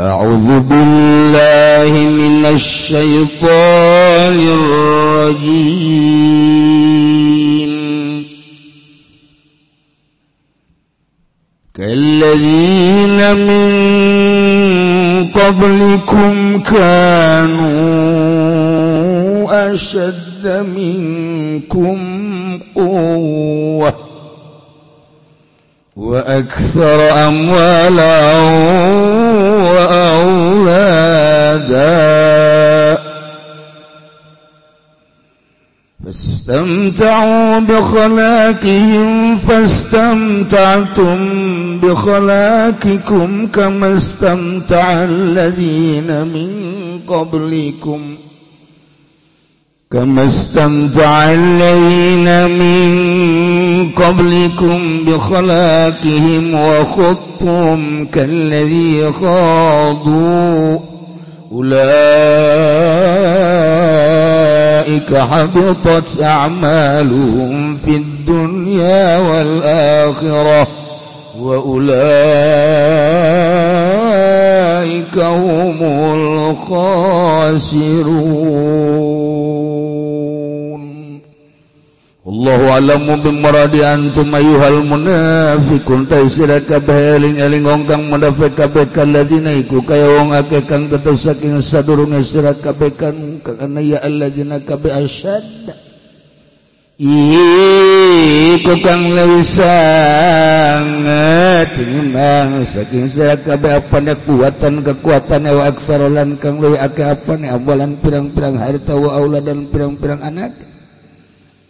[0.00, 6.18] أعوذ بالله من الشيطان الرجيم.
[11.74, 13.68] كالذين من
[15.34, 17.68] قبلكم كانوا
[19.74, 21.98] أشد منكم
[22.74, 23.94] قوة
[25.96, 28.18] وأكثر أموالا
[29.38, 30.98] وأولادا.
[36.04, 41.18] فاستمتعوا بخلاقهم فاستمتعتم
[41.80, 46.50] بخلاقكم كما استمتع الذين من
[47.08, 48.16] قبلكم.
[49.92, 60.78] كما استمتع الذين من قبلكم بخلاقهم وخضتم كالذي خاضوا.
[61.52, 61.78] أولئك
[65.16, 70.68] حبطت أعمالهم في الدنيا والآخرة.
[71.39, 71.93] وأولئك
[75.17, 75.79] هم
[76.13, 78.13] الخاسرون
[82.23, 89.83] Allah alam bimmaradiantum ayyuhal munafiqun ta sira kabeh eling-eling wong kang munafik kabeh kalladina iku
[89.83, 93.11] kaya wong akeh kang tetep saking sadurunge sira kabeh kan
[93.43, 95.43] kana ya alladina kabeh asyad
[96.95, 97.76] iku
[98.62, 99.68] tukang lewisangat
[101.74, 108.56] timbang saking saya kabeh apana kekuatan kekuatan wa aksarolan kang leuwih akeh apana amalan pirang-pirang
[108.56, 110.54] harta wa aulad dan pirang-pirang anak.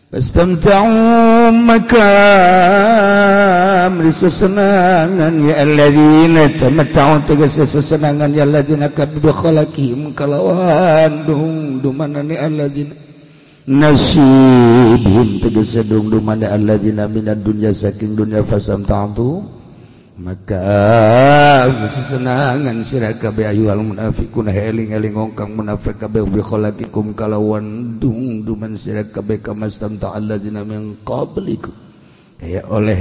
[0.08, 2.08] Fastamta'u maka
[3.92, 13.07] meri sesenangan ya alladzina tamatta'u tegas sesenangan ya alladzina kabdu khalaqihim kalawan dung dumanani alladzina.
[13.68, 19.60] nasibhum tegese dungdung mana alladzina minad dunya saking dunya fasamta'tu.
[20.18, 20.66] Maka
[21.86, 29.06] sesenangan sira kabeh al munafiqun heling eling ngongkang munafik kabeh bi khalaqikum kalawan dungduman sira
[29.06, 31.87] kabeh kamastamta alladzina min qablikum.
[32.38, 33.00] aya oleh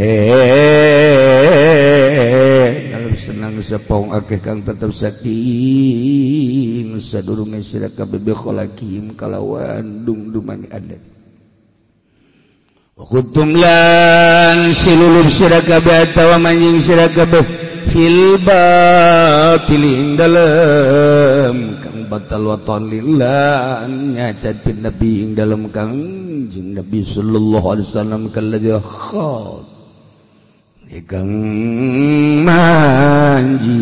[2.89, 5.37] dalam senang sepong akeh kang tetep sakti
[6.97, 11.17] sadurunge sira kabeh kholakim kalawan dungduman adat
[12.97, 17.45] Wakutum lan silulub sirakabe atawa manjing sirakabe
[17.93, 21.77] fil batil dalem
[22.07, 29.65] batal waton lillah ngacat pin nabi ing dalam kangjeng nabi sallallahu alaihi wasallam kalladzi khad.
[30.87, 31.27] Ikang
[32.47, 33.75] manji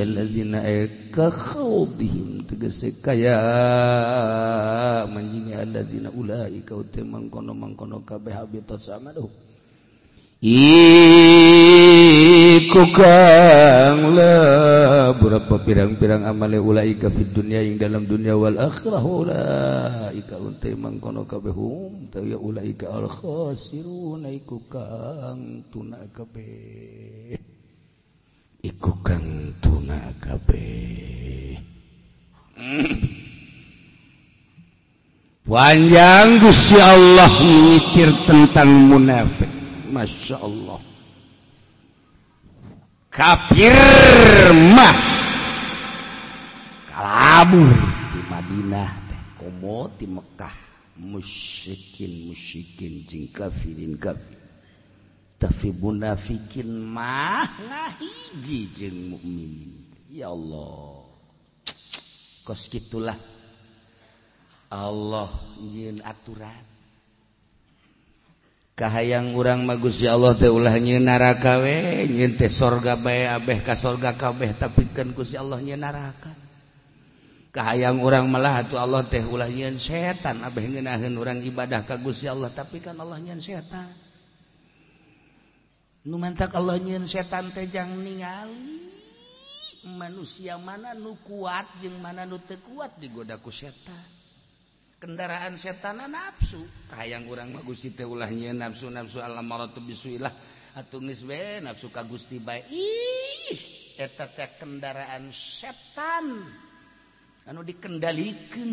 [0.00, 0.64] alladzina
[1.12, 3.36] ka khawdihim tegese kaya
[5.12, 9.28] manjing alladzina ulaika utemang kono mangkono kabeh habitat sama samaduh
[12.56, 20.34] iku kang lah berapa pirang-pirang amale ulaika fid dunya ing dalam dunia wal akhirah ulaika
[20.42, 27.38] untai mangkono kabehum ta ya ulaika al khasirun iku kang tuna kabeh
[28.66, 31.60] iku kang tuna kabeh
[35.46, 39.46] Panjang Gusti Allah mikir tentang munafik.
[39.94, 40.95] Masya Allah.
[43.16, 44.96] kafirmah
[46.92, 47.72] kalabur
[48.12, 50.52] di Madinah teh komo di Mekkah
[51.00, 54.36] musyrikin musyrikin jeung kafirin kafir.
[55.36, 59.72] Tapi munafikin mah ngahiji jeung mukminin.
[60.12, 61.04] Ya Allah.
[62.44, 63.16] Kos gitulah.
[64.72, 65.28] Allah
[65.60, 66.75] nyin aturan.
[68.76, 73.64] kahayang urang magus ya Allah teh ulah nyeun neraka we nyeun teh sorga bae abeh
[73.64, 76.46] ka sorga kabeh tapi tapikeun Gusti Allah nyeun neraka
[77.56, 82.28] kahayang urang malah atuh Allah teh ulah nyin setan abeh ngeunaheun urang ibadah ka Gusti
[82.28, 83.88] Allah tapi kan Allah nyin setan.
[86.04, 88.84] Nu mantak Allah nyin setan teh jang ningali.
[89.96, 94.15] Manusia mana nu kuat jeung mana nu teu kuat digoda ku setan.
[94.96, 96.60] kendaraan setan ah, nafsu.
[96.92, 99.82] Kayang kaang kurang bagus itu ulahnya nafsu nafsu alam atuh
[101.00, 102.60] geus we nafsu ka Gusti bae.
[102.72, 103.60] Ih
[103.96, 106.26] eta teh kendaraan setan.
[107.46, 108.72] Anu dikendalikeun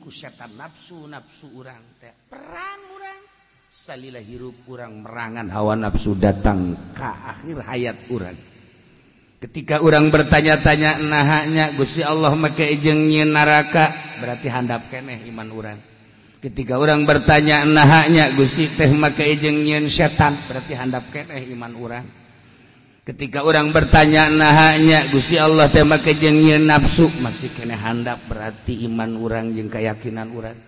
[0.00, 2.14] ku setan nafsu nafsu urang teh.
[2.30, 3.22] Perang urang.
[3.66, 8.38] Salila hirup urang merangan hawa nafsu datang ka akhir hayat urang.
[9.46, 13.94] ketika orang bertanya-tanya nahnya Gusti Allah make nyi naraka?
[14.18, 15.78] Berarti handap keneh iman orang.
[16.42, 20.34] Ketika orang bertanya nahnya Gusti teh make nyin setan?
[20.50, 22.04] Berarti handap keneh iman orang.
[23.06, 27.06] Ketika orang bertanya nahnya Gusti Allah teh make nyin nafsu?
[27.22, 30.58] Masih kene handap berarti iman orang jeung keyakinan orang.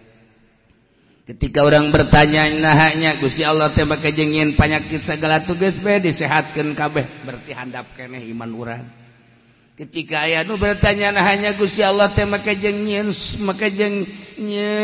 [1.29, 7.05] ketika orang bertanya nahnya Gusti Allah tembak kejengin penyakit segala tugas be disehatkan kabeh.
[7.29, 8.85] Berarti handap keneh iman urang.
[9.77, 13.13] Ketika ayah nu bertanya nahnya Gusti Allah tembak kejengin
[13.45, 14.75] maka jengnya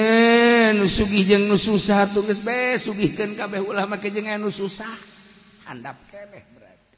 [0.77, 4.93] nu sugih jeng nu susah tugas be sugihkan kabeh ulah maka kejengnya nu susah.
[5.65, 6.97] Handap keneh berarti.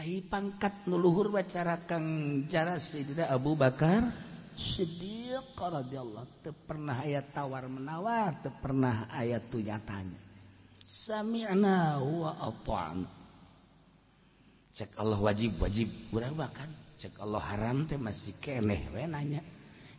[0.00, 2.08] Ayi pangkat nuluhur bacara kang
[2.48, 4.31] jaras tidak Abu Bakar.
[4.52, 10.20] Siddiq radhiyallahu teu pernah aya tawar menawar, teu pernah aya tunyatanya.
[10.82, 13.08] Sami'na wa ata'na.
[14.72, 16.68] Cek Allah wajib wajib urang makan.
[16.96, 19.40] Cek Allah haram teh masih keneh we nanya.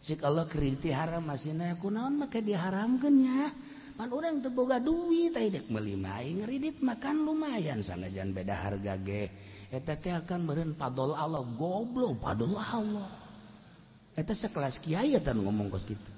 [0.02, 3.54] Cek Allah keriti haram masih nanya kunaon maka diharamkeun nya.
[3.94, 8.98] Pan urang teu boga duit ai dek meuli mah ngeridit makan lumayan sanajan beda harga
[9.02, 9.30] ge.
[9.70, 13.23] Eta teh akan beureun padol Allah goblok padol Allah.
[14.14, 16.12] Eta sekelas kiai eta ngomong kos gitu.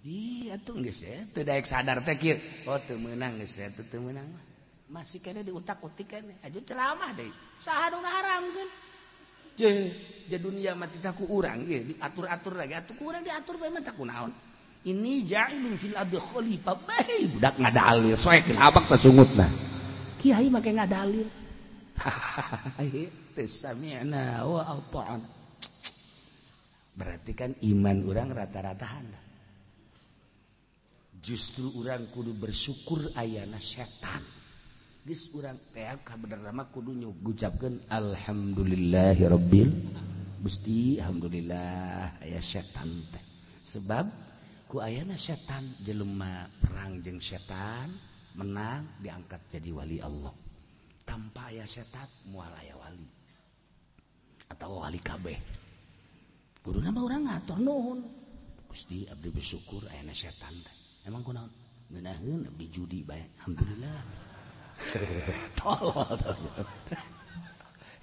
[0.00, 2.40] Iya tuh geus ya, teu daek sadar teh kieu.
[2.66, 4.24] Oh teu meunang geus ya, teu teu meunang.
[4.90, 7.30] Masih kene diutak-utik kene, aja ceramah deui.
[7.62, 8.70] Saha nu ngaharamkeun?
[9.54, 9.70] Je,
[10.26, 14.32] je dunia mati taku urang ieu diatur-atur lagi, atuh kurang diatur bae mah taku naon.
[14.80, 19.46] Ini ja'ilun fil ardi khalifah bae budak ngadalil soek abak teh sungutna.
[20.18, 21.28] Kiai make ngadalil.
[23.36, 25.39] Teu sami'na wa ata'na.
[27.00, 29.30] berarti kan iman orang rata-ratahan
[31.20, 34.20] justru orang kudu bersyukur ayana setan.
[35.04, 39.68] Gis orang teak bener nama kudu nyugucapkan alhamdulillahirabbil
[40.40, 43.24] Gusti alhamdulillah ayah setan teh.
[43.60, 44.04] Sebab
[44.68, 47.92] ku ayana setan jelema perang jeng setan
[48.40, 50.32] menang diangkat jadi wali Allah.
[51.04, 53.08] Tanpa ayah setan mual ayah wali.
[54.48, 55.59] Atau wali kabeh.
[56.60, 58.00] guru nama orang ngatur nuhun.
[58.70, 60.54] Gusti abdi bersyukur ayana setan
[61.02, 61.50] emang kunaon
[61.90, 63.18] ngeunaheun abdi judi bae.
[63.42, 63.98] Alhamdulillah.
[65.58, 66.18] Tolol.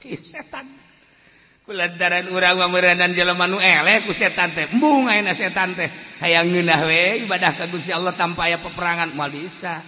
[0.05, 0.67] Ieu setan.
[1.67, 4.67] Kulantaran urang mameureunnan jelema nu eleh ku setan teh.
[4.71, 5.87] Embung ayana setan teh.
[6.23, 9.11] Hayang ngeunah we ibadah ka Gusti Allah tanpa aya peperangan.
[9.15, 9.79] Moal bisa.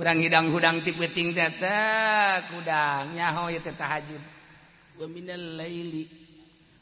[0.00, 4.22] Urang hidang-hudang ti peuting teh teh kudang nyaho ieu teh tahajud.
[5.00, 6.23] Wa minal laili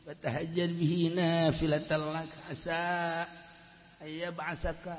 [0.02, 3.22] Watahajar bihi nafilatan lak asa.
[4.02, 4.98] Aya ba'asaka.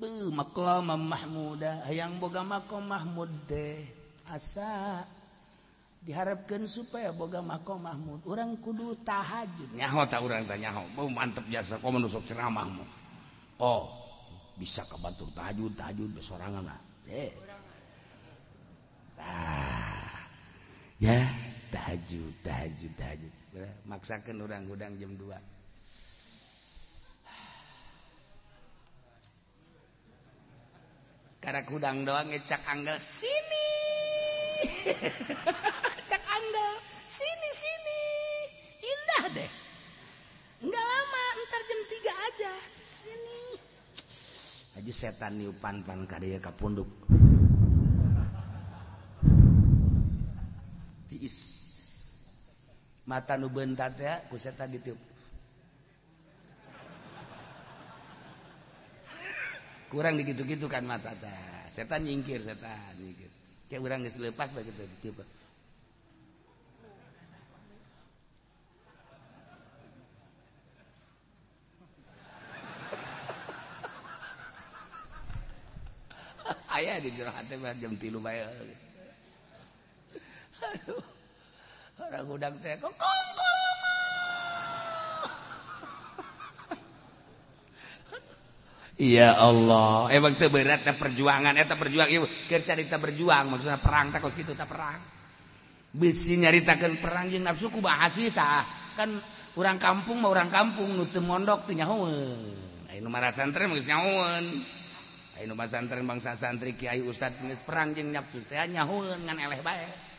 [0.00, 1.86] Beuh maqamam mahmuda.
[1.86, 3.86] Hayang boga maqam mahmud teh.
[4.26, 5.02] Asa.
[6.00, 8.24] Diharapkan supaya boga maqam mahmud.
[8.26, 9.76] Orang kudu tahajud.
[9.78, 10.82] Nyaho tak orang tanya nyaho.
[10.96, 13.00] Beuh mantep jasa kau menusuk ceramahmu
[13.60, 13.84] oh
[14.56, 16.80] bisa kebantu tahajud tahajud besorangan lah.
[17.08, 17.32] Eh
[19.20, 20.16] tah
[20.96, 21.20] ya
[21.68, 23.32] tahajud tahajud tahajud.
[23.86, 25.26] Maksakan orang gudang jam 2
[31.40, 33.68] karena gudang doang ngecak anggal sini!
[36.10, 36.72] Cak anggal
[37.08, 38.02] sini sini!
[38.84, 39.50] Indah deh.
[40.68, 42.52] Nggak lama ntar jam 3 aja.
[42.76, 43.40] Sini.
[44.78, 46.86] Aja setan niupan pan kadaya kapunduk
[51.10, 51.59] tiis
[53.08, 54.98] mata nu bentat ya ku setan ditiup.
[59.90, 61.66] Kurang digitu-gitu kan mata teh.
[61.70, 63.30] Setan nyingkir setan nyingkir.
[63.66, 65.22] Kayak orang geus lepas begitu ditiup.
[76.78, 78.50] Ayah di jurang hati jam tilu bayar
[80.60, 81.02] aduh
[82.00, 82.94] orang ragudag teh kok
[89.00, 91.56] Iya Allah emang teu berat teh perjuangan.
[91.56, 95.00] Eh, Eta perjuang ieu keur carita berjuang maksudna perang teh kos kitu teh perang.
[95.96, 98.60] Bisi nyaritakeun perang jeung nafsu ku bahasi tah.
[99.00, 99.16] Kan
[99.56, 103.88] urang kampung mah urang kampung nu teu mondok teu nyahoeun aya nu marasan teh geus
[103.88, 104.44] nyahoeun
[105.40, 109.64] aya nu basantren bangsa santri kiai ustad geus perang jeung nafsu teh nyahoeun ngan eleh
[109.64, 110.09] bae.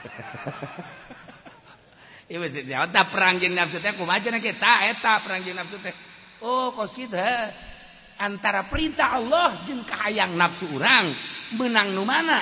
[5.20, 5.76] perang nafsu
[6.40, 7.50] Oh kita
[8.22, 11.12] antara perintah Allah jengkaang nafsu orang
[11.58, 12.40] menang Nu numana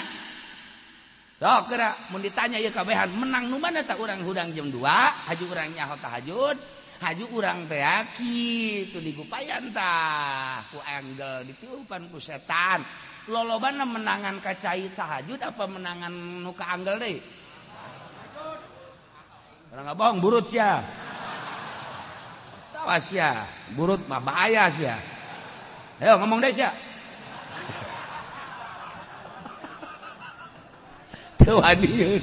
[2.11, 5.87] mau ditanya ya yakahan menang nu mana ah, tak orang hudang jam 2 haju orangnya
[5.87, 6.59] hota hajud
[6.99, 12.83] haju orang teaki itu digupayantah ku angle ditiupan ku setan.
[13.29, 17.13] Loloban menangan kacai tahajud apa menangan nuka angle deh?
[19.69, 20.81] Orang bohong, burut sih sia.
[23.05, 23.37] sih ya,
[23.77, 24.97] burut mah bahaya ya.
[26.01, 26.73] Ayo ngomong deh sia.
[31.45, 32.23] Tuh adiun.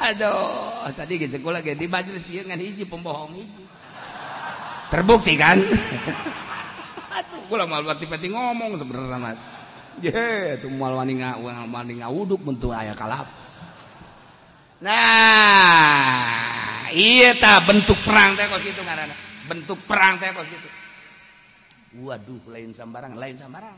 [0.00, 3.64] Aduh, tadi gitu lagi di majelis iya, sih dengan hiji pembohong hiji.
[4.88, 5.60] Terbukti kan?
[7.20, 9.36] Aduh, gue lama mah tiba-tiba ngomong sebenarnya mah.
[10.02, 11.14] Yeah, tuh moal wani
[12.02, 13.30] ngawuduk bentuk ayah kalap.
[14.82, 16.33] Nah,
[16.94, 19.16] iya ta bentuk perang teh kos itu ngaranna
[19.50, 20.68] bentuk perang teh kos itu
[22.06, 23.76] waduh lain sambarang lain sambarang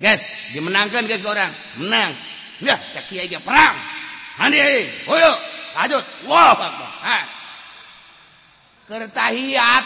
[0.00, 2.12] guys dimenangkan guys orang menang
[2.62, 3.74] Ya, cak kiai ge perang.
[4.38, 4.62] Handi,
[5.10, 5.32] hoyo,
[5.74, 6.04] lanjut.
[6.30, 7.18] Wah, ha.
[8.86, 9.84] Kertahiyat.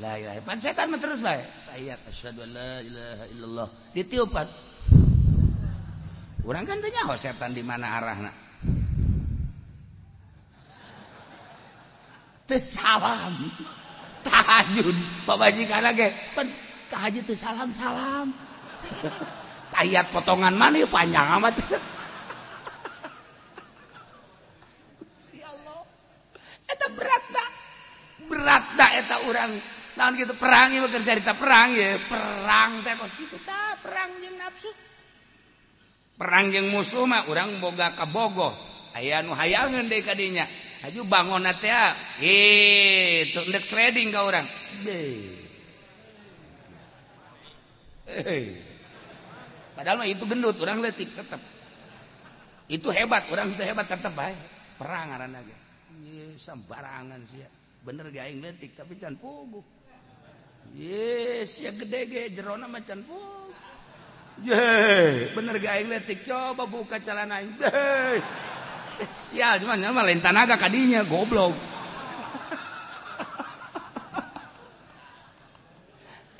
[0.00, 1.40] La ilaha pan setan terus bae.
[1.40, 3.68] Tahiyat asyhadu la ilaha illallah.
[3.96, 4.46] Ditiupan.
[6.44, 8.32] Urang kan tanya nyaho setan di mana arahna.
[12.58, 13.34] salam.
[14.26, 14.96] Tahajud.
[15.28, 16.10] Pabajikan lagi
[16.90, 18.34] tahajud tuh salam salam.
[19.70, 21.54] Tayat potongan mana panjang amat.
[26.66, 27.50] Eta berat tak
[28.26, 29.52] berat tak eta orang
[29.98, 34.10] tahun gitu perang ya bekerja kita perang ya eh, perang teh kos gitu tak perang
[34.22, 34.70] yang nafsu
[36.14, 38.54] perang yang musuh mah orang boga kabogo
[38.96, 40.46] ayah nu hayangan deh kadinya
[40.80, 41.92] Aju bangun teh ah.
[42.24, 44.46] itu ndek shredding ka orang.
[49.76, 51.40] Padahal mah itu gendut, orang letik tetap.
[52.70, 54.32] Itu hebat, orang itu hebat tetap bae.
[54.80, 55.56] Perang aranna ge.
[56.40, 57.44] sembarangan sih.
[57.84, 59.60] Bener ge aing letik tapi can puguh.
[60.72, 63.52] Yes, ya gede ge jerona mah can puguh.
[65.36, 67.52] bener ge aing letik coba buka celana aing.
[69.08, 71.56] Sial, cuman nyama lain tanaga kadinya, goblok.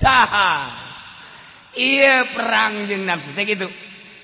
[0.01, 0.69] Tah.
[1.71, 3.63] Iya perang jeung nafsu teh gitu.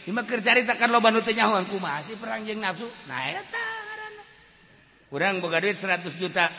[0.10, 2.84] Ima keur carita kan loba nu teu nyahoan kumaha sih perang jeung nafsu?
[3.08, 4.24] Nah eta ngaranna.
[5.15, 6.51] Urang boga duit 100 juta.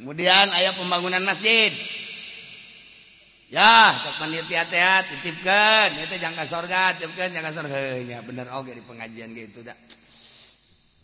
[0.00, 1.68] Kemudian ayah pembangunan masjid.
[3.52, 4.80] Ya, cek panitia teh
[5.10, 7.76] titipkeun, eta jangka sorga, titipkeun jangka sorga.
[8.00, 9.76] Ya bener oge di pengajian gitu dah.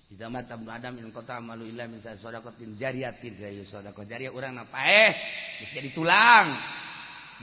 [0.06, 4.06] Idamat Ibnu Adam in kota malu illa min sadaqatin jariyatin kayu sadaqah.
[4.06, 5.10] Jariyah urang napaeh
[5.58, 6.46] geus jadi tulang.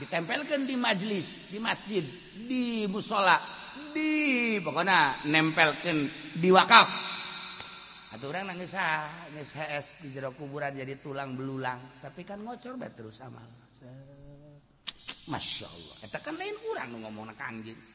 [0.00, 2.00] Ditempelkan di majlis di masjid
[2.48, 3.36] di musola
[3.92, 6.08] di pokoknya nempelkan
[6.40, 6.88] di wakaf.
[8.16, 12.00] Atau orang nangis ah nangis HS di jero kuburan jadi tulang belulang.
[12.00, 13.44] Tapi kan ngocor bet terus amal.
[15.28, 15.96] Masya Allah.
[16.08, 17.93] Itu kan lain orang ngomong kangjeng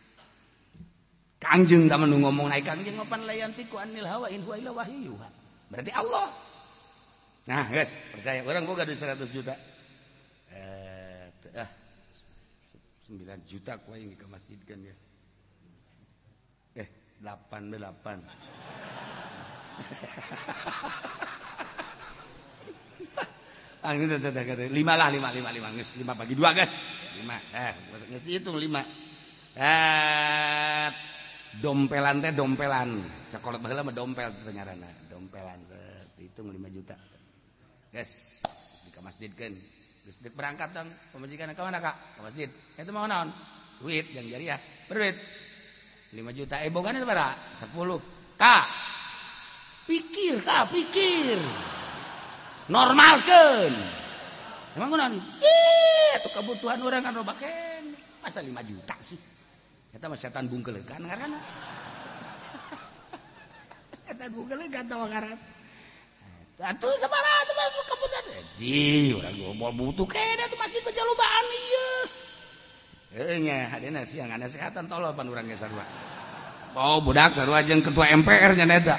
[1.39, 5.15] kangjeng sama nu ngomong naik kangjeng ngopan layan tiku anil hawa in huwa ila wahyu
[5.71, 6.27] berarti Allah.
[7.47, 8.43] Nah guys percaya.
[8.45, 9.55] Orang gua gaduh 100 juta.
[10.51, 11.69] Eh, ah
[13.09, 14.93] 9 juta kue yang ke masjid kan ya
[16.77, 16.85] eh
[17.25, 17.79] 8 8
[23.79, 24.35] Ah, ini tuh, tuh,
[24.75, 26.67] lima lah, lima, lima, lima, nges, lima bagi dua guys,
[27.15, 27.71] lima, eh,
[28.11, 28.83] nges hitung lima,
[29.55, 30.91] eh,
[31.57, 33.01] dompelan teh dompelan,
[33.33, 34.77] sekolah bahasa mah dompel ternyata,
[35.09, 35.57] dompelan,
[36.21, 36.93] hitung lima juta,
[37.89, 38.45] guys,
[38.85, 39.53] di masjid kan,
[40.09, 41.93] Terus berangkat dong, pemajikan ke mana kak?
[42.17, 42.49] Ke masjid.
[42.49, 43.29] Itu mau naon?
[43.77, 44.57] Duit yang jariah.
[44.89, 45.13] Berduit.
[46.17, 46.65] 5 juta.
[46.65, 47.29] Eh bogan itu berapa?
[47.29, 47.77] 10.
[48.33, 48.65] Kak.
[49.85, 51.37] Pikir kak, pikir.
[52.73, 53.69] Normalkan.
[54.81, 55.21] Emang naon?
[55.21, 57.93] Itu kebutuhan orang kan robaken.
[58.25, 59.38] Masa 5 juta sih?
[59.89, 61.41] Eta mah setan bungkelekan ngaranna.
[63.97, 65.37] setan bungkelekan tawa ngaran.
[66.59, 68.23] Atuh sabaraha teh mah kaputan.
[68.59, 68.69] Di
[69.09, 71.89] eh, urang gombol butuh kena tuh masih kejalubaan ieu.
[73.09, 75.87] Heuh nya hadena siang ada sehatan tolol pan urang ge sarua.
[76.77, 78.97] Oh budak sarua jeung ketua MPR nya eta.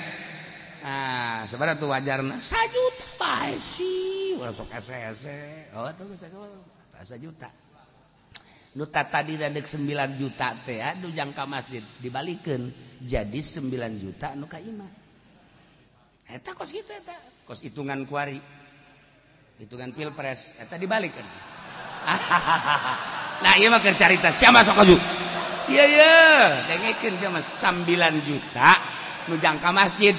[0.81, 4.41] Ah, sabaraha tuh wajarna sajuta bae sih.
[4.41, 5.71] Urang sok ese-ese.
[5.77, 7.70] Oh, tuh geus 1 juta.
[8.71, 9.83] nu tadi dadek 9
[10.21, 12.71] juta teh aduh jangka masjid dibalikin
[13.03, 13.67] jadi 9
[13.99, 14.91] juta nu ka imah.
[16.31, 17.17] Eta kos gitu eta?
[17.43, 18.39] Kos hitungan kuari.
[19.59, 21.27] Hitungan pilpres eta dibalikin
[23.45, 24.97] nah iya mah cerita siapa sok aju
[25.69, 26.15] iya iya.
[26.65, 27.41] Dengekin siapa?
[27.45, 28.71] 9 juta
[29.29, 30.17] nu jangka masjid.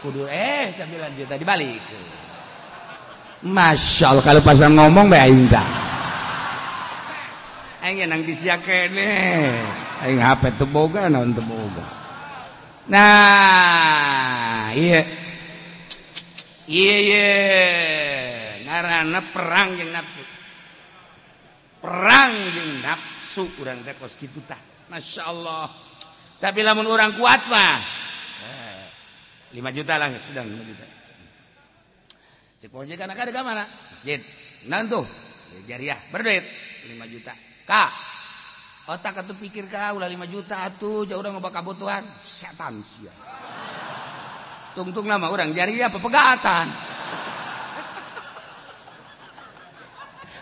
[0.00, 1.80] Kudu eh 9 juta dibalik
[3.40, 5.48] Masya Allah kalau pasang ngomong baik
[7.80, 9.08] Aing nang disia kene
[10.04, 11.32] Aing HP teboga naon
[12.90, 15.00] Nah iya.
[16.66, 17.30] Iya iya.
[18.66, 20.22] Ngarana perang yang nafsu.
[21.80, 24.58] Perang yang nafsu kurang teh kos kitu tah
[24.90, 25.70] Masya Allah.
[26.42, 27.78] Tapi lamun orang kuat mah.
[29.54, 30.86] Eh, 5 juta lah sudah 5 juta.
[32.60, 33.64] Cek pojek anak ada mana?
[33.94, 34.20] Masjid.
[34.66, 35.06] Nantu
[35.70, 36.42] jariah berduit.
[36.42, 37.90] 5 juta kak
[38.90, 43.14] otak atau pikir kau ulah 5 juta atuh jauh udah ngobat kebutuhan setan sia.
[44.74, 46.66] Tungtung nama orang jariah pepegatan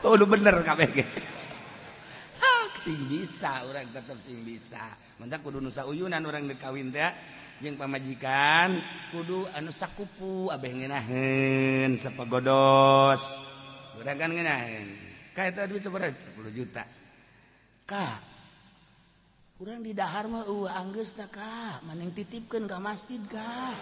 [0.09, 0.89] oh lu bener kabeh
[2.81, 4.81] sing bisa orang tetap sing bisa.
[5.21, 7.13] Mentak kudu nusa uyunan orang dekawin teh.
[7.59, 8.71] Jeung pamajikan
[9.11, 13.19] kudu anu sakupu abeh ngeunaheun sapagodos
[13.99, 14.87] urang kan ngeunaheun
[15.35, 15.91] ka eta duit 10
[16.55, 16.87] juta
[17.89, 18.21] Kak
[19.59, 23.75] kurang didahar mah uh, angges tak kak maning titipkan ke masjid kak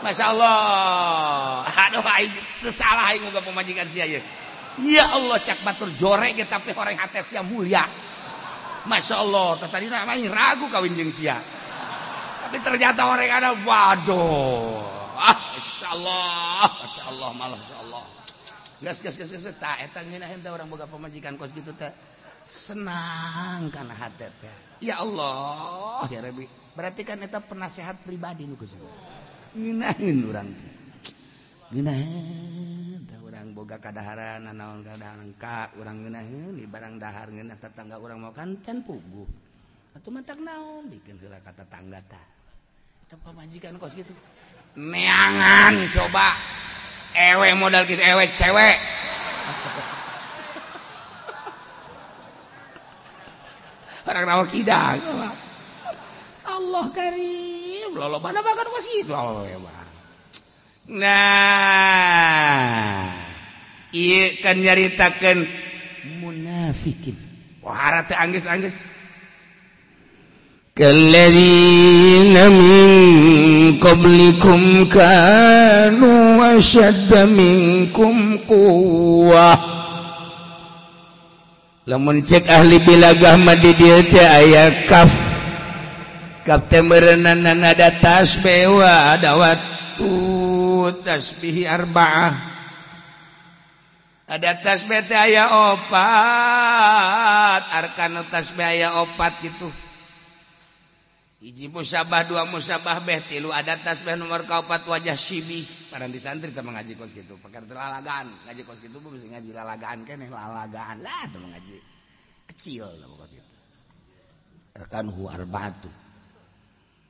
[0.00, 2.32] Masya Allah aduh aing
[2.64, 4.22] kesalah aing nggak pemajikan sia ya
[4.86, 7.84] ya Allah cak batur jorek ya tapi orang hati sia mulia.
[8.86, 11.34] Masya Allah tadi namanya ragu kawin jeng sia.
[12.46, 14.80] Tapi ternyata orang ada waduh.
[15.16, 18.04] Ah, Masya Allah Masya Allah malah Masya Allah
[18.84, 20.04] gas gas gas gas tak etang
[20.52, 21.96] orang boga pemajikan kos gitu tak
[22.46, 24.30] senang karena hati
[24.80, 26.06] ya Allah.
[26.08, 26.46] Ya Rabbi.
[26.78, 28.78] Berarti kan itu penasehat pribadi nu Gusti
[29.56, 30.74] nginahin urang teh.
[31.72, 37.96] Nginahin tah urang boga kadaharan naon kadaharan ka urang nginahin di barang dahar ngeunah tetangga
[37.96, 39.26] urang mau kan can puguh.
[39.96, 42.26] Atuh mah tak naon bikin heula ka tetangga tah
[43.08, 44.12] teu pamajikan kos gitu.
[44.76, 46.36] Neangan coba.
[47.16, 48.76] Ewe modal gitu ewe cewek.
[54.07, 54.99] orang rawa kidang
[56.45, 59.59] Allah karim lolo mana makan kos gitu Allah ya
[60.91, 61.87] Nah
[64.41, 65.37] kan nyaritakan
[66.19, 67.15] munafikin
[67.63, 68.75] wah anggis anggis
[70.75, 79.74] كالذين من قبلكم كانوا أشد منكم قوة
[81.86, 85.06] lamun cek ahli bilagah mah di dieu teh aya kaf.
[86.42, 90.10] Kaf teh meureunan ada tasbih wa ada waktu
[91.06, 92.34] tasbih arbaah.
[94.26, 97.62] Ada tas bete aya opat.
[97.70, 99.70] Arkan tasbih aya opat gitu.
[101.44, 105.60] iji musabah dua musabah beh tilu ada tasbih nomor kaupat wajah sibi.
[105.92, 107.36] Para di santri kita mengaji kos gitu.
[107.40, 108.28] Pakai lalagaan.
[108.48, 111.04] Ngaji kos gitu bu bisa ngaji lalagaan kan lalagaan.
[111.04, 111.76] Lah teman mengaji
[112.48, 113.52] kecil lah kos gitu.
[114.76, 115.88] Rekan hu arbatu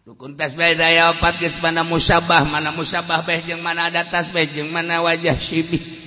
[0.06, 4.70] dukun tasbih daya opat geus mana musabah mana musabah beh jeung mana ada tasbih jeung
[4.70, 6.05] mana wajah sibi.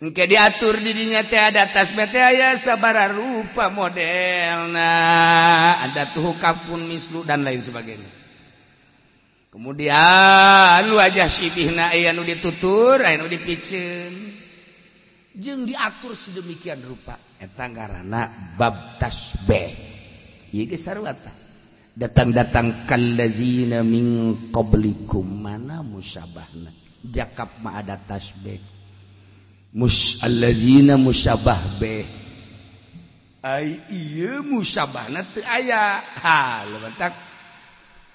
[0.00, 6.88] Mungkin diatur dirinya teh ada tas bete aya sabara rupa model nah ada tuh kapun
[6.88, 8.08] mislu dan lain sebagainya.
[9.52, 14.14] Kemudian wajah sitihna aya nu ditutur, aya nu dipiceun.
[15.36, 19.68] Jeung diatur sedemikian rupa eta ngaranna bab tasbih.
[20.56, 21.12] Ieu ge sarua
[21.92, 26.72] Datang-datang kallazina min qablikum mana musabahna.
[27.04, 28.79] Jakap ma ada tasbih.
[29.74, 32.04] musaladzina musabah beh.
[33.40, 36.02] Ai iya musabahna teu aya.
[36.20, 37.14] Ha lebentak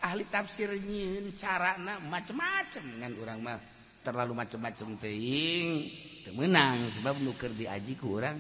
[0.05, 3.57] ahli tafsir nyieun carana macem-macem ngan urang mah.
[4.05, 5.89] Terlalu macem-macem teing
[6.21, 8.37] teu meunang sebab nu keur diaji ku urang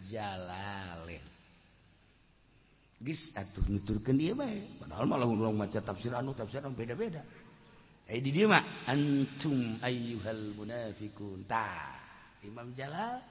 [0.00, 1.32] jalalen
[3.02, 7.18] geus atuh nuturkeun ieu bae padahal malah urang maca tafsir anu tafsir anu beda-beda.
[8.06, 11.42] Ai di dieu mah antum ayyuhal munafiqun.
[11.50, 12.01] Tah.
[12.42, 13.22] Imam Jalal.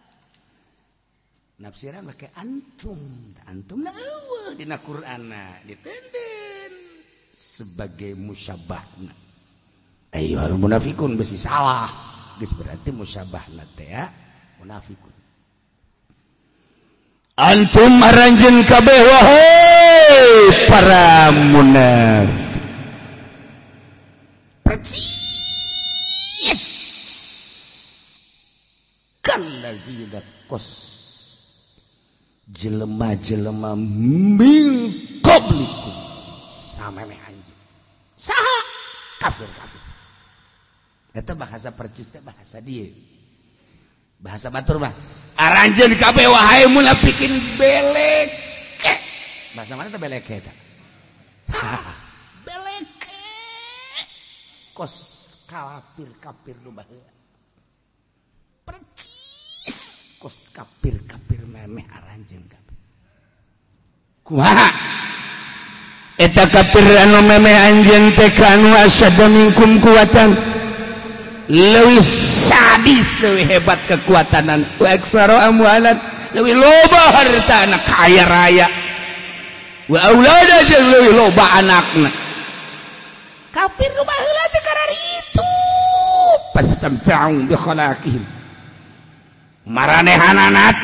[1.62, 2.98] Nafsiran pakai antum.
[3.46, 3.94] Antum na
[4.58, 5.30] dina Quran
[5.68, 6.72] ditenden.
[7.32, 9.14] Sebagai musyabahna
[10.12, 11.88] ayo munafikun besi salah.
[12.40, 14.08] Geus berarti musyabahna teh ya.
[14.60, 15.14] Munafikun.
[17.40, 22.41] Antum aranjeun kabeh wahai para munafik
[30.08, 30.68] idat kos
[32.48, 34.92] jelema jelema min
[35.24, 35.76] koblik
[36.48, 37.60] sama meh anjing.
[38.16, 38.58] Saha?
[39.22, 39.82] Kafir kafir.
[41.12, 42.88] Eta bahasa percis bahasa dia.
[44.20, 44.94] Bahasa batur mah.
[45.36, 48.52] Aranjeun kabeh wahai munafikin belek
[49.56, 50.54] bahasa mana teh belek eta?
[52.48, 52.88] Belek
[54.72, 54.96] kos
[55.52, 57.12] kafir kafir nu baheula.
[58.64, 59.11] Percis.
[60.22, 62.78] kos kafir kafir memeh aranjeun kafir
[64.22, 64.70] kumaha
[66.22, 70.30] eta kafir anu memeh anjeun teh kanu asyadda minkum kuwatan
[71.52, 74.64] leuwih sadis lebih hebat kekuatanan.
[74.80, 75.98] Wa aktsaru amwalan
[76.32, 78.68] lebih loba harta anak kaya raya.
[79.92, 82.12] Wa aulada jeung lebih loba anakna.
[83.52, 85.50] Kafir nu baheula teh karari itu
[86.56, 88.24] fastamta'u bi khalaqihim.
[89.70, 90.82] maranehanana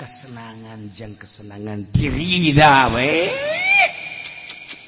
[0.00, 3.12] kesenangan yang kesenangan diri dawe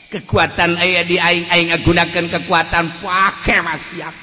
[0.09, 4.15] kekuatan ayah di aing aing gunakan kekuatan pakai maksiat.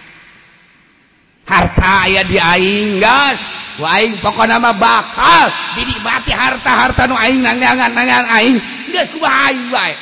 [1.46, 3.42] Harta ayah di aing gas.
[3.80, 5.46] Aing pokok mah bakal.
[5.78, 8.58] Dinikmati harta harta nu aing nangangan nangan aing
[8.90, 9.94] gas kumaha aing bae.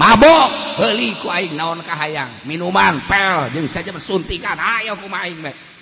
[0.00, 2.32] Mabok heuli ku aing naon kahayang.
[2.48, 4.56] Minuman pel jeung saja bersuntikan.
[4.56, 5.73] Ayo kumaha aing bae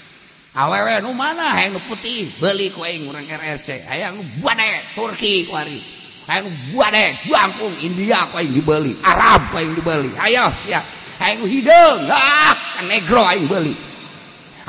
[0.53, 2.29] awewe nu mana hayang putih.
[2.41, 5.81] Beli ku aing urang RRC hayang buade Turki ku ari.
[6.29, 8.93] Hayang buade Bangkung India ku aing dibeli.
[9.05, 10.13] Arab ku aing dibeli.
[10.21, 10.85] Ayo sia.
[11.21, 12.53] Hayang hideung ah
[12.85, 13.75] negro aing beli.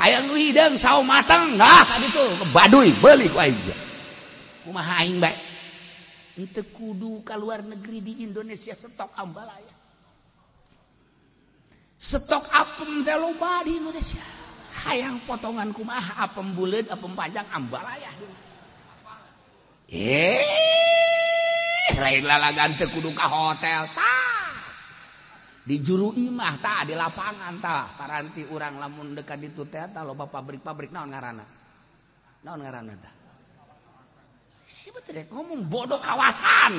[0.00, 3.56] Hayang hideung sawo matang ah kaditu baduy beli ku aing
[4.64, 5.36] kumaha aing bae
[6.34, 9.74] henteu kudu ke luar negeri di Indonesia stok ambalaya
[12.00, 14.43] stok apem teh loba di Indonesia.
[14.84, 18.10] hayang potongan kumaha apem buleud apem panjang ambalaya
[19.88, 20.40] eh
[21.94, 24.50] lain lalagan teu kudu ka hotel tah
[25.64, 30.28] di juru imah tah di lapangan tah paranti urang lamun dekat ditu teh tah loba
[30.28, 31.46] pabrik-pabrik naon ngaranna?
[32.44, 33.14] Naon ngaranna tah
[34.64, 36.72] siapa betul ngomong bodoh kawasan.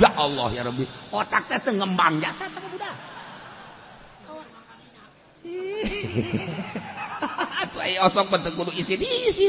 [0.00, 0.84] Ya Allah ya Rabbi.
[1.12, 2.96] Otak teh teu ngembang jasa teh budak.
[8.06, 9.46] osok penting kudu isi isi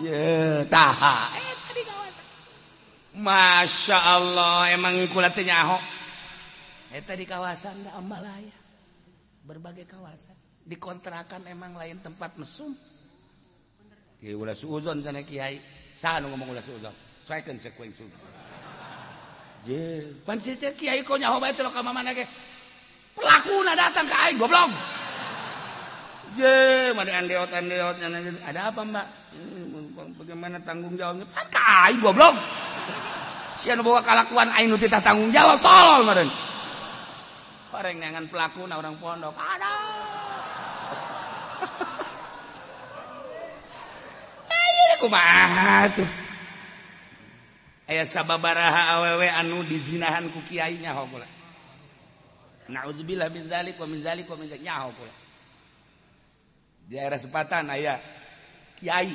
[0.00, 1.28] ya taha.
[1.34, 2.24] Eh tadi kawasan
[3.18, 5.82] masya Allah emang kulatnya ahok
[6.90, 8.56] eh tadi kawasan nggak amalaya.
[9.46, 10.34] Berbagai kawasan.
[10.66, 12.70] Dikontrakan emang lain tempat mesum.
[14.22, 15.58] Kiai ulah suuzon sana kiai.
[15.96, 16.94] Saha nu ngomong ulah suuzon?
[17.26, 18.30] Soekeun sekuing suuzon.
[19.66, 22.22] Je, pan kiai kok nyaho bae teh ka mamana ge.
[23.16, 24.70] Pelaku nak datang ke aing goblok.
[26.38, 27.96] Ye, mana endeot endeot
[28.46, 29.06] Ada apa mbak?
[30.14, 31.26] Bagaimana tanggung jawabnya?
[31.26, 32.38] Pakai goblok.
[33.58, 36.30] Si anu bawa kalakuan aing nu tanggung jawab tolol meureun.
[37.70, 39.34] yang neangan pelaku na orang pondok.
[39.34, 39.72] Ada.
[44.50, 46.10] Eh, Ayeuna kumaha tuh?
[47.90, 50.94] Aya sababaraha awewe anu dizinahan ku kiainya
[52.70, 55.14] naudzubillah min dzalik wa min dzalik wa min dzalik nyaho pula
[56.86, 57.98] di daerah sepatan aya
[58.78, 59.14] kiai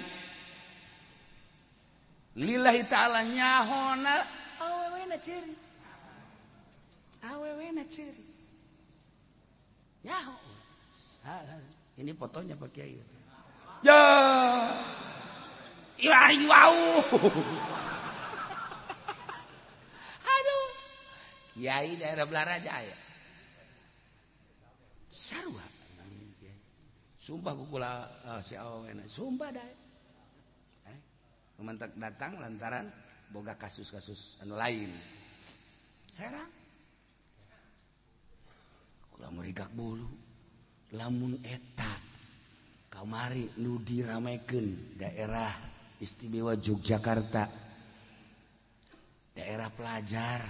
[2.36, 4.13] lillahi ta'ala nyahona
[4.60, 5.56] awewe na ciri
[7.24, 8.26] awewe na ciri
[10.04, 10.36] nyaho
[11.98, 13.00] ini fotonya pak kiai
[13.84, 14.00] ya
[15.96, 16.76] Iwah iwau.
[20.36, 20.68] Aduh.
[21.56, 22.91] Kiai daerah Belarajaya.
[22.91, 23.05] Sarua.
[27.25, 29.01] Sumpah kukula uh, eh, si awena.
[29.10, 29.75] Sumpah dae.
[30.93, 30.99] Eh?
[31.58, 32.86] Pemantak datang lantaran
[33.34, 34.93] boga kasus-kasus anu lain.
[36.06, 36.51] Serang.
[39.10, 40.06] Kula merigak bulu.
[40.93, 41.89] Lamun eta
[42.93, 45.49] kamari nu diramekeun daerah
[45.97, 47.49] istimewa Yogyakarta.
[49.34, 50.45] Daerah pelajar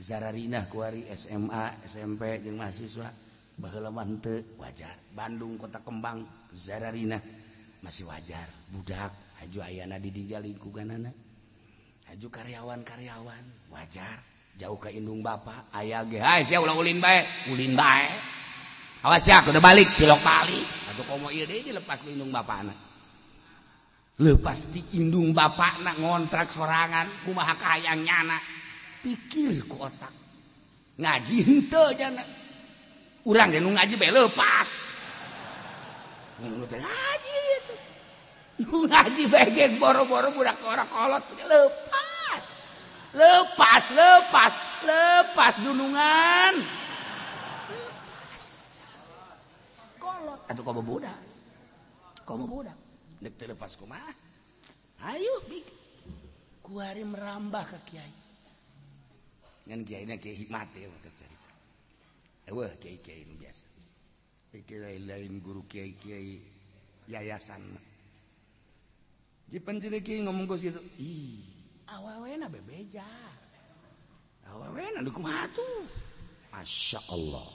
[0.00, 3.23] Zararina kuari SMA, SMP jeung mahasiswa.
[3.58, 4.18] bahalaman
[4.58, 4.94] wajar.
[5.14, 7.18] Bandung kota kembang zararina
[7.82, 8.46] masih wajar.
[8.74, 9.12] Budak
[9.42, 11.10] haju ayana didijali lingkunganana.
[12.10, 14.18] Haju karyawan-karyawan wajar.
[14.54, 17.26] Jauh ke indung bapak ayah ge hai sia ulah ulin bae.
[17.50, 18.06] Ulin bae?
[19.02, 22.72] Awas ya udah balik tilok balik atuh komo ieu deui dilepas ke indung bapakna.
[24.22, 28.38] Lepas di indung bapakna ngontrak sorangan kumaha kayang nyana
[29.02, 30.14] pikir ku otak.
[31.02, 32.22] Ngaji henteu jana.
[33.24, 34.68] Urang ge nu ngaji bae lepas.
[36.44, 37.36] Nu ngaji
[38.60, 42.44] itu ngaji baik boro-boro budak orang kolot lepas.
[43.14, 44.52] Lepas lepas
[44.84, 46.54] lepas gunungan
[47.70, 48.44] lepas.
[50.02, 50.40] Kolot.
[50.50, 51.18] Atau kamu budak?
[52.26, 52.76] Kamu budak?
[53.22, 54.02] Dek terlepas kumah
[55.08, 55.66] ayo bik.
[56.64, 58.14] Kuari merambah ke kiai.
[59.68, 60.88] Ngan kiai na kiai hikmat ya
[62.48, 63.66] biasa.
[64.54, 66.38] Kiai lain guru kiai kiai
[67.10, 67.60] yayasan
[69.50, 71.42] dipenjeliki ngomong ke situ ih
[71.90, 73.04] awawena bebeja.
[74.48, 75.64] Awawena dukum hatu.
[76.54, 77.48] Masya Allah.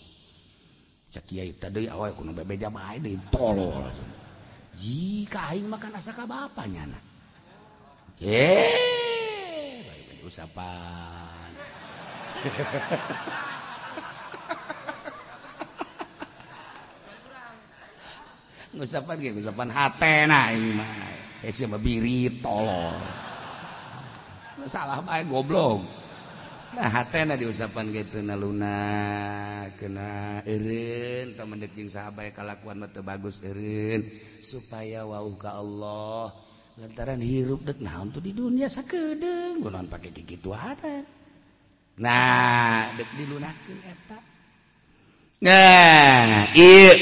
[1.10, 3.88] Cek kiai tadi awal kuno bebeja baik deh tolol.
[4.76, 7.04] Jika aing makan asa ka bapaknya nak.
[8.20, 8.52] ye
[9.88, 11.52] baik usapan.
[18.76, 20.90] ngusapan gitu ngucapan hatena ini mah.
[21.40, 21.80] Eh siapa
[22.44, 23.00] tolol
[24.68, 25.82] salah mah goblok.
[26.70, 28.78] Nah hatena diusapan gitu na luna
[29.74, 34.06] kena erin temen deking sahabat e, kelakuan mata bagus erin
[34.38, 36.30] supaya wau ka Allah
[36.78, 41.02] lantaran hirup dek nah untuk di dunia sakedeng gunaon pakai gigi ada
[41.98, 44.20] nah dek dilunakin eta.
[45.42, 46.94] Nah iya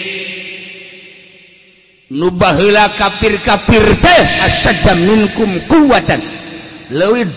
[2.12, 3.84] nubahla kafir-kafir
[5.68, 6.22] kuatan
[6.88, 7.28] lebih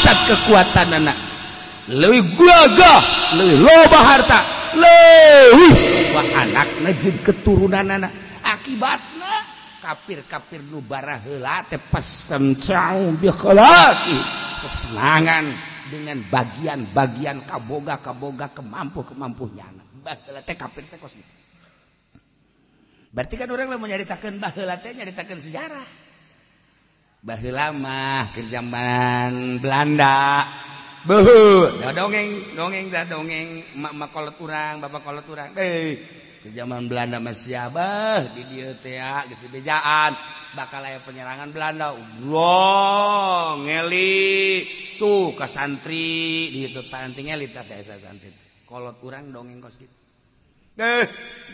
[0.00, 1.16] saat kekuatan anak.
[1.88, 2.60] Lebih gua
[3.36, 4.40] lebih loba harta.
[4.76, 5.72] Lebih
[6.12, 8.12] wah anak najib keturunan anak.
[8.44, 9.44] Akibatnya
[9.80, 14.18] kafir-kafir nubara hela tepas semcang bikhlaki
[14.56, 15.48] sesenangan
[15.88, 19.86] dengan bagian-bagian kaboga kaboga kemampu kemampunya anak.
[20.04, 21.47] Bah teh kafir teh kos gitu.
[23.08, 25.88] berarti kan orang lah menyaritakan bahula teh nyaritakan sejarah.
[27.18, 30.46] Bahula lama ke zaman Belanda.
[31.02, 33.62] Behu da dongeng dongeng da dongeng.
[33.80, 35.50] Mak mak kolot urang bapak kolot urang.
[35.58, 35.98] Eh
[36.38, 40.14] ke zaman Belanda masih abah di dia teh geus bejaan
[40.54, 41.90] bakal aya penyerangan Belanda.
[42.30, 44.62] Wow, ngeli.
[44.96, 46.54] Tuh ke santri.
[46.54, 48.30] Di itu panting ngeli teh santri.
[48.62, 49.97] Kolot urang dongeng kos gitu.
[50.78, 51.06] Eh.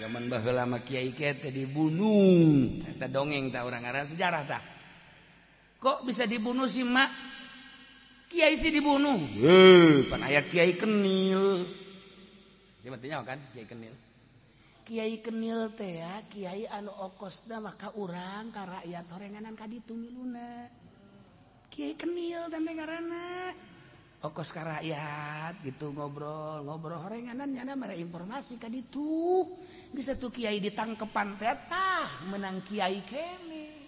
[0.04, 1.16] zaman bah lama Kyai
[1.48, 2.68] dibunuh.
[2.84, 4.74] Kita dongeng tak orang-orang sejarah tak
[5.84, 7.12] kok bisa dibunuh sih mak?
[8.32, 9.20] Kiai sih dibunuh.
[9.44, 10.08] Eh.
[10.08, 11.60] Pan ayat Kiai kenil.
[12.80, 13.92] Sebetulnya kan Kiai kenil?
[14.84, 20.68] Kiai kenil teh ya Kiai anu okosna maka urang ka rakyat horenganan kaditu miluna
[21.72, 23.56] Kiai kenil dan dengarana
[24.24, 26.96] ongkos ke rakyat gitu ngobrol ngobrol.
[26.96, 29.44] Horenganan nyana mere informasi ka ditu?
[29.92, 33.84] Bisa tuh kiai ditangkepan tetah menang kiai kene.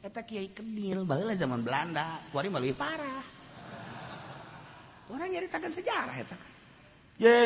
[0.00, 3.24] Eta kiai kedil baheula zaman Belanda kuari mah parah.
[5.12, 6.36] Orang nyaritakan sejarah eta.
[7.20, 7.36] Ye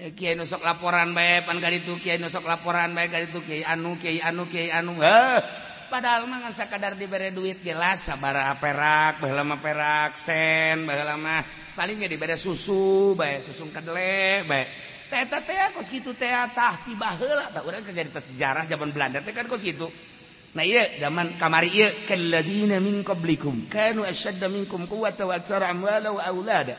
[0.00, 3.62] eh, kiai nusok laporan bae pan ka ditu kiai nusok laporan bae ka ditu kiai
[3.68, 4.96] anu kiai anu kiai anu.
[4.96, 5.61] Heuh
[5.92, 11.44] padahal mangan sakadar diberi duit jelas sabara perak bahlama perak sen bahlama
[11.76, 14.64] paling nggak diberi susu bae susu kedele bae.
[15.12, 19.36] Teh teh kos gitu teh tah tiba heula tah urang kejadian sejarah zaman Belanda teh
[19.36, 19.84] kan kos gitu
[20.56, 26.08] Nah iya zaman kamari iya kalladina min qablikum kanu ashadda minkum quwwatan wa aktsara amwala
[26.08, 26.76] wa aulada.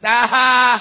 [0.00, 0.80] Tah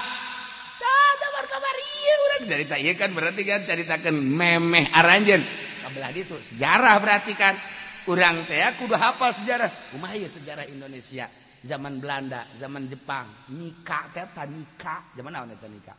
[0.80, 5.44] tah zaman kamari iya urang cerita iya kan berarti kan ceritakan memeh aranjeun.
[5.92, 7.56] Belah itu sejarah berarti kan.
[8.02, 9.70] Kurang teh kudu hafal sejarah.
[9.94, 11.30] Rumah ya sejarah Indonesia?
[11.62, 13.30] Zaman Belanda zaman Jepang.
[13.54, 15.98] Nikah teh nikah zaman apa teh nikah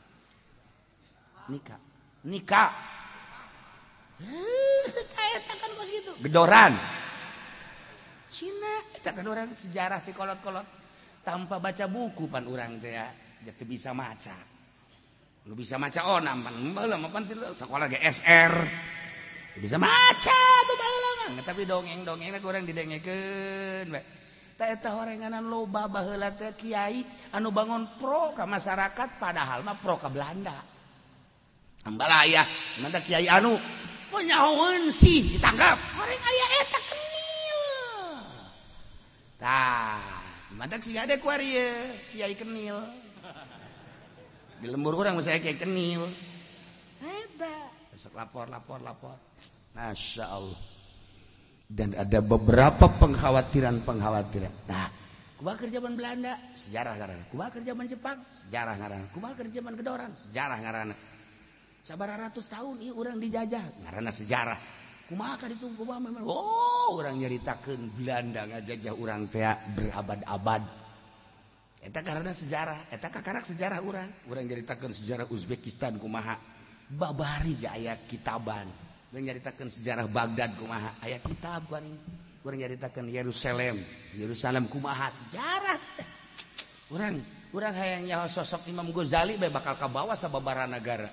[1.51, 1.81] nikah
[2.23, 2.71] nikah
[5.63, 6.13] kan kos gitu.
[6.23, 6.75] Gedoran.
[8.27, 8.75] Cina.
[8.95, 10.67] Kita kan orang sejarah di kolot-kolot.
[11.23, 13.07] Tanpa baca buku pan orang teh ya.
[13.47, 14.35] Jadi bisa maca.
[15.51, 18.55] Lu bisa maca oh nampan malah pan sekolah GSR
[19.61, 24.03] bisa maca tuh bahelangan tapi dongeng dongeng kurang didengekeun we.
[24.63, 27.03] Eta horenganan loba baheula teh kiai
[27.35, 30.55] anu bangun pro ka masyarakat padahal mah pro ka Belanda.
[31.83, 32.47] Ambalaya
[32.79, 33.51] manda kiai anu?
[34.15, 35.75] Punyahoeun sih ditangkap.
[35.99, 37.63] Horeng aya eta kenil.
[39.43, 40.23] Tah
[40.55, 41.27] manda sih ada ku
[42.15, 42.79] kiai kenil.
[44.63, 46.07] Di lembur orang mah kiai kenil.
[48.17, 49.17] lapor lapor lapor.
[49.77, 50.61] Masya Allah.
[51.73, 54.89] Dan ada beberapa pengkhawatiran-pengkhawatiran nah
[55.41, 56.37] kubakar zaman Belanda?
[56.53, 58.21] Sejarah ngarana kubakar zaman Jepang?
[58.29, 60.13] Sejarah ngarana kubakar zaman Kedoran?
[60.13, 60.95] Sejarah ngarana
[61.83, 63.65] sabar ratus tahun iya orang dijajah.
[63.89, 64.61] Ngarana sejarah.
[65.11, 66.25] Kumaka itu kubah memang?
[66.25, 69.45] Oh orang nyeritakan Belanda ngajajah orang teh
[69.77, 70.63] berabad-abad.
[71.83, 72.79] Eta karena sejarah.
[72.95, 76.52] Eta kakarak sejarah orang orang nyeritakan sejarah Uzbekistan kumaha?
[76.93, 78.69] Babari Jaya kitaban.
[79.13, 80.97] Menyaritakan sejarah Baghdad kumaha.
[81.05, 83.77] Ayat kitab orang nyaritakan Yerusalem.
[84.17, 85.81] Yerusalem kumaha sejarah.
[86.93, 87.21] Orang
[87.53, 91.09] kurang hayangnya sosok Imam Ghazali bakal ke bawah sababara negara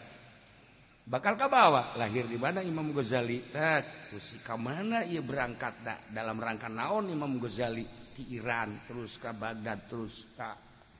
[1.09, 3.41] bakal ke bawah lahir di mana Imam Ghazali?
[3.57, 3.81] Nah,
[4.61, 7.81] mana ia berangkat dah dalam rangka naon Imam Ghazali?
[8.13, 10.49] Di Iran terus ke Baghdad terus ke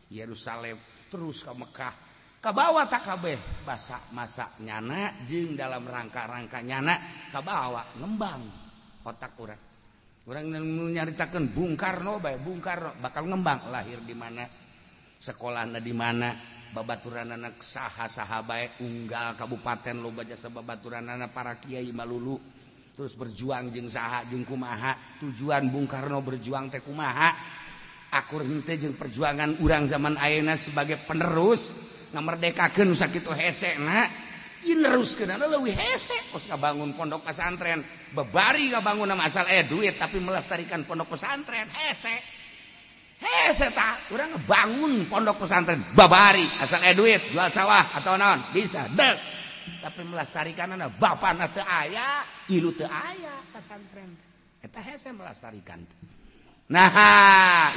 [0.09, 0.73] Yerusalem
[1.13, 2.08] terus ke Mekah
[2.39, 3.35] Kabawa takabeh
[3.67, 6.95] basa masa nyana jeng dalam rangka-rangka nyana
[7.35, 8.47] kabawa ngembang
[9.03, 9.59] otak orang
[10.23, 10.47] orang
[10.95, 14.47] nyaritakan Bung Karno baik Bung Karno bakal ngembang lahir di mana
[15.19, 16.31] sekolahnya di mana
[16.71, 22.39] babaturan anak saha saha baik unggal kabupaten loba jasa babaturan anak para kiai malulu
[22.95, 27.35] terus berjuang jeng saha jeng kumaha tujuan Bung Karno berjuang teh kumaha
[28.15, 31.98] akur hente jeng perjuangan orang zaman ayana sebagai penerus.
[32.13, 34.07] namerdekakeun sakitu hese na.
[34.59, 36.15] Ineruskeunana leuwih hese.
[36.35, 37.79] Kos bangun pondok pesantren.
[38.11, 41.63] Bebari nggak bangun nama asal eh duit tapi melestarikan pondok pesantren.
[41.63, 42.15] Hese.
[43.19, 45.79] Hese tak orang bangun pondok pesantren.
[45.95, 49.39] Babari asal eh duit jual sawah atau non bisa dek
[49.79, 51.47] tapi melestarikan anak bapak na
[51.83, 52.19] ayah
[52.51, 54.11] ilu te ayah pesantren.
[54.59, 55.79] Eta hese melestarikan.
[56.67, 56.91] Nah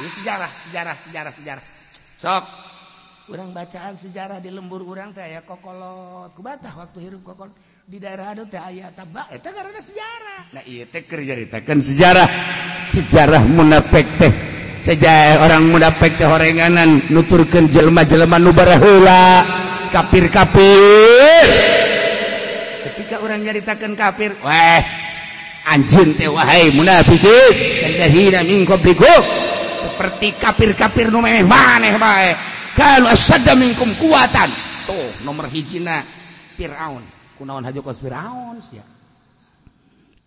[0.03, 1.65] sejarah sejarah sejarah sejarah.
[2.19, 2.72] Sok.
[3.23, 6.35] kurang bacaan sejarah di lembur urang teh aya kokolot.
[6.35, 7.49] Kubatah waktu hirup kokol.
[7.83, 10.41] Di daerah anu teh aya tabak eta karena sejarah.
[10.55, 12.27] Nah ieu teh keur caritakeun sejarah.
[12.83, 14.31] Sejarah munafik teh.
[14.83, 16.99] Sejarah orang munafik teh horenganan.
[17.15, 19.47] Nuturkeun jelema-jelema nu baraheula.
[19.93, 21.47] Kafir-kafir
[22.91, 24.81] ketika orang nyaritakeun kafir weh
[25.71, 27.51] anjeun teh wahai munafikin.
[27.87, 29.21] Kadahina min qablikum.
[29.79, 32.31] Seperti kafir-kafir nu memeh maneh bae
[32.73, 34.49] kalau asada minkum kuatan.
[34.89, 36.01] Tuh nomor hijina
[36.57, 37.01] Fir'aun.
[37.37, 38.83] Kunaon hajokos Fir'aun sia?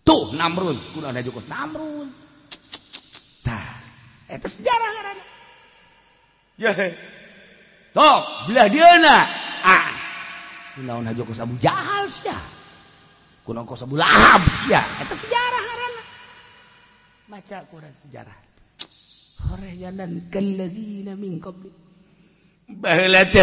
[0.03, 0.79] Tuh Namrud.
[0.95, 2.09] Kunaon hajokos Namrud.
[3.43, 3.67] Tah
[4.27, 5.25] eta sejarah ngaranna.
[6.57, 6.71] Ya
[7.93, 9.17] tok belah dieuna
[9.61, 9.87] ah
[10.75, 12.35] kunaon hajokos Abu Jahal sia?
[13.47, 14.83] Kunaon kos Abu Lahab sia?
[14.83, 16.03] Eta sejarah ngaranna.
[17.31, 18.35] Maca kurang sejarah.
[19.47, 21.86] Horeyanan kalladzina min qablih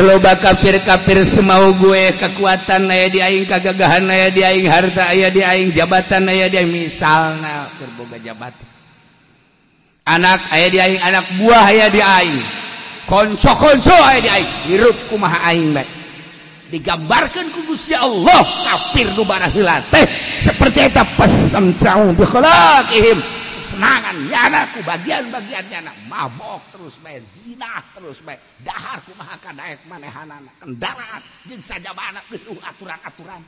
[0.05, 6.53] loba kafir-kafir semau gue kekuatan aya diaing kagagahan aya diaing harta aya diaing jabatan aya
[6.53, 7.41] dia misal
[7.81, 8.69] terboga jabatan.
[10.05, 12.37] Anak aya diaing anak buah aya diaing
[13.09, 16.04] konco-konco aya diaing hirup kumaha aing bae
[16.75, 20.03] digambarkan ku Gusti Allah kafir nu barahila teh.
[20.43, 28.19] Seperti eta pastamtau bi khalaqihim sesenangan nyana ku bagian-bagian nyana mabok terus bae zina terus
[28.27, 28.35] bae
[28.67, 33.43] dahar kumaha kadaek manehanana kendaraan jeung sajabana geus aturan-aturan.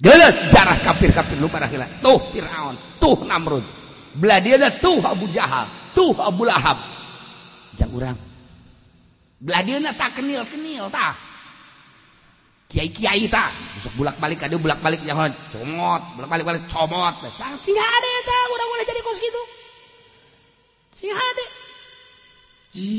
[0.00, 3.62] Geus sejarah kafir-kafir nu barahila tuh Firaun tuh Namrud.
[4.16, 6.80] Belah dia ada tuh Abu Jahal tuh Abu Lahab.
[7.76, 8.18] Jangan orang
[9.40, 11.16] belah dia tak kenil kenil tak
[12.70, 17.14] Kiai Kiai tak besok bulak balik ada bulak balik jangan comot bulak balik balik comot
[17.26, 19.42] saking ada ya tak udah mulai jadi kos gitu.
[20.94, 21.46] Sing ada.
[22.70, 22.94] Ji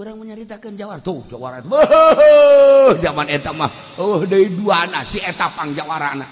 [0.00, 1.20] orang menyeritakan nyaritakan jawara tuh.
[1.28, 1.68] Jawara itu
[3.04, 3.68] zaman eta mah.
[4.00, 6.30] Oh dari dua anak si eta pang jawara anak.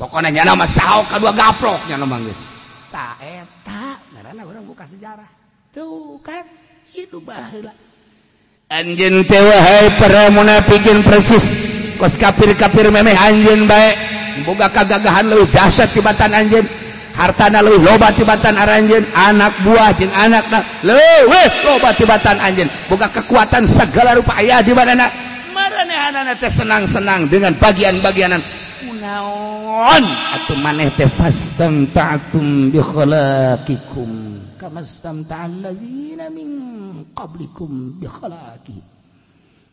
[0.00, 2.40] Pokoknya nyana mah sahok kedua gaplok nyana mah geus.
[2.88, 4.00] Tak eta.
[4.16, 5.28] Ngarana orang buka sejarah.
[5.68, 6.48] Tuh kan.
[6.96, 7.89] Itu baheula.
[8.70, 11.46] anj tewahai para munafikin persis.
[11.98, 13.94] Kos kafir-kafir memeh anjin baik
[14.48, 16.64] boga kagagahan lebih dahsyat tibatan anjin
[17.12, 23.12] hartana lebih loba tibatan aranjin anak buah jeng anak na leweh loba tibatan anjin boga
[23.12, 25.12] kekuatan segala rupa ayah di mana
[25.52, 28.40] maranehanana teh senang-senang dengan bagian-bagianan.
[28.80, 30.04] Kunaon
[30.40, 34.29] atau maneh teh fastam ta'tum bi khalaqikum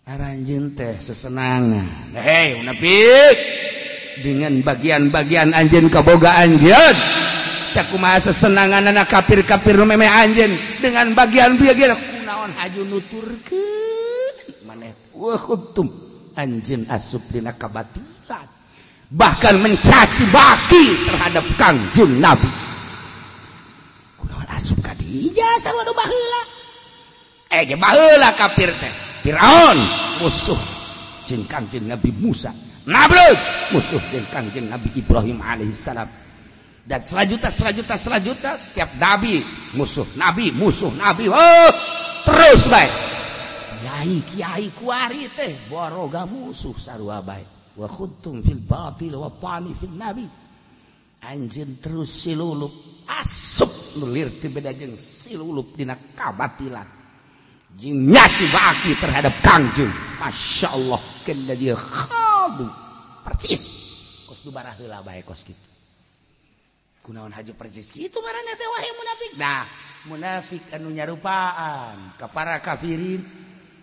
[0.08, 1.86] aranjin teh sesenangan
[2.16, 2.58] hey,
[4.24, 6.96] dengan bagian-bagian anjin kaboga anjin
[7.70, 10.50] sakuma sesenangan anak kafir-kafir meme anjin
[10.82, 13.66] dengan bagian-bagian kunaon haju nuturke
[14.66, 18.46] maneh wah kuntum anjin asup dina kabatilan.
[19.08, 22.67] Bahkan mencaci baki terhadap kangjeng Nabi.
[25.18, 26.42] ijazah waduh baheula.
[27.50, 28.94] Eh ge baheula kafir teh.
[29.26, 29.80] Firaun
[30.22, 30.62] musuh
[31.28, 32.54] jeung Kangjeng Nabi Musa.
[32.88, 33.40] Nabrut
[33.74, 36.08] musuh jeung Kangjeng Nabi Ibrahim alaihissalam.
[36.88, 39.44] Dan selanjutnya, selanjutnya, selanjutnya setiap nabi
[39.76, 41.72] musuh nabi musuh nabi oh
[42.24, 42.94] terus baik
[43.84, 49.94] kiai kiai kuari teh boroga musuh sarua baik wa khudtum fil batil wa tani fil
[49.94, 50.24] nabi
[51.28, 52.72] anjing terus silulup
[53.08, 53.72] asup
[54.04, 56.86] nulir ti beda jeung silulup dina kabatilan.
[57.78, 62.68] Jing nyaci baki terhadap kangjeng masya Allah kena dia khadu
[63.22, 63.64] persis.
[64.26, 65.68] Kos du barah heula bae kos gitu
[67.08, 69.32] kunaon haji persis gitu marana teh wahai munafik?
[69.40, 69.64] Nah
[70.12, 72.20] munafik anu nyarupaan.
[72.20, 73.24] Ka para kafirin.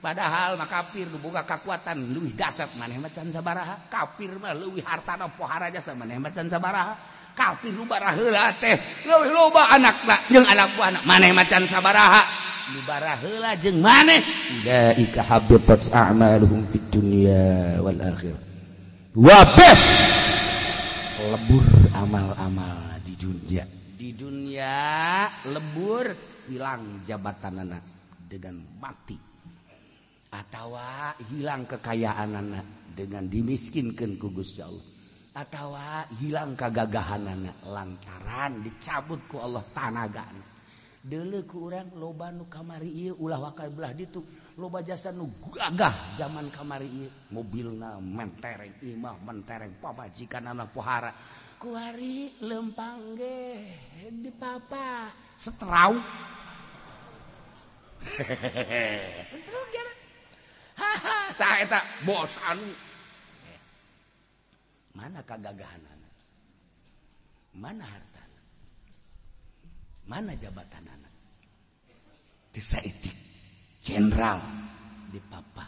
[0.04, 3.88] Padahal mah kafir nu boga kekuatan leuwih dasar maneh macan sabaraha.
[3.88, 7.13] Kafir mah leuwih hartana pohara jasa maneh macan sabaraha.
[7.34, 8.78] Kafir nu barah heula teh.
[9.04, 10.16] Leuwih loba anakna.
[10.30, 12.22] Jeung anak buahna maneh macan sabaraha.
[12.72, 14.22] Nu barah heula jeung maneh.
[14.62, 18.42] Ulaika habitat a'maluhum fid dunya wal akhirah.
[19.14, 19.78] Wabah
[21.34, 23.64] lebur amal-amal dunia.
[23.96, 26.12] Di dunia lebur
[26.50, 27.84] hilang jabatan anak
[28.28, 29.16] dengan mati.
[30.34, 30.74] Atau
[31.30, 34.93] hilang kekayaan anak dengan dimiskinkan kugus Allah
[35.42, 40.30] tawa hilang kegagahan anak lantaran dicabutku Allah tanaga
[41.04, 44.24] dulu kurang loba nu kamari ulah wakal belah itu
[44.56, 51.12] loba jasa nu gagah zaman kamari mobil na mentereng imah mentereng pabajikan anak pohara.
[51.60, 53.68] Kuari lempang ge
[54.08, 55.12] di papa.
[55.36, 55.92] Setrau
[58.00, 59.92] hehehe setrau gimana?
[60.74, 62.83] Haha saya tak bos anu.
[64.94, 66.14] mana kegagahan anak
[67.54, 68.22] mana harta
[70.06, 71.14] mana jabatan anak
[72.54, 73.16] desa etik
[73.82, 74.38] jenderal
[75.10, 75.66] di papa.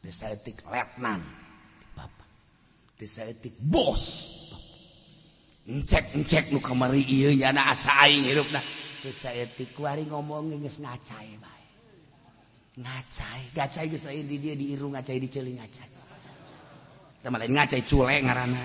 [0.00, 1.20] Desa etik letnan
[1.76, 2.24] di papa.
[2.96, 4.04] Desa etik bos
[5.66, 8.64] ngecek ngecek nu kamari iya nyana asa aing hidup dah
[9.04, 11.66] desa etik wari ngomong nges ngacai bae.
[12.80, 15.89] Ngacai ngacai geus lain di dia di irung ngacai di celing ngacai.
[17.20, 18.62] Sama lain ngacai cule ngarana.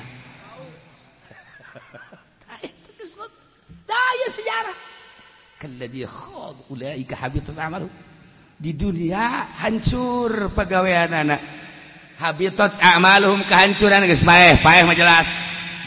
[3.85, 4.77] Daya sejarah.
[5.59, 7.91] Kala dia khad ulaika habitus amalu.
[8.55, 11.43] Di dunia hancur pegawaian anak.
[12.15, 15.27] Habitat amaluhum kehancuran geus paeh paeh mah jelas.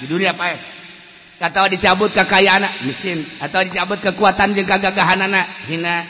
[0.05, 0.61] Di dunia paeh.
[1.41, 6.05] Kata dicabut kekayaan anak mesin atau dicabut kekuatan juga gagahan anak hina.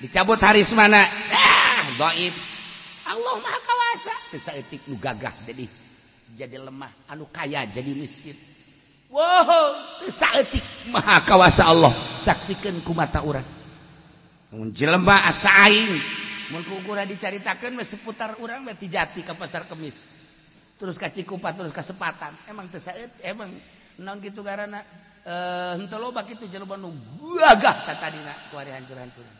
[0.00, 1.04] Dicabut haris mana?
[1.36, 2.34] Ah gaib
[3.06, 3.58] Allah maha
[4.86, 5.64] nu gagah jadi
[6.36, 8.34] jadi lemah anu kaya jadi miskin.
[9.14, 9.72] Wow.
[10.02, 11.94] Sesaetik maha kawasa Allah.
[11.94, 13.46] Saksikan ku mata urang
[14.56, 15.92] mun jelema asa aing.
[16.50, 20.14] Mun kukura dicaritakeun mah seputar urang mah jati ka pasar kemis.
[20.76, 22.34] Terus ka cikupa terus ka sepatan.
[22.50, 22.82] Emang teu
[23.24, 23.50] emang
[24.02, 24.82] naon kitu garana?
[25.26, 26.94] Eh henteu loba kitu jelema nu
[27.38, 29.36] gagah tatadina kuari hancur-hancuran.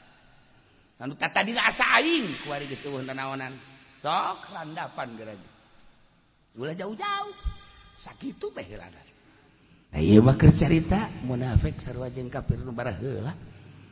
[1.03, 3.55] Anu tatadina asa aing kuari geus eueuh naonan.
[4.03, 5.51] sok randapan geranya
[6.57, 7.35] ulah jauh-jauh.
[7.97, 9.01] Sakit tuh teh heulana
[9.87, 13.33] nah ieu mah keur carita munafik sarua jeung kafir nu bara heula.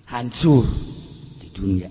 [0.04, 0.68] Hancur
[1.40, 1.88] di dunia.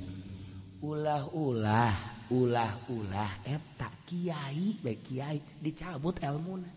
[0.86, 6.70] Ulah-ulah ulah-ulah eh, eta kiai bae kiai dicabut ilmuna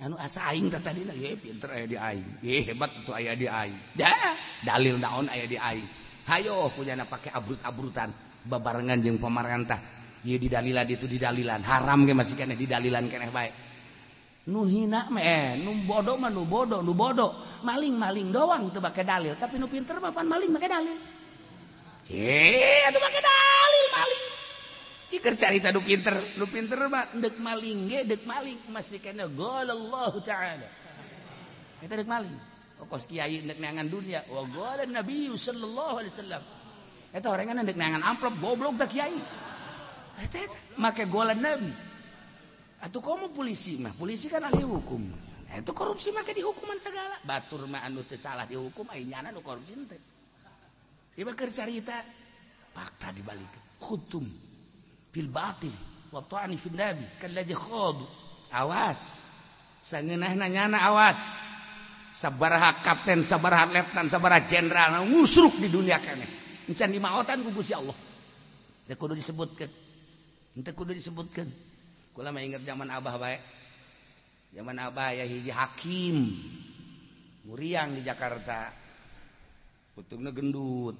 [0.00, 2.28] anu asa aing teh tadi ye pinter aya di aing.
[2.40, 3.76] Ye hebat tuh aya di aing.
[3.92, 4.32] Da
[4.64, 5.88] dalil naon aya di aing.
[6.30, 8.29] Hayo punyana pakai abrut-abrutan.
[8.46, 9.80] babarengan jeung pemarantah
[10.24, 13.52] ieu didalilan itu didalilan haram ge masih keneh didalilan keneh baik
[14.48, 19.04] nu hina mah eh nu bodoh mah nu bodoh nu bodoh maling-maling doang teu bake
[19.04, 20.96] dalil tapi nu pinter mah pan maling make dalil
[22.04, 24.24] cih atuh make dalil maling
[25.10, 30.22] Iker carita nu pinter, nu pinter mah dek maling ge, dek maling masih kena golallahu
[30.22, 30.70] ta'ala.
[31.82, 32.38] Kita dek maling.
[32.78, 34.22] Oh, kos kiai dek neangan dunia.
[34.30, 36.42] Wa golan nabiyyu sallallahu alaihi wasallam.
[37.12, 39.18] amplop goblok tak kiai.
[40.20, 40.38] Eta
[40.76, 41.72] make golan nabi
[42.80, 43.92] atau kamu polisi mah?
[43.96, 45.00] Polisi kan ahli hukum.
[45.50, 47.16] Itu korupsi make dihukuman segala.
[47.24, 50.00] Batur mah anu teu salah dihukum hukum nyana nu korupsi teh
[51.18, 51.96] ieu keur carita
[52.76, 53.80] fakta dibalik.
[53.80, 54.24] Khutum
[55.10, 55.72] fil batil
[56.12, 57.98] wa ta'ani fil nabi kalladzi khad
[58.54, 59.00] awas.
[59.82, 61.18] Sangeunahna nyana awas.
[62.10, 66.39] Sabaraha kapten sabaraha letnan sabaraha jenderal ngusruk di dunia keneh
[66.70, 67.94] encan dimaotan ku Gusti Allah.
[68.86, 69.70] Teu kudu disebutkeun
[70.66, 71.46] teu kudu disebutkeun
[72.10, 73.38] kula mah zaman abah bae
[74.54, 76.26] zaman abah ya hiji hakim.
[77.46, 78.70] Muriang di Jakarta.
[79.94, 80.98] Putungna gendut.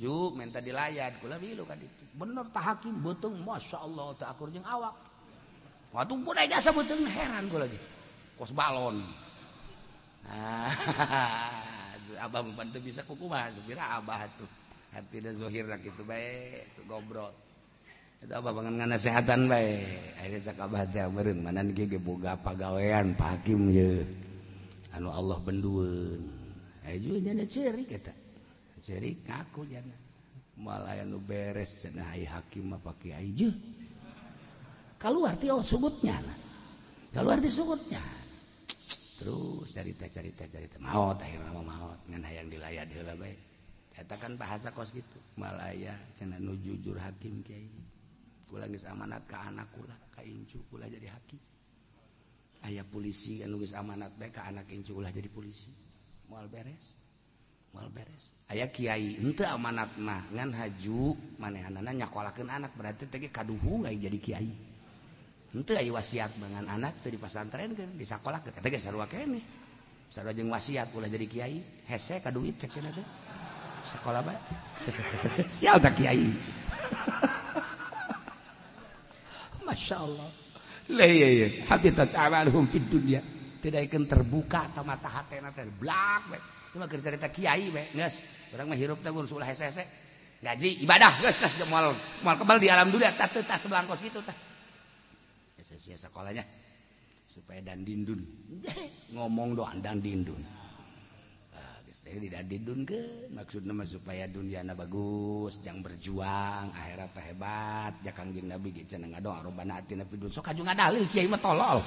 [0.00, 2.04] Juk minta dilayat kula bilu kan itu.
[2.16, 3.00] Bener tak hakim.
[3.00, 4.96] Masya Allah tak akur jeng awak.
[7.08, 7.78] Heran lagi.
[8.36, 9.04] Kos balon.
[12.26, 14.65] Abah membantu bisa kuku Abah tuh
[14.96, 16.88] hati dahhir itu baik.
[16.88, 17.28] Gobrol
[18.96, 19.84] sehatan baik
[21.44, 21.62] mana
[22.00, 24.02] boga pagawean Pak Hakim ye.
[24.96, 26.20] anu Allah benduun
[27.44, 28.14] ceri kita
[28.80, 29.92] ceri kaku jana
[30.56, 33.52] malah anu beres cenah ai hakim apa kiai je.
[34.96, 36.38] Keluar ti oh, sugutnya nah.
[37.12, 38.00] keluar ti sugutnya.
[39.20, 42.00] Terus cerita cerita cerita maut akhirnya maut.
[42.08, 43.45] Dengan hayang dilayat heula baik.
[43.96, 45.18] katakan bahasa kos gitu.
[45.40, 47.66] Malaya cina nu jujur hakim kiai.
[48.46, 51.40] Kula geus amanat ke anak kula ka incu kula jadi hakim.
[52.68, 55.72] Ayah polisi kan nulis amanat baik ke anak incu kula jadi polisi.
[56.28, 57.06] Moal beres
[57.76, 58.32] moal beres.
[58.48, 64.18] Ayah kiai ente amanat mah ngan haju manehanna nyakolakeun anak berarti teh kaduhu nggak jadi
[64.20, 64.52] kiai.
[65.52, 69.40] Ente aya wasiat dengan anak teu di pasantren kan di sekolah sakola teh sarua kene.
[70.08, 71.56] Sarua jeung wasiat kula jadi kiai.
[71.84, 73.25] Hese kaduit duit teh teh.
[73.86, 74.42] Sekolah baik
[75.56, 76.22] sial tak kiai?
[79.66, 80.30] Masya Allah.
[80.94, 81.48] Lah iya iya.
[81.66, 83.18] Habitat amalhum fid dunia
[83.58, 86.38] tidak akan terbuka atau mata hati nanti blak
[86.70, 88.14] cuma kerja cerita kiai nges
[88.54, 89.82] orang mah hirup tagun sulah hese
[90.38, 91.90] gaji ibadah nges nah mal
[92.22, 94.36] mal kebal di alam dunia tak tak sebelangkos gitu tak
[95.74, 96.46] sia sekolahnya.
[97.26, 98.22] Supaya dan dindun
[99.18, 100.55] ngomong doang dan dindun
[102.46, 108.46] didun ke maksud nama supaya dunia na bagus jangan berjuang akhirat teh hebat ya kangjeng
[108.46, 110.34] nabi ge cenah ngadoa robana atina fid dunya.
[110.34, 111.82] Sok aju ngadalil kiai mah tolol.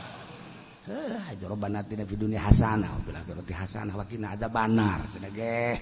[0.91, 2.91] Heh aju robana atina fid dunya hasanah.
[2.91, 4.99] Wa fil akhirati hasanah wa qina adzabannar.
[5.07, 5.79] Cenah ge.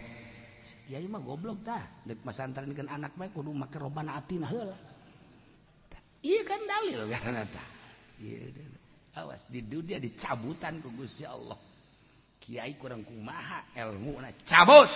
[0.86, 1.84] Kiai mah goblok dah.
[2.06, 4.78] Deuk masantrenkeun anak mah kudu make robana atina heula
[6.28, 7.68] iya kan dalil karena tah.
[8.18, 8.50] Iya
[9.18, 11.58] awas di dunia dicabutan ku Gusti Allah.
[12.48, 14.88] Kyai kurang kumaha ilmu na cabut.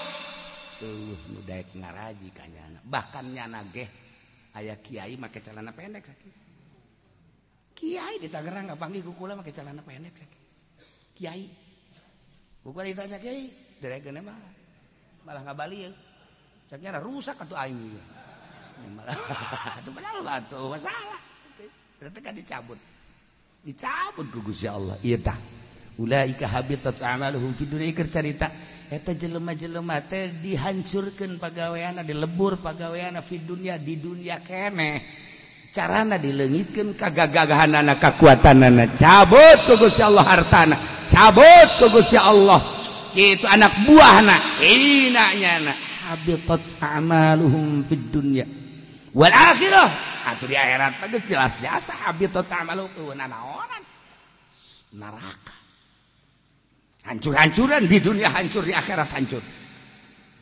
[0.80, 3.86] Uh, nu daek ngaraji kanyana bahkan nyana ge
[4.56, 6.34] aya kiai make celana pendek sakit
[7.76, 10.42] kiai di Tangerang ngapanggil kukula make celana pendek sakit
[11.12, 11.44] kiai.
[12.64, 13.52] Kukula ditanya kiai
[13.84, 14.40] derek gene mah
[15.28, 15.92] malah ngabalieun
[16.72, 17.78] saknya rusak atau aing
[18.96, 19.14] malah
[19.84, 21.20] atuh padahal batu masalah.
[22.00, 22.80] Ternyata kan dicabut.
[23.60, 25.62] Dicabut gugus ya Allah iya dah
[26.02, 28.50] Ulaika habitat amaluhum fid dunya keur carita
[28.90, 34.98] eta jelema-jelema teh dihancurkeun pagaweana dilebur pagaweana fid dunya di dunya keneh
[35.72, 38.92] carana dileungitkeun kagagahanana kakuatanana.
[38.98, 40.76] Cabut ku Gusti Allah hartana.
[41.08, 42.60] Cabut ku Gusti Allah.
[43.12, 45.74] Kitu anak buahna inanya na
[46.08, 48.46] habitat amaluhum fid dunya.
[49.16, 49.90] Wal akhirah.
[50.22, 53.16] Ah, Atuh di akhirat geus jelas jasa habitat amaluhum.
[53.16, 53.84] Naonan?
[54.96, 55.51] Neraka.
[57.06, 59.42] hancur-hancuran di dunia hancur di akhirat hancur.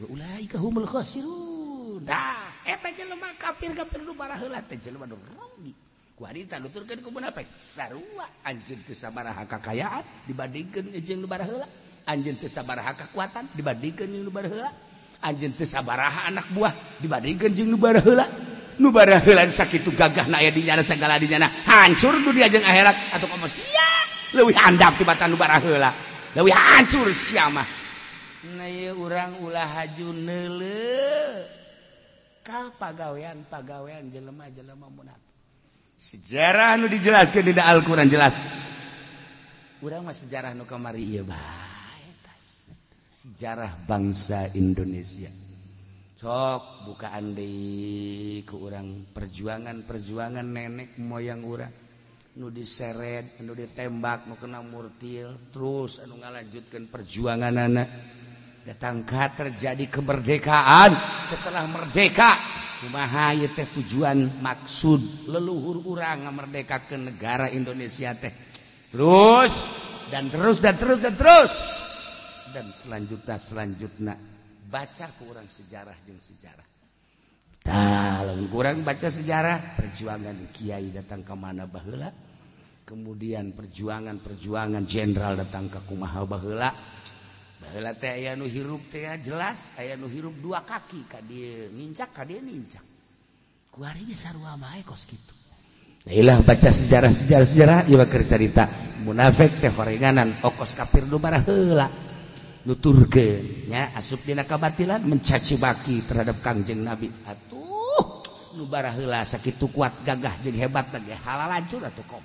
[0.07, 2.03] Ulaika humul khasirun.
[2.07, 5.75] Dah eta jelema kafir kafir nu bara heula teh jelema nu rugi.
[6.15, 11.67] Ku ari taluturkeun ku munafik sarua anjeun teu sabaraha kakayaan dibandingkeun jeung nu bara heula
[12.07, 14.71] anjeun teu sabaraha kakuatan dibandingkeun jeung nu bara heula
[15.23, 18.27] anjeun teu sabaraha anak buah dibandingkeun jeung nu bara heula
[18.79, 21.47] nu bara heula sakitu gagah na aya di nyana segala di nyana.
[21.67, 22.95] Hancur dunia jeung akhirat.
[23.15, 23.91] Atuh komo sia
[24.35, 25.91] leuwih andap tibatan nu baraheula.
[26.37, 27.63] lebih hancur siapa
[28.95, 30.87] orang ulah haju nele.
[32.49, 35.29] Pagawean pagawean jelema jelema munafik.
[35.99, 38.41] Sejarah nu dijelaskan di Al-Quran jelas.
[39.85, 42.07] Urang mah sejarah nu kamari ieu bae
[43.13, 45.29] Sejarah bangsa Indonesia.
[46.15, 51.71] Sok bukaan deui ku urang perjuangan-perjuangan nenek moyang urang.
[52.39, 57.87] nu diseret nu ditembak nu kena murtil terus anu ngalanjutkan perjuangan anak
[58.63, 60.95] datangkah terjadi kemerdekaan.
[61.27, 62.37] Setelah merdeka
[62.79, 68.31] kumaha teh tujuan maksud leluhur urang merdeka ke negara Indonesia teh?
[68.93, 69.53] Terus
[70.07, 71.53] dan terus dan terus dan terus.
[72.55, 74.15] Dan selanjutnya selanjutnya
[74.69, 76.67] baca kurang sejarah jeung sejarah.
[77.59, 82.28] Kalau kurang baca sejarah perjuangan Kiai datang ke mana Balah
[82.89, 86.73] kemudian perjuangan-perjuangan Jenderal datang ke kumaha Balah
[88.33, 91.21] nu hirup teh jelas aya nu hirup dua kaki ka
[91.69, 92.81] nincak ka nincak
[93.69, 95.37] ge sarua bae kos kitu.
[96.09, 98.65] Ilah baca sejarah sejarah sejarah ieu keur cerita
[99.05, 101.85] munafik teh horenganan okos oh, kafir nu baraheula
[102.65, 107.05] nuturkeun nya asup dina kabatilan mencaci baki terhadap Kangjeng Nabi.
[107.29, 107.68] Atuh
[108.59, 112.19] nubarahla sakit kuat gagah jadi hebat lagi halal hancur atau kok.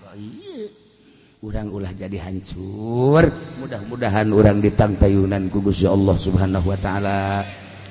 [1.45, 3.29] Orang ulah jadi hancur.
[3.63, 7.21] Mudah-mudahan orang ditang tayunan kugus ya Allah subhanahu Wa ta'ala.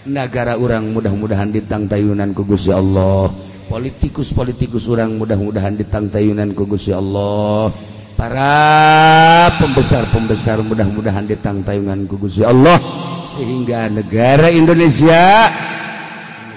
[0.09, 3.31] Negara orang mudah-mudahan ditang tayunan kugus ya Allah.
[3.69, 7.71] Politikus-politikus orang mudah-mudahan ditang tayunan kugus ya Allah.
[8.17, 12.81] Para pembesar-pembesar mudah-mudahan ditang tayungan kugus ya Allah.
[13.23, 15.47] Sehingga negara Indonesia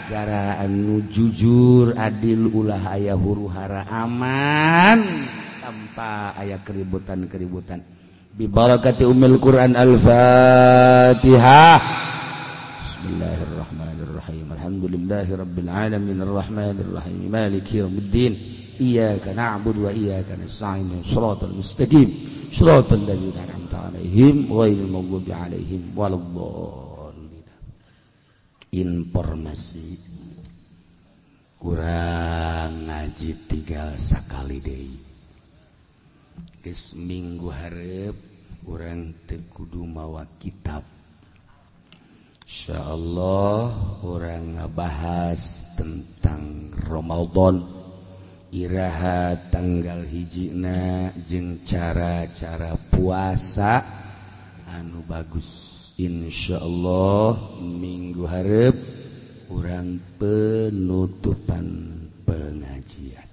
[0.06, 5.02] negaraanu jujur adil ulah ayah huru-hara aman.
[5.58, 7.82] Tanpa ayat keributan keributan
[8.38, 11.82] bibarakati umil Quran al-fatihah.
[12.78, 14.46] Bismillahirrahmanirrahim.
[14.54, 16.22] Alhamdulillahirabbil alamin.
[16.22, 18.38] Arrahmanir rahim maliki yaumiddin
[18.78, 21.02] iyyaka na'budu wa iyyaka nasta'in.
[21.02, 22.06] Shiratal mustaqim.
[22.54, 26.85] Shiratal ladzina an'amta 'alaihim ghairil maghdubi 'alaihim waladdallin
[28.76, 29.88] informasi.
[31.56, 35.06] Kurang ngaji tinggal sakali Dei
[37.06, 38.16] minggu harap
[38.66, 40.82] orang Tekudu mawa kitab.
[42.42, 43.70] Insya Allah
[44.02, 45.42] orang ngebahas
[45.78, 47.62] tentang Romadhon
[48.54, 53.82] Iraha tanggal hijina jeng cara-cara puasa
[54.70, 55.65] anu bagus.
[55.96, 58.76] Insya Allah minggu harap
[59.48, 61.88] kurang penutupan
[62.20, 63.24] pengajian.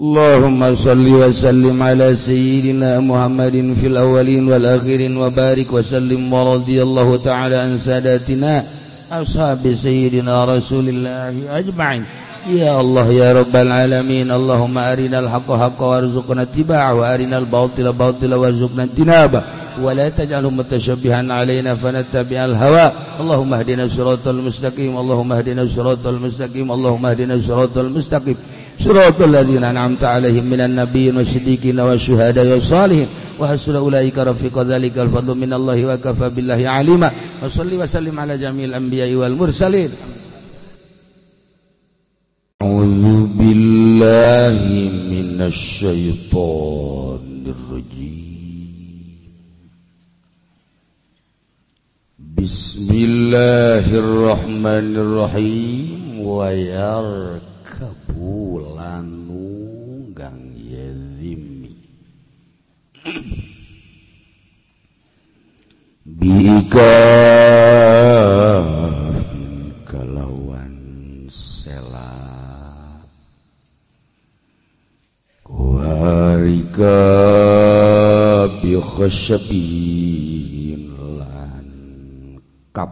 [0.00, 6.32] Allahumma salli wa sallim ala sayyidina Muhammadin fil awalin wal akhirin wa barik wa sallim
[6.32, 8.64] wa radiyallahu ta'ala an sadatina
[9.12, 12.08] ashabi sayyidina rasulillahi ajma'in.
[12.46, 18.82] يا الله يا رب العالمين اللهم أرنا الحق حقا وارزقنا اتباعه وأرنا الباطل باطلا وارزقنا
[18.82, 19.42] اجتنابه.
[19.82, 22.92] ولا تجعله متشبها علينا فنتبع الهوى.
[23.20, 28.36] اللهم اهدنا الصراط المستقيم اللهم اهدنا الصراط المستقيم اللهم اهدنا الصراط المستقيم.
[28.80, 33.06] صراط الذين أنعمت عليهم من النبيين والصديقين والشهداء والصالحين.
[33.38, 37.10] وحسن أولئك رفيق ذلك الفضل من الله وكفى بالله عليما.
[37.44, 39.90] وصلي وسلم على جميع الأنبياء والمرسلين.
[42.61, 44.59] أعوذ بالله
[45.13, 48.27] من الشيطان الرجيم
[52.37, 57.47] بسم الله الرحمن الرحيم ويرك
[58.97, 61.71] bulanunggang yezimi
[66.17, 66.97] bika
[76.02, 76.98] Arika
[78.58, 80.82] bi khasyabin
[81.14, 81.68] lan
[82.74, 82.90] kap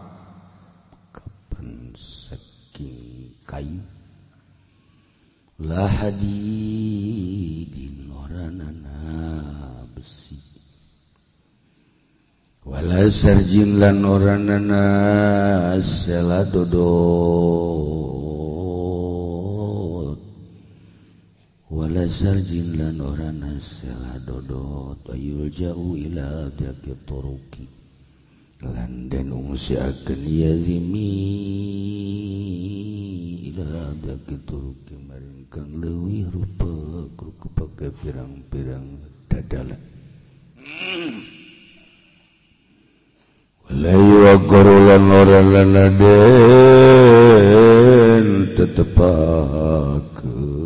[1.10, 3.82] kapan saking kayu
[5.58, 6.38] lahadi
[7.74, 9.02] dinoranana
[9.90, 10.38] besi
[12.62, 14.86] wala sarjin lan oranana
[15.82, 16.94] sela dodo
[21.70, 27.62] walasarjin lan ora nasela dodot ayul jauh ila abdaki turuki
[28.58, 31.14] lan dan umusi akan yazimi
[33.54, 39.78] ila abdaki turuki maringkang lewi rupa kruku pakai pirang-pirang dadala.
[43.70, 45.86] Walai wa korulan ora lanaden
[48.58, 50.59] tetepakan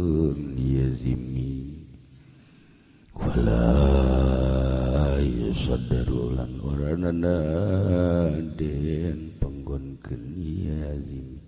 [5.54, 7.38] saddarulan orana
[8.54, 9.98] den penggon
[10.38, 11.42] iazim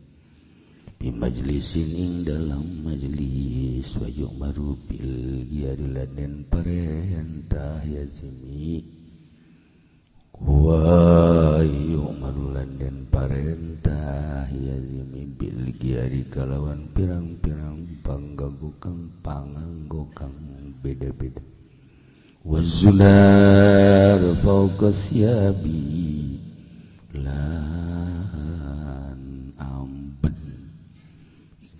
[0.98, 8.95] bi majlisin ing dalam majlis wa marupil bil giari laden parentah yazimi
[22.86, 26.38] wazunar fauqa siyabi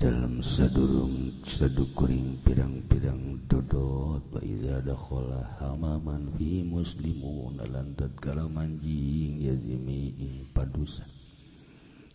[0.03, 10.11] dalam sadurung sadukuring pirang-pirang dodot wa idza dakhala hamaman fi muslimun lantat kala manjing yazimi
[10.51, 11.07] padusan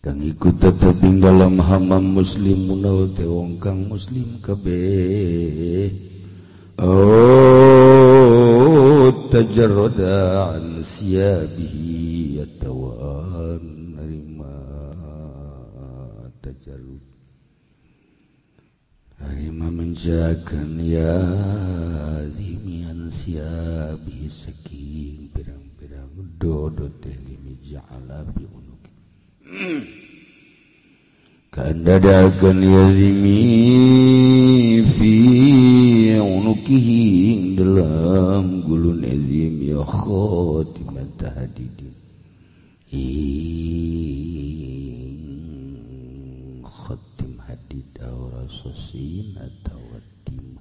[0.04, 5.88] kang ikut tetep ing dalam hamam muslimun te wong kang muslim kabeh.
[6.82, 7.51] Oh
[9.42, 11.76] تجرد عن ثيابه
[12.46, 13.64] الدوان
[13.98, 14.58] لما
[16.42, 17.02] تجرد.
[19.22, 21.14] Harima menjaga ya
[22.34, 26.10] Dimian siabi seking Pirang-pirang
[26.42, 28.26] dodo teh limi ja'ala
[31.54, 33.38] Kanda dagan ya dimi
[34.90, 35.14] Fi
[36.62, 41.90] fikihi dalam gulun azim ya khatimat tahdidin
[42.94, 43.42] ing
[46.62, 50.54] khatim hadid aura sosin atau watim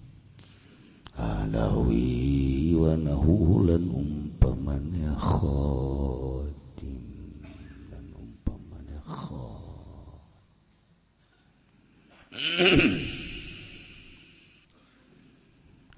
[1.21, 6.97] alawi wa nahulan umpamanya khatim.
[7.93, 9.45] Dan umpamanya khatim.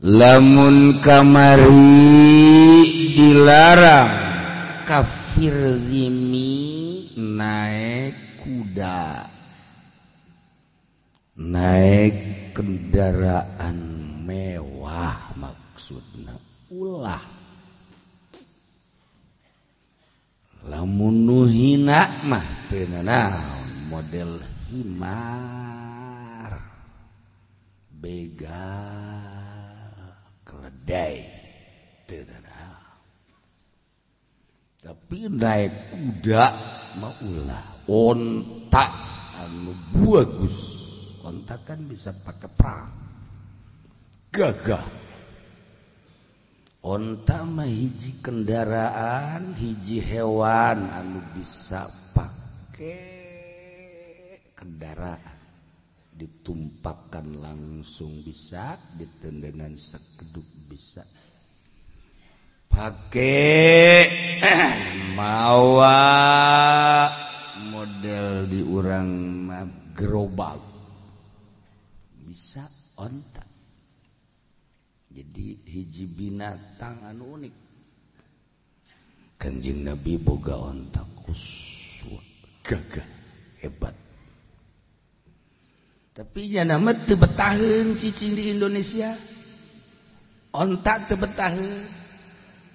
[0.04, 1.72] lamun kamari
[3.16, 4.12] dilarang.
[4.84, 6.60] Kafir zimi
[7.16, 9.32] naik kuda.
[11.40, 13.80] Naik kendaraan
[14.28, 16.36] mewah maksudnya
[16.76, 17.24] ulah.
[20.68, 24.32] Lamun nuhina mah tenanaun model
[24.72, 26.52] himar.
[28.04, 29.23] Begal
[30.84, 32.54] tenanaun
[34.84, 36.52] tapi naik kuda
[37.00, 37.88] mah ulah.
[37.88, 38.92] Ontak
[39.40, 40.56] anu bagus.
[41.24, 42.92] Kontak kan bisa pakai perang.
[44.28, 44.84] Gagah.
[46.84, 53.24] Onta mah hiji kendaraan hiji hewan anu bisa pakai
[54.52, 55.33] kendaraan
[56.24, 61.04] ditumpahkan langsung bisa ditendenan sekeduk bisa.
[62.72, 64.08] Pakai
[65.20, 66.00] mawa
[67.76, 69.12] model diurang
[69.92, 70.64] gerobak.
[72.24, 72.64] Bisa
[73.04, 73.46] ontak
[75.12, 77.56] jadi hiji binatang anu unik.
[79.38, 82.18] Kanjeng Nabi boga ontak kuswa
[82.64, 83.06] gagah
[83.60, 84.13] hebat
[86.14, 89.10] tapi ya nama tebetahin cicing di Indonesia
[90.54, 91.90] ontak tebetahin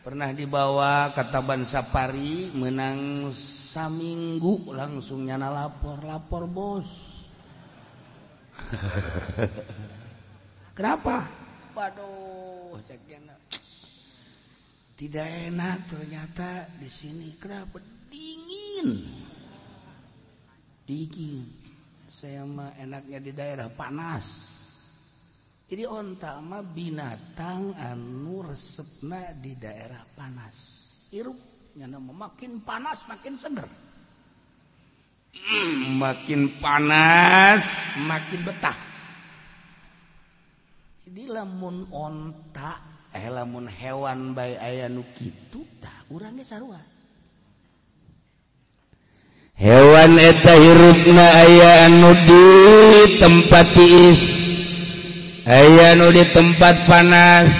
[0.02, 6.90] pernah dibawa ke Taban Safari menang saminggu langsung nyana lapor lapor bos
[10.78, 11.26] Kenapa?
[11.74, 12.78] Waduh,
[14.98, 17.34] tidak enak ternyata di sini.
[17.38, 17.78] Kenapa?
[18.10, 18.98] Dingin.
[20.86, 21.67] Dingin.
[22.08, 24.56] Saya mah enaknya di daerah panas.
[25.68, 30.56] Jadi onta mah binatang anu resepna di daerah panas.
[31.12, 33.68] Irupnya nama makin panas makin seger.
[35.98, 37.64] makin panas
[38.04, 38.78] makin betah
[41.08, 42.76] jadi lamun onta
[43.16, 46.78] eh lamun hewan baik aya nu kitu tah urangnya sarua
[49.58, 52.44] hewan eta hirupna aya anu di
[53.18, 54.22] tempat tiis.
[55.44, 57.52] Aya anu di tempat panas.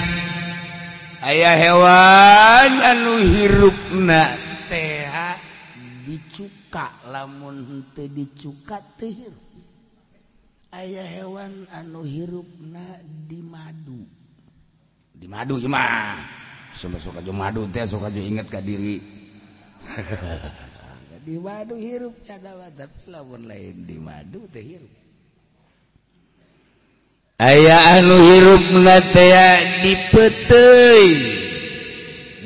[1.19, 4.31] Aya hewan anu hirupna
[4.71, 5.03] teh
[6.07, 9.47] dicuka lamun teu dicuka teu hirup.
[10.71, 14.07] Aya hewan anu hirupna di madu.
[15.19, 16.15] Di madu cuma
[16.71, 19.03] suka suka madu teh suka inget ka diri.
[21.23, 24.93] di madu hirup cadawa tapi lamun lain di madu teh hirup.
[27.39, 29.49] Aya anu hirup natea
[29.83, 31.07] dipetei.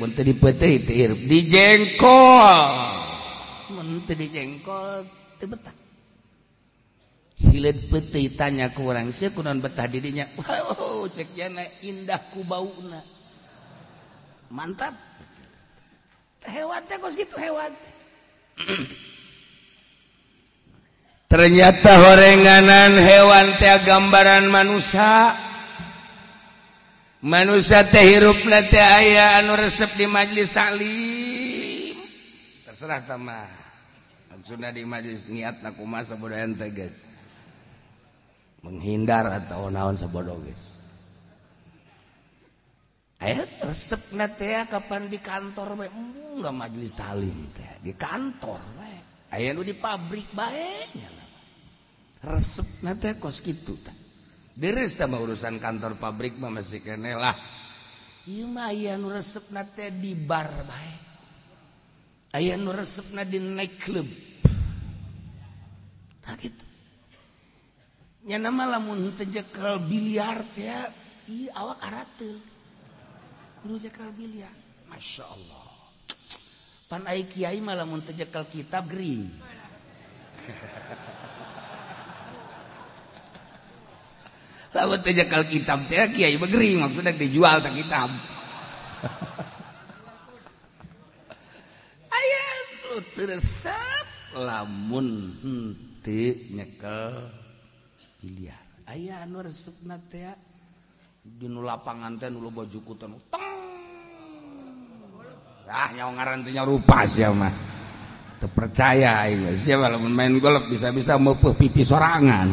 [0.02, 1.20] Mun teu dipetei teh hirup.
[1.26, 2.62] Dijengkol
[3.74, 5.06] mun teu dijengkol
[5.38, 5.74] teu betah.
[7.44, 12.42] Hileud petei tanya ku urang sieun kunaon betah di dinya wow cek jana indah ku
[12.42, 13.02] bauna.
[14.50, 14.94] Mantap.
[16.44, 17.72] Hewan teh kos gitu hewan.
[17.72, 17.93] teh
[21.32, 25.34] ternyata horenganan hewan teh gambaran manusia.
[27.24, 31.96] Manusia teh hirup teh aya anu resep di majelis taklim.
[32.68, 33.64] Terserah sama
[34.44, 36.04] sudah di majelis niat nakuma
[36.36, 37.08] ente guys
[38.60, 40.84] menghindar atau naon sebodoh guys
[43.24, 47.82] aya resep teh kapan di kantor bae nggak majelis Salim teh.
[47.84, 48.60] Di kantor
[49.34, 51.10] aya nu di pabrik baiknya
[52.24, 53.96] resep nate kos gitu teh.
[54.54, 57.34] Deres tambah urusan kantor pabrik mah masih kene lah.
[58.30, 60.94] Ieu mah aya nu resep nate di bar bae.
[62.34, 64.06] Aya nu resep na di night club.
[66.24, 66.64] Tak gitu.
[68.24, 70.70] Nya nama lamun teu jekel biliar teh
[71.28, 72.38] ieu awak arateu
[73.62, 74.54] kudu jekel biliar.
[74.88, 75.63] Masyaallah
[76.84, 79.24] Panai Kiai malah mentejekel kitab gering.
[84.74, 88.10] Lamun tejekel kitab teh Kiai begering maksudnya dijual tak kitab.
[92.18, 92.46] Ayah
[92.90, 97.30] lu teresap lamun henti nyekel
[98.18, 98.58] biliar.
[98.90, 99.78] Ayah anu resep
[100.10, 100.34] teh ya.
[101.24, 103.16] Di lapangan teh nu baju kutan.
[103.30, 103.53] Teng
[105.68, 107.36] ah nyawa ngarantinya rupa siapa?
[107.36, 107.54] Mah
[108.44, 112.52] terpercaya ya siapa kalau main golf bisa-bisa mepuh pipi sorangan.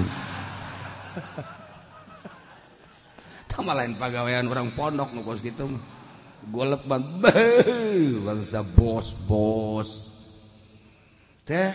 [3.52, 5.70] Sama lain pegawaian orang pondok nukos gitu
[6.50, 7.22] Golok banget.
[8.26, 9.90] bangsa bos bos
[11.46, 11.70] teh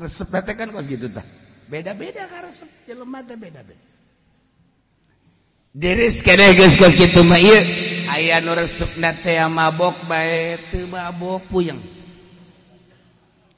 [0.00, 1.22] Resepnya kan kos gitu tah.
[1.68, 3.89] Beda beda kan resep Jelumatnya beda beda
[5.70, 6.22] diris
[7.38, 7.62] ieu.
[8.10, 11.78] Aya nu resepna teh mabok bae teu mabok puyeng.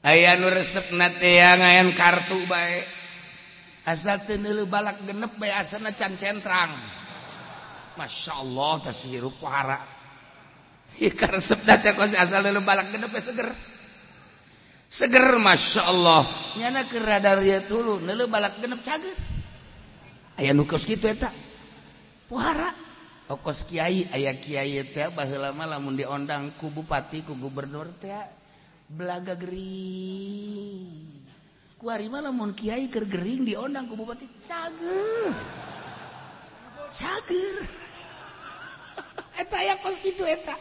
[0.05, 2.85] Aya nu resepna teh ngayan kartu bae.
[3.89, 4.21] Asal
[4.69, 6.71] balak genep bae asana can centrang
[7.99, 9.75] Masya Allah tas hirup para
[11.03, 13.49] ikan resepna teh kos asal balak genep bae seger.
[14.87, 16.21] Seger Masya Allah
[16.61, 19.17] nyana ke radar ya tulu nelu balak genep cager.
[20.37, 21.33] Aya nukos gitu ya tak
[23.29, 24.81] okos Kyai aya Kyai
[25.39, 27.89] lama lamun diondang ku Bupati ku Gubernur
[28.89, 31.23] belaga Gering.
[31.79, 35.33] Ku kuarima lamun Kyai kergering diondang ku Bupati cager.
[36.93, 37.55] Cager.
[39.41, 40.53] Eta aya kos gitu eta.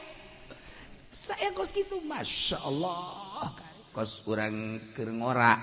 [1.12, 3.52] Saya kos gitu Masya Allah.
[3.92, 5.60] Kos orang kerngora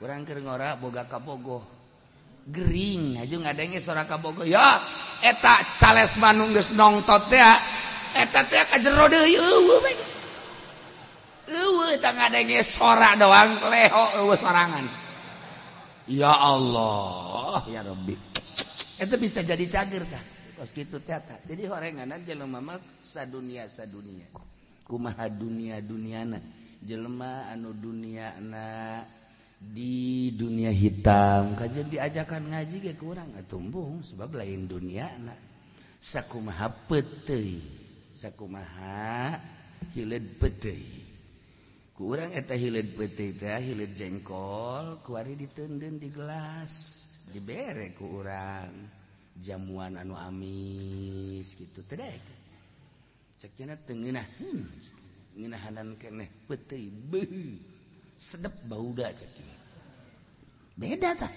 [0.00, 1.79] orang kerngora boga kabogoh
[2.50, 3.16] Gering.
[4.22, 4.42] Bogo
[5.22, 7.30] etak sales manungges nongtot
[8.14, 8.42] eta
[8.82, 9.06] jero
[12.66, 14.86] sora doang leho sorangan.
[16.10, 18.18] Ya Allah ya Rabbi.
[19.00, 20.24] Itu bisa jadi cager kah?
[20.60, 24.28] Kos gitu teta jadi horenganan jelema mah sadunia sadunia
[24.84, 26.36] kumaha dunia duniana
[26.84, 29.00] jelema anu dunia duniana
[29.60, 35.36] di dunia hitam kaj diajakan ngaji ke kurang tumbung sebab lain dunia anak
[36.00, 37.60] sakumaha pete
[38.16, 39.36] sakumaha
[39.92, 40.72] hilid pete
[41.92, 46.72] kurang eta hilid pete teh hilid jengkol kuari ditenden di gelas
[47.36, 48.72] dibere kurang
[49.36, 52.16] jamuan anu amis gitu teh
[53.36, 54.64] ceknya tengenah hmm,
[55.36, 56.80] ngenahanan kene pete
[58.16, 59.49] sedep bauda ceknya
[60.80, 61.32] beda tak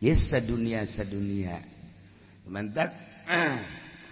[0.00, 1.52] yes dunia sedunia
[2.48, 2.88] mantap
[3.28, 3.60] ah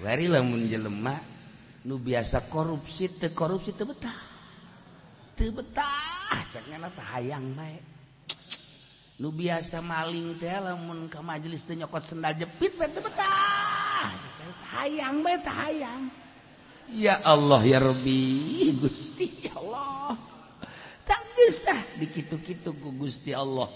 [0.04, 1.16] wari lamun jelema
[1.86, 4.18] nu biasa korupsi te korupsi te betah.
[5.38, 7.82] Te betah cek ngana hayang baik
[9.22, 14.10] nu biasa maling teh lamun ke majelis teh nyokot sendal jepit bae teu betah.
[14.82, 16.10] Hayang bae teh hayang.
[16.90, 18.18] Ya Allah ya Rabbi
[18.82, 20.18] Gusti ya Allah.
[21.06, 21.62] Tak geus
[22.02, 23.70] dikitu-kitu ku Gusti Allah.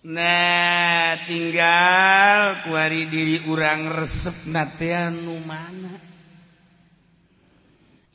[0.00, 5.92] Nah tinggal kuari diri urang resep nateanu mana?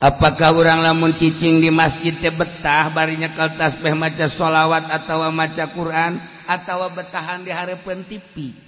[0.02, 5.70] Apakah orang lamun cicing di masjid teh betah barinya kaltas beh maca sholawat atau maca
[5.70, 6.18] Quran
[6.50, 8.66] atau betahan di harapan TV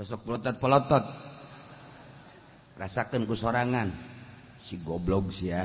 [0.00, 1.04] besok pelotot pelotot.
[2.80, 3.92] Rasakan ku sorangan.
[4.60, 5.64] Si goblok sih ya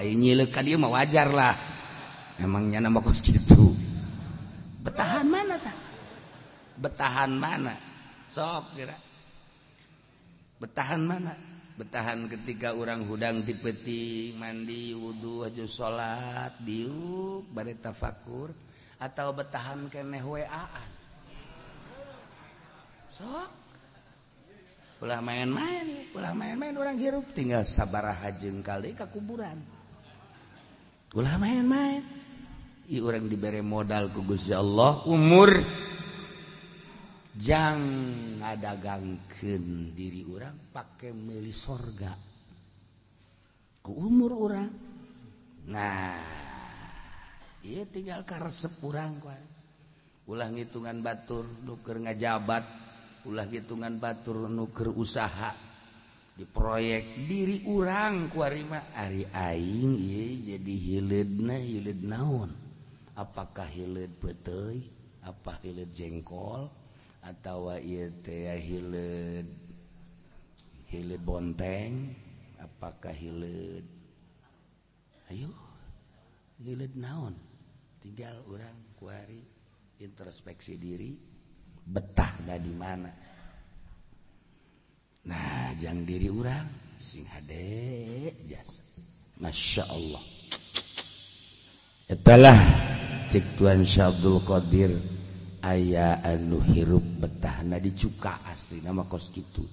[0.00, 1.52] Ayo nyilek dia mah wajar lah
[2.40, 3.74] emangnya nama kos gitu?
[4.86, 5.82] Betahan mana tak
[6.82, 7.74] betahan mana?
[8.26, 8.96] Sok kira.
[10.58, 11.34] Betahan mana?
[11.78, 18.52] Betahan ketika orang hudang di peti mandi wudhu aja salat diuk bare tafakur
[19.00, 20.90] atau betahan keneh waan
[23.08, 23.50] sok.
[25.02, 29.58] Ulah main-main ulah main-main orang hirup tinggal sabarah hajeng kali ke kuburan.
[31.16, 32.21] Ulah main-main.
[33.00, 35.04] orang diberre modal kugus ya Allah.
[35.06, 35.50] Umur
[37.32, 42.12] jangan ada gangken diri orang pakai milih sorga.
[43.82, 44.70] Ke umur orang
[45.62, 46.18] nah
[47.62, 49.14] ia tinggal karsep kurang
[50.26, 52.66] ulang hitungan batur nuker ngajabat
[53.26, 55.50] ulah hitungan batur nuker usaha.
[56.32, 60.00] Di proyek diri urang kuarima Ari Aing
[60.40, 62.61] jadi hilid na hilid naon.
[63.16, 64.82] apakah hilir pete
[65.22, 66.68] apa hilir jengkol?
[67.22, 69.46] Atau hilir
[70.90, 72.10] hilir bonteng?
[72.58, 73.86] Apakah hilir
[75.30, 75.50] ayo
[76.58, 77.38] hilir naon?
[78.02, 79.38] Tinggal orang kuari
[80.02, 81.14] introspeksi diri
[81.86, 83.12] betah dah di mana.
[85.30, 86.66] Nah jangan diri orang
[86.98, 88.82] sing hade jasa
[89.38, 90.31] masya Allah.
[92.12, 92.60] Itulah
[93.32, 94.92] cek Tuhan Syabdul Qadir
[95.64, 97.64] ayah anu hirup betah.
[97.64, 99.64] Nah dicuka asli nama kos gitu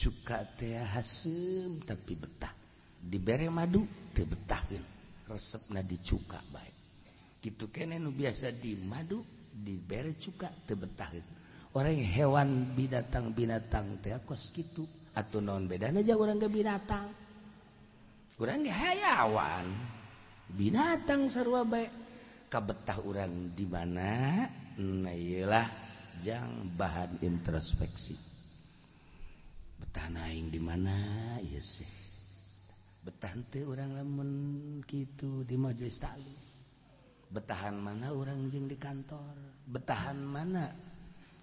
[0.00, 2.50] cuka teh hasem tapi betah.
[3.00, 4.82] Dibere madu teu betahin
[5.30, 6.76] resep na dicuka baik
[7.40, 11.24] gitu kene nu biasa di madu dibere cuka teu betahin
[11.72, 17.06] orang hewan binatang binatang teh kos gitu atau non beda aja orang ke binatang?
[18.40, 19.99] Orang ke hayawan
[20.54, 21.90] binatang sarwa baik
[22.50, 24.42] kabetah orang di mana?
[24.80, 25.66] Nah ialah
[26.18, 28.16] jang bahan introspeksi.
[29.80, 30.94] Betah naing di mana?
[31.38, 31.88] Iya sih.
[33.00, 34.30] Betah teh orang lamun
[34.84, 36.50] gitu di majelis taklim.
[37.30, 39.62] Betahan mana orang jeng di kantor?
[39.70, 40.66] Betahan mana?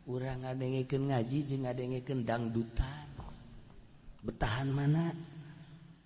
[0.06, 3.08] Orang ngadengikeun ngaji jeng ngadengikeun dangdutan.
[4.22, 5.16] Betahan mana?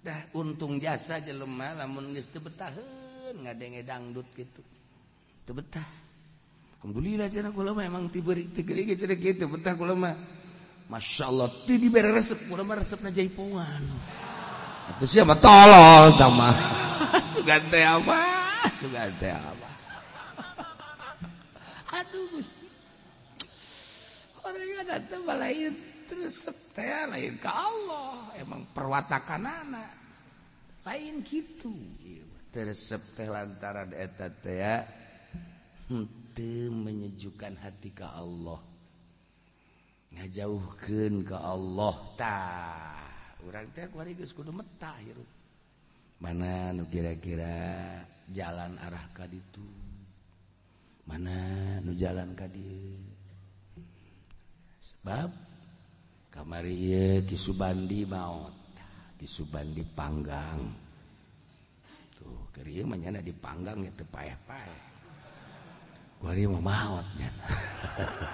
[0.01, 4.65] dah untung jasa jelema lamun geus teu betaheun ngadenge dangdut gitu
[5.45, 5.85] teu betah.
[6.81, 10.17] Alhamdulillah cenah kula mah emang diberi tegeri ge cenah kitu betah kula mah
[10.89, 13.83] masyaallah ti dibere resep kula mah resepna jaipongan
[14.89, 16.55] atuh sia mah tolol tah mah.
[17.37, 18.17] Sugan teh apa
[18.81, 19.69] sugan teh apa
[22.01, 22.67] aduh gusti.
[24.41, 27.39] Orang ada teh balain terus setel lain.
[27.39, 29.91] Ke Allah emang perwatakan anak.
[30.83, 31.71] Lain gitu.
[32.51, 34.59] Teresep teh lantaran eta teh
[35.87, 38.59] henteu hmm, menyejukkan hati ke Allah.
[40.19, 41.95] Ngajauhkeun ke Allah.
[42.19, 42.99] Tah
[43.47, 45.41] urang teh kuari geus kudu metah hirup
[46.21, 47.57] mana nu kira-kira
[48.29, 49.65] jalan arah ka ditu?
[51.09, 51.33] Mana
[51.81, 53.01] nu jalan ka dieu?
[54.77, 55.50] Sebab
[56.31, 58.55] kamari di Subandi maut
[59.19, 60.59] di Subandi panggang.
[62.17, 64.91] Tuh keri menyana dipanggang itu payah payah
[66.21, 67.33] kari mau mautnya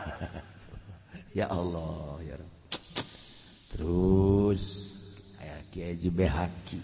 [1.39, 2.52] ya Allah ya Rab.
[3.72, 4.64] terus
[5.39, 6.80] ayah Kiai behaki.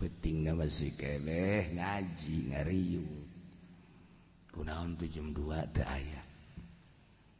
[0.00, 3.20] Penting nama si keleh ngaji ngariung.
[4.50, 6.24] Kunaon tuh jam dua teh ayah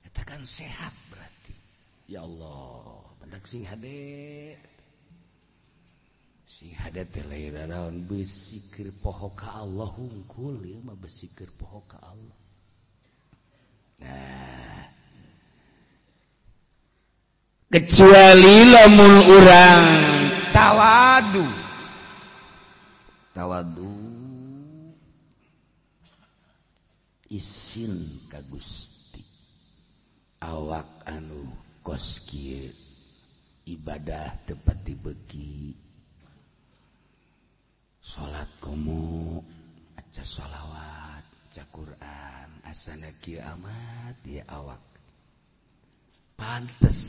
[0.07, 1.55] katakan sehat berarti.
[2.07, 3.10] Ya Allah.
[3.51, 4.57] sing hade.
[6.47, 11.99] Sing hade teh lain naon besikir poho ka Allah hungkul ieu mah besikir poho ka
[11.99, 12.39] Allah.
[14.03, 14.87] Nah.
[17.71, 19.87] Kecuali lamun urang
[20.55, 21.47] tawadu.
[23.35, 23.95] Tawadu.
[27.31, 27.95] Isin
[28.31, 29.23] ka Gusti.
[30.43, 31.47] Awak anu
[31.83, 32.90] kos kieu.
[33.69, 35.77] ibadah tepat beki
[38.01, 39.39] salat komo
[39.95, 44.79] aca sholawat aca Quran asana kiamat ya awak.
[46.39, 47.01] Pantes.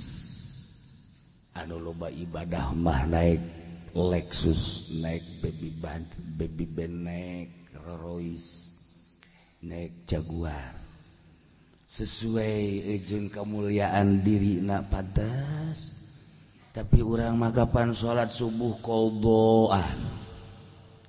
[1.53, 3.43] Anu loba ibadah mah naik
[3.91, 6.07] Lexus naik baby band
[6.39, 7.51] baby band naik
[7.85, 8.49] Rolls Royce
[9.67, 10.73] naik Jaguar.
[11.91, 16.00] Sesuai ujung kemuliaan diri nak pantas
[16.71, 19.99] tapi orang magapan sholat subuh kodoan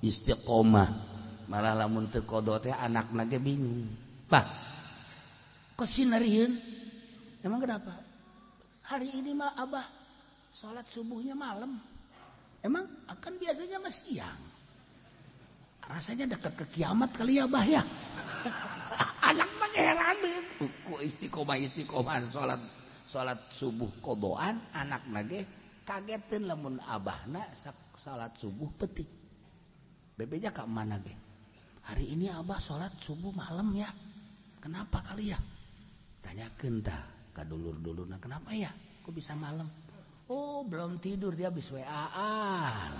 [0.03, 1.15] istiqomah.
[1.47, 3.87] Malah lamun teu kodo teh anak nage bingung.
[4.27, 4.43] Bah
[5.79, 6.51] kok sinarieun?
[7.43, 7.95] Emang kenapa?
[8.91, 9.87] Hari ini mah abah
[10.51, 11.79] sholat subuhnya malam.
[12.63, 14.41] Emang akan biasanya mah siang?
[15.83, 17.83] Rasanya dekat ke kiamat kali ya bah ya?
[19.31, 20.19] Anak mah heran
[20.87, 22.59] ku istiqomah istiqomah sholat
[23.13, 25.45] sholat subuh kodoan anak nage
[25.85, 27.45] kagetin lamun abahna
[27.93, 29.05] sholat subuh petik.
[30.17, 31.13] Bebenya ke mana ge
[31.85, 33.85] hari ini abah sholat subuh malam ya
[34.57, 35.37] kenapa kali ya?
[36.25, 37.03] Tanyakan dah
[37.37, 38.73] ke dulur dulur nah kenapa ya?
[39.05, 39.69] Kok bisa malam?
[40.33, 42.93] Oh belum tidur dia habis waan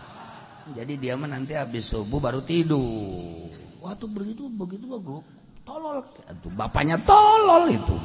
[0.77, 3.49] jadi dia mah nanti habis subuh baru tidur.
[3.81, 5.25] Waktu begitu begitu bagus
[5.65, 6.05] tolol.
[6.29, 7.97] Itu bapaknya tolol itu.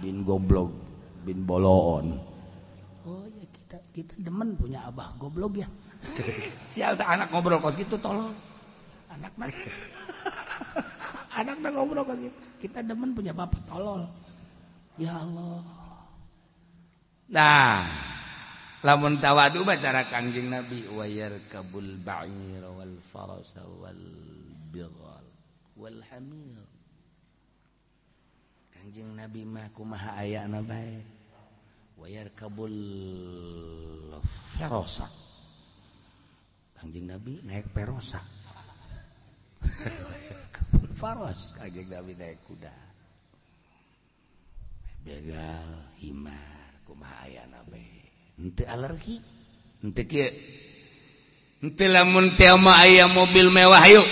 [0.00, 0.87] Bin goblok
[1.28, 2.16] bin bolon.
[3.04, 5.68] Oh ya kita kita demen punya abah goblok ya.
[6.72, 8.32] Sial anak ngobrol kos gitu tolol
[9.12, 9.50] anak mah
[11.44, 12.08] anak ngobrol
[12.64, 14.08] kita demen punya bapak tolol
[14.96, 15.60] ya Allah.
[17.28, 17.84] Nah
[18.80, 24.04] lamun tawadu cara kangjeng Nabi wayar kabul ba'ir wal farasa wal
[24.72, 25.26] bighal
[25.76, 26.64] wal hamil.
[28.72, 31.17] Kangjeng Nabi mah kumaha ayana bae
[31.98, 32.78] wayarkabul
[34.54, 35.06] ferosa.
[36.78, 38.22] Kanjeng nabi naik perosa.
[40.54, 42.74] Kabul faros kanjeng nabi naik kuda.
[45.02, 45.66] Begal
[45.98, 47.82] himar kumaha nabe, be
[48.38, 49.18] henteu alergi?
[49.82, 50.30] Henteu kieu?
[51.62, 54.06] Henteu lamun teh mah aya mobil mewah yuk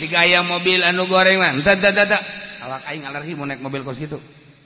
[0.00, 1.52] tiga aya mobil anu goreng mah.
[1.60, 2.22] Tidak tidak,
[2.64, 4.16] awak aing alergi mau naik mobil kos itu,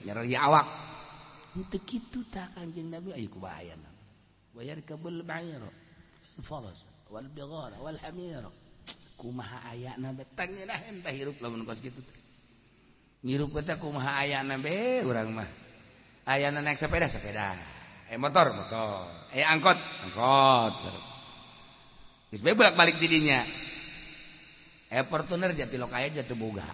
[0.07, 0.80] nyerah awak.
[1.59, 3.81] itu takjeng Nabi ay kubahayan
[4.55, 5.71] bayar kebel bayro
[6.43, 6.87] folos.
[7.11, 8.45] Wal bigor wal hamir
[9.19, 12.01] kumaha aya nabe tangin lah entah hirup lamun kos gitu
[13.21, 15.51] ngirup kita kumaha aya nabe orang mah.
[16.31, 17.53] Aya naik sepeda sepeda.
[18.11, 19.11] Eh motor motor.
[19.35, 20.75] Eh angkot angkot.
[22.31, 23.43] Terus bolak balik tidinya
[24.91, 26.67] eh portuner jati lokaya jatuh boga.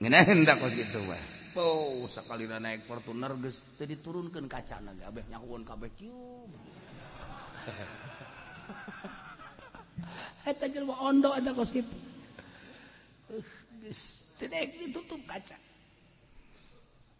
[0.00, 1.39] Ngenahin tak kos gitu mah.
[1.60, 6.48] Oh, sekali naik Fortuner geus teu diturunkeun kacana ge abeh nyakueun kabeh kieu.
[10.50, 11.92] Eta jelema ondo ada kos kitu.
[13.84, 14.00] Geus
[14.40, 15.60] teu ditutup kaca.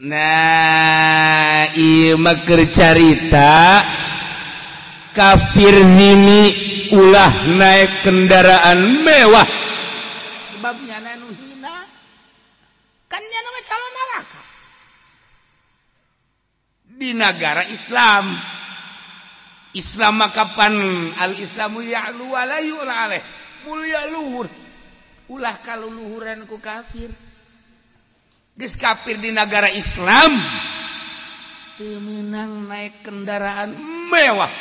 [0.01, 3.85] Nah imaker carita
[5.13, 6.49] kafir nimi
[6.97, 9.61] ulah naik kendaraan mewah
[10.61, 11.89] sebabnya nanu hina
[13.11, 13.90] kan nama calon
[17.01, 18.29] di negara Islam.
[19.73, 20.75] Islam makapan
[21.17, 23.23] al-islamu ya'lu wa la yu'laleh
[23.65, 24.45] mulia luhur.
[25.33, 27.09] Ulah kalau luhuran ku kafir.
[28.53, 30.37] Geus kafir di negara Islam.
[31.81, 33.73] Temenang naik kendaraan
[34.13, 34.53] mewah.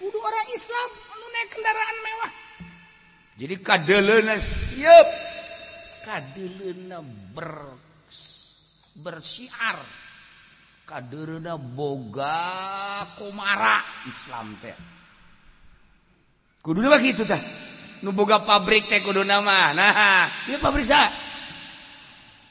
[0.00, 2.32] Kudu orang Islam anu naik kendaraan mewah.
[3.36, 5.08] Jadi kadeleuna siap.
[6.08, 7.02] Kadeleuna
[7.34, 7.52] ber
[9.02, 10.03] bersiar.
[10.84, 12.36] kaderda boga
[13.16, 14.76] komara Islam teh.
[16.60, 17.40] Kudu begitu teh.
[18.04, 19.72] Nu boga pabrik teh kudu nama.
[19.72, 21.08] Nah dia pabrik sa.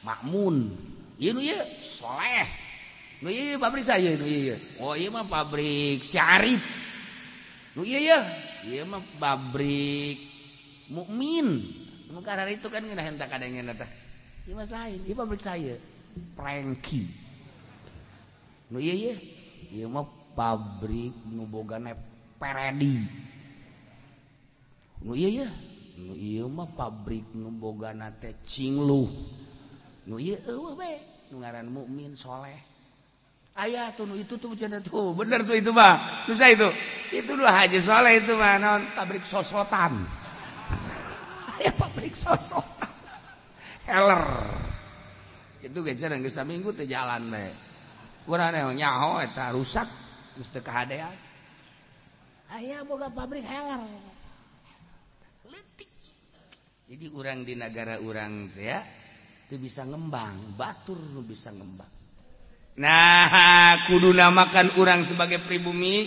[0.05, 0.69] Makmun.
[1.21, 2.49] Ieu nu ieu soleh.
[3.21, 6.59] Nu ieu pabrik sa ieu nu ieu oh ieu mah pabrik syarif
[7.77, 8.19] nu ieu ya
[8.65, 10.17] ieu mah pabrik
[10.89, 11.61] mukmin.
[12.13, 13.89] Nu karar itu kan ngeuna henteu kadangnya teh.
[14.49, 15.77] Ieu mah lain ieu pabrik saya
[16.37, 17.22] Prengki.
[18.71, 19.15] nu ieu
[19.73, 20.07] ieu mah
[20.37, 21.97] pabrik nu bogane
[22.39, 23.03] peredi.
[25.03, 25.47] Nu ieu
[25.99, 29.09] nu ieu mah pabrik nu bogana teh cingluh.
[30.07, 30.93] Nu ieu eueuh we
[31.31, 32.55] nu ngaran mukmin soleh.
[33.53, 35.13] Ayah tuh nu itu tuh bercanda tuh.
[35.13, 36.25] Bener tuh itu mah.
[36.25, 36.69] Nu saya itu
[37.13, 39.93] itu dua haji soleh itu mah non pabrik sosotan.
[41.59, 42.89] Ayah pabrik sosotan.
[43.85, 44.23] Heller.
[45.61, 47.72] Itu gencana geus minggu teh jalan we
[48.25, 49.19] nyaho
[49.53, 49.87] rusak
[50.39, 51.13] mesti kehaan
[52.53, 53.81] ayaah boga pabrik heler
[55.49, 55.89] letik.
[56.85, 58.77] Jadi orang di negara orang ya
[59.49, 61.89] itu bisa ngembang batur bisa ngembang.
[62.77, 66.05] Nah kudu namakan orang sebagai pribumi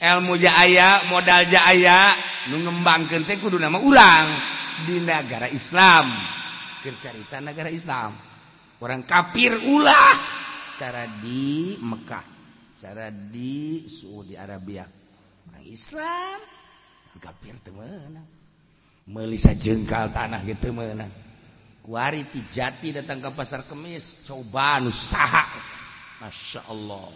[0.00, 2.12] ilmu Jaaya modal Jaaya
[2.52, 4.26] mengembang kente kudu nama urang
[4.84, 6.08] di negara Islam.
[6.84, 8.12] Bercerita negara Islam.
[8.84, 10.43] Orang kafir ulah.
[10.74, 12.34] Cara di Mekkah
[12.74, 14.84] cara di Saudi Arabia.
[15.48, 16.38] Orang Islam.
[17.14, 18.26] Kafir temenang
[19.06, 21.06] Melisa jengkal tanah gitu menang
[21.86, 25.46] wariti jati datang ke pasar kemis coba usaha
[26.18, 27.06] Masya Allah.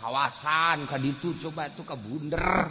[0.00, 2.70] Kawasan kan itu coba tuh ke bunder.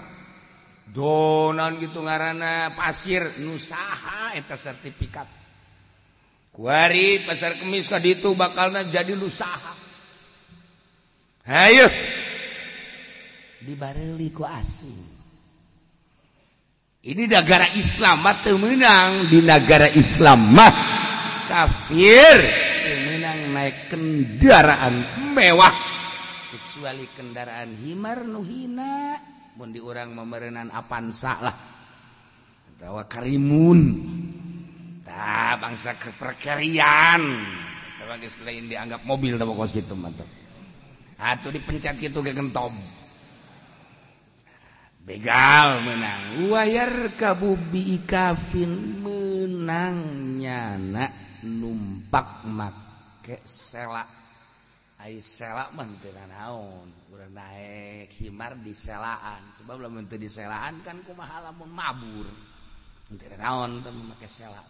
[0.89, 5.29] Donan gitu ngarana pasir nusaha eta sertifikat.
[6.49, 9.82] Kuari pasar kemis kan itu bakalnya jadi nusaha
[11.43, 11.91] Ayo.
[13.67, 15.11] Dibareliku asing.
[17.03, 20.71] Ini negara Islam mah menang di negara Islam mah
[21.51, 22.39] kafir.
[23.11, 24.95] Menang naik kendaraan
[25.35, 25.75] mewah.
[26.55, 29.19] Kecuali kendaraan himar nu hina.
[29.59, 31.55] Mun di urang memerenan Avanza lah.
[32.71, 33.79] Atau karimun.
[35.03, 37.19] Tah bangsa keperkerian.
[37.99, 40.42] Terus lain dianggap mobil tahu kos gitu mantap
[41.23, 42.75] atau dipencet gitu gegentob
[45.03, 46.51] begal menang.
[46.51, 51.05] Wayar kabubi ikafin menangnya nyana
[51.43, 54.07] numpak make selak
[55.03, 56.87] ai selak mah teu naon
[57.35, 59.43] naik himar di selaan.
[59.59, 62.27] Sebab belum teu di selaan kan kumaha lamun mabur.
[63.15, 64.67] Teu naon tapi make selak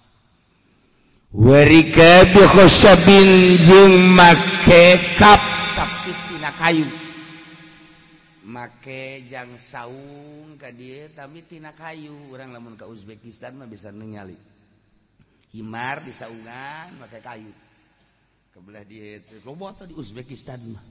[1.33, 5.41] warika bi khosabin jeung make kap.
[5.73, 6.13] Tapi
[6.43, 6.83] tina kayu.
[8.43, 12.11] Make jang saung ka dia tapi tina kayu.
[12.35, 14.35] Orang lamun ke Uzbekistan mah bisa ningali.
[15.55, 17.53] Himar di saungan pakai kayu.
[18.51, 20.83] Kebelah dia itu loba di Uzbekistan mah.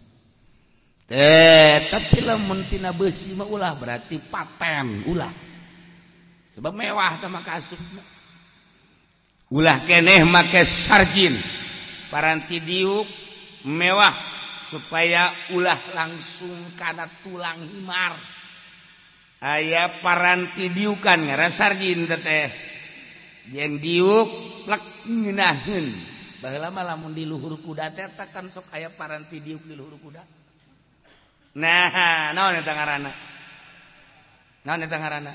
[1.13, 5.33] Eh tapi lamun tina besi mah ulah berarti paten ulah.
[6.49, 7.77] Sebab mewah sama kasut
[9.53, 11.37] ulah keneh make sarjin.
[12.09, 13.05] Paranti diuk
[13.69, 14.32] mewah
[14.73, 18.17] supaya ulah langsung karena tulang himar.
[19.45, 22.49] Aya paranti diukan ngaran sarjin teteh
[23.53, 24.31] yang diuk
[24.65, 25.87] plek ngeunaheun
[26.39, 30.23] baheula lamun di luhur kuda teh kan sok aya paranti diuk di luhur kuda.
[31.59, 33.13] Nah naon eta ngaranna?
[34.65, 35.35] Naon eta ngaranna?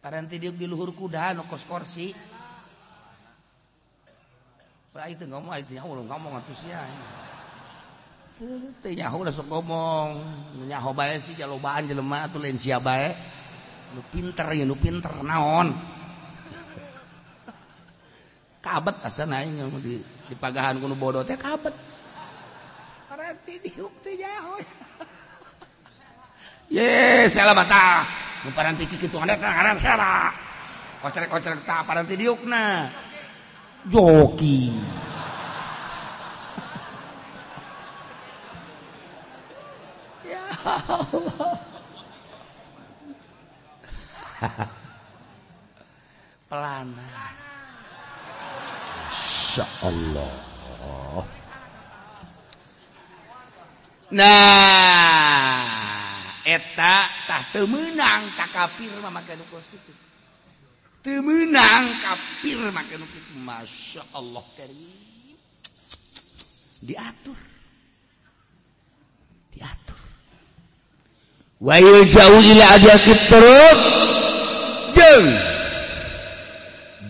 [0.00, 2.14] Paranti diuk di luhur kuda nu kos korsi
[4.94, 6.78] Itu ngomong itu nyaho ngomong atuh sia.
[8.78, 10.22] Teu nyaho ulah sok ngomong.
[10.70, 13.10] Nyaho bae sih jalobaan jelema atuh lain sia bae.
[13.98, 15.74] Nu pinter ya nu pinter naon.
[18.62, 19.98] Kabet asan aing di
[20.30, 21.74] di pagahan kuno bodoh teh kabet.
[23.10, 24.62] Berarti diuk teh nyaho.
[26.70, 28.06] Ye, salah mata.
[28.46, 30.30] Nu paranti kitu anda ngaran aran salah.
[31.02, 33.02] Kocer-kocer paranti diukna.
[33.88, 34.72] Joki
[40.24, 41.58] ya Allah.
[46.48, 47.14] Pelana.
[49.54, 50.34] Masya Allah
[54.10, 55.62] nah
[56.42, 59.70] eta tah temenang tak kafir mah make kos
[61.04, 63.04] temenang kafir makin
[63.44, 64.88] Masya Allah Karim.
[66.80, 67.36] Diatur.
[69.52, 70.00] Diatur.
[71.60, 73.80] Wa Wail jauhila adiakit terus
[74.96, 75.28] jeng.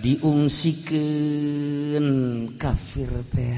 [0.04, 2.04] Diungsikan
[2.60, 3.56] kafir teh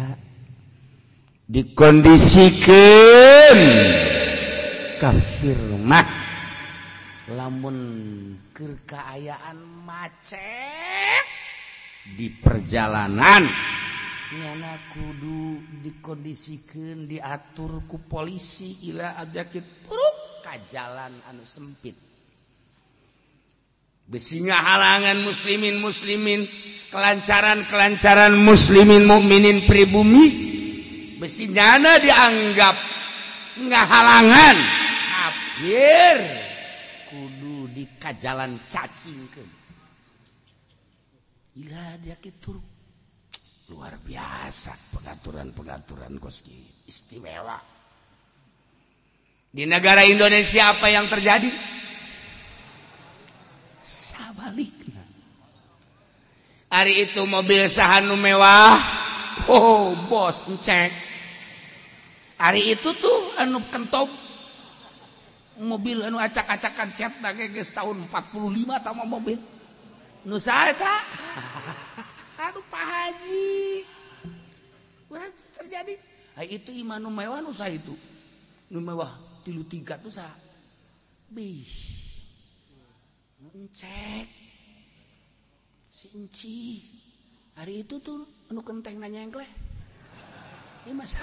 [1.47, 3.59] dikondisikan
[4.99, 6.07] kafir mah
[7.31, 7.79] lamun
[8.55, 9.76] kekaayaan
[10.07, 11.23] Aceh.
[12.15, 13.43] Di perjalanan.
[14.39, 20.17] Nyana kudu dikondisikan diatur ku polisi ila abjaki turuk
[20.47, 21.95] ka jalan anu sempit.
[24.07, 26.39] Besinya halangan muslimin muslimin
[26.95, 30.27] kelancaran kelancaran muslimin mukminin pribumi
[31.19, 32.77] besinyana dianggap
[33.59, 34.57] nggak halangan
[35.11, 36.19] kafir
[37.11, 39.56] kudu di kajalan cacingkeun
[41.57, 42.53] Ila dia gitu.
[43.73, 46.55] Luar biasa pengaturan-pengaturan koski
[46.87, 47.57] istimewa.
[49.51, 51.49] Di negara Indonesia apa yang terjadi?
[53.81, 55.01] Sabaliknya.
[56.69, 58.77] Hari itu mobil sahanu mewah.
[59.49, 60.93] Oh, bos, cek.
[62.37, 64.13] Hari itu tuh anu kentop
[65.57, 69.41] mobil anu acak-acakan cat lagi tahun 45 sama mobil.
[70.27, 70.53] nusa
[72.47, 73.87] aduh Pak Haji.
[75.07, 75.25] Wah,
[75.57, 75.95] terjadi.
[76.37, 77.95] Hai, itu iman nu mewah nusa itu.
[78.69, 79.09] Nu mewah
[79.47, 80.27] tilu tiga tuh sa
[81.31, 81.65] bih.
[83.71, 84.27] Cek
[85.89, 86.83] sinci.
[87.57, 88.21] Hari itu tuh
[88.53, 89.49] nu kenteng nanya yang kleh
[90.87, 91.19] ini mas.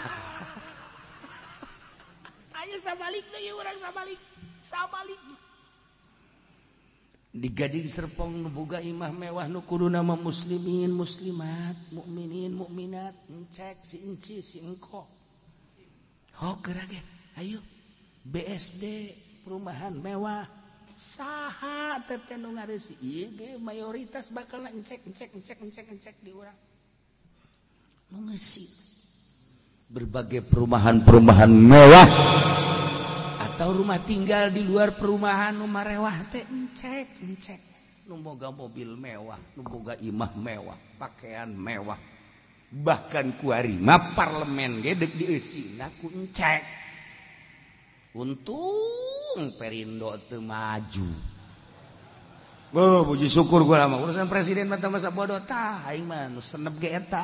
[2.51, 4.19] Ayo sabalik deh orang sabalik
[4.59, 5.19] sabalik
[7.33, 13.17] digading Serpong nubuga Imah mewah nukuru nama muslimin muslimat mukminin mukminat.
[13.25, 15.09] Ngecek si inci si engko.
[16.37, 17.01] Hoger aja
[17.41, 17.57] ayo.
[18.23, 18.83] BSD
[19.43, 20.45] perumahan mewah.
[20.93, 26.59] Saha teteh nu ngareusi ieu ge mayoritas bakal ngecek ngecek ngecek ngecek ngecek di urang.
[28.13, 28.21] Nu
[29.89, 32.07] berbagai perumahan-perumahan mewah.
[33.63, 37.61] atau rumah tinggal di luar perumahan numarewah teh encek encek.
[38.11, 41.95] Numoga mobil mewah numoga imah mewah pakaian mewah.
[42.75, 46.59] Bahkan kuarima parlemen gedek diusina ku encek.
[48.19, 51.07] Untung perindo teu maju.
[52.75, 53.95] Oh, puji syukur gue lama.
[53.95, 57.23] Urusan presiden mata masa bodoh tah aing mah nu senep ge eta.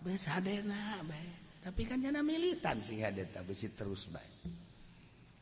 [0.00, 1.27] Beus hadena bae.
[1.68, 4.32] tapi kan jana militan sih ada tapi si terus baik.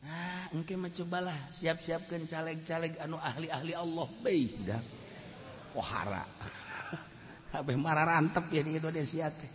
[0.03, 4.07] Nah, mungkin mencobalah siap-siapkan caleg-caleg anu ahli-ahli Allah.
[4.19, 4.75] Beda
[5.71, 6.27] pohara.
[7.55, 9.51] Habeh marah rantep ya di Indonesia teh.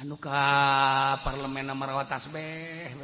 [0.00, 0.40] Anu ka
[1.20, 2.96] parlemen merawat tasbeh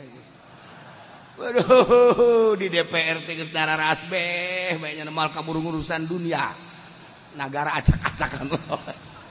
[1.36, 6.48] waduh di DPR teh darah rasbeh banyak mal kabur urusan dunia.
[7.36, 9.21] Negara acak-acakan lolos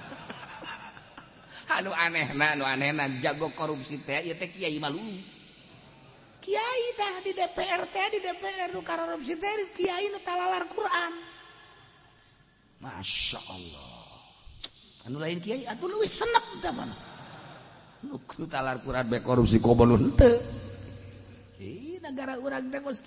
[1.80, 2.28] anu aneh
[2.66, 2.92] aneh
[3.24, 5.00] jago korupsi teh ieu teh kiai malu.
[6.42, 11.14] Kiai Kyai di DPR teh di DPR nu korupsi teh kiai nu talalar Quran.
[12.82, 13.94] Masya Allah.
[15.06, 16.96] Anu lain kiai aduh luwih senep teh mana.
[18.10, 20.34] Nu talar Quran be korupsi kobon henteu.
[21.62, 23.06] Ih negara urang teh mos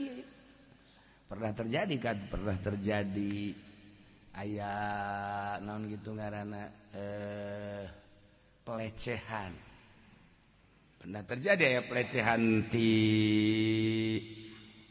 [1.26, 3.50] pernah terjadi kan pernah terjadi.
[4.34, 8.03] Ayah non gitu ngarana eh
[8.64, 9.52] pelecehan.
[11.04, 12.92] Pernah terjadi ya pelecehan di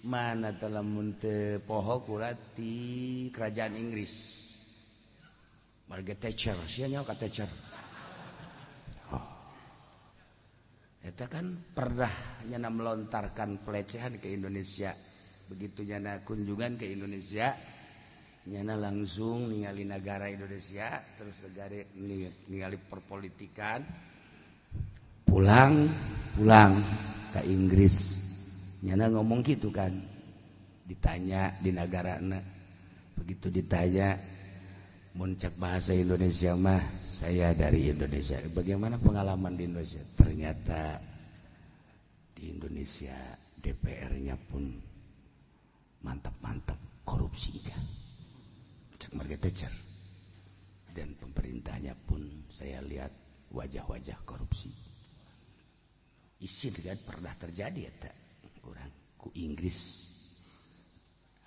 [0.05, 0.53] mana
[0.85, 4.13] munte poho kurati kerajaan Inggris.
[5.89, 7.49] Margaret Thatcher siapa nyawa Thatcher?
[11.03, 12.09] Eta kan pernah
[12.47, 14.95] nyana melontarkan pelecehan ke Indonesia.
[15.51, 17.51] Begitu nyana kunjungan ke Indonesia
[18.43, 21.79] nyana langsung ningali negara Indonesia terus negara
[22.51, 23.79] ningali perpolitikan
[25.23, 25.87] pulang
[26.35, 26.75] pulang
[27.31, 27.97] ke Inggris
[28.83, 29.95] nyana ngomong gitu kan
[30.83, 32.19] ditanya di negara
[33.15, 34.19] begitu ditanya
[35.13, 38.33] Muncak bahasa Indonesia mah saya dari Indonesia.
[38.49, 40.01] Bagaimana pengalaman di Indonesia?
[40.17, 40.97] Ternyata
[42.33, 43.13] di Indonesia
[43.61, 44.73] DPR-nya pun
[46.01, 48.02] mantap-mantap korupsinya.
[49.03, 49.73] Cek Thatcher.
[50.93, 53.11] Dan pemerintahnya pun saya lihat
[53.51, 54.71] wajah-wajah korupsi.
[56.39, 58.15] Isi kan pernah terjadi ya tak?
[58.63, 59.79] Orang ku Inggris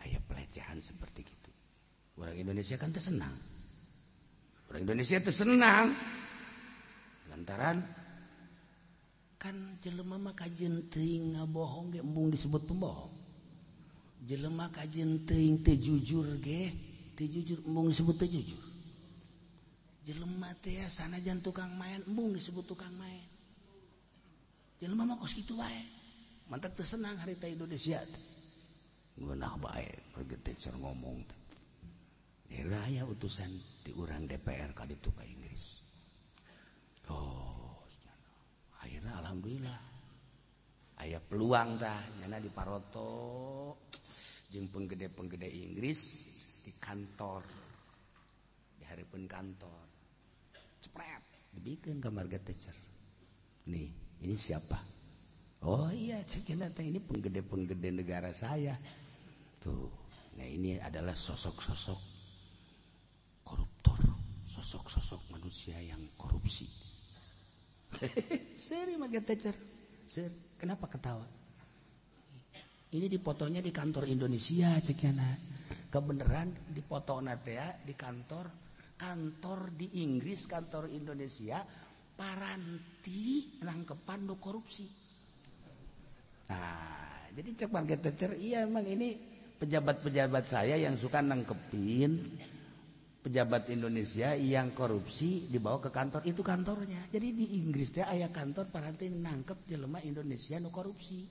[0.04, 1.50] ayah pelecehan seperti itu.
[2.20, 3.32] Orang Indonesia kan tersenang.
[4.76, 5.88] Indonesia itu senang
[7.32, 7.80] lantaran
[9.40, 10.90] kan jelema mah kajen
[11.32, 13.14] ngabohong ge embung disebut pembohong
[14.26, 16.74] jelema kajen teuing teu jujur ge
[17.24, 18.60] jujur embung disebut jujur.
[20.04, 23.36] Jelema teh sanajan tukang main embung disebut tukang main
[24.76, 25.82] jelema mah kos kitu wae.
[26.46, 28.24] Mantap teu senang harita Indonesia teh.
[29.18, 31.40] Ngeunah bae pergetek cer ngomong teh.
[32.46, 33.50] Diraya utusan
[33.82, 35.64] ti urang DPR ka ditu ka Inggris.
[37.10, 37.82] Oh
[38.84, 39.80] akhirnya alhamdulillah.
[40.96, 43.12] Ayah peluang tah nyana di Paroto
[44.48, 46.00] jeung penggede-penggede Inggris
[46.66, 47.46] di kantor.
[48.74, 49.86] Di hari pun kantor.
[50.82, 51.22] Cepret.
[51.54, 52.74] Dibikin kamar Thatcher
[53.66, 53.90] nih
[54.22, 54.78] ini siapa?
[55.66, 58.78] Oh iya cek ini penggede-penggede negara saya.
[59.58, 59.90] Tuh
[60.36, 62.00] nah ini adalah sosok-sosok
[63.42, 64.00] koruptor.
[64.46, 66.66] Sosok-sosok manusia yang korupsi.
[68.66, 68.94] Seri
[69.24, 69.56] Teacher
[70.60, 71.26] kenapa ketawa?
[72.86, 75.55] Ini dipotonya di kantor Indonesia cekiana
[75.90, 78.46] kebenaran dipoto natea di kantor.
[78.96, 81.60] Kantor di Inggris kantor Indonesia
[82.16, 84.88] paranti nangkepan do korupsi.
[86.48, 89.12] Nah jadi cek Margaret Thatcher iya emang ini
[89.60, 92.16] pejabat-pejabat saya yang suka nangkepin
[93.20, 96.22] pejabat Indonesia yang korupsi dibawa ke kantor.
[96.24, 97.10] Itu kantornya.
[97.10, 101.26] Jadi di Inggris teh ayah kantor paranti nangkep jelema Indonesia nu korupsi.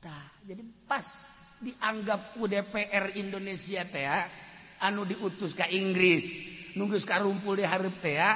[0.00, 1.04] Tah jadi pas
[1.60, 4.24] dianggap UDPR Indonesia teh ya,
[4.84, 6.48] anu diutus ke Inggris.
[6.76, 8.34] Nunggu karumpul di hareup teh ya,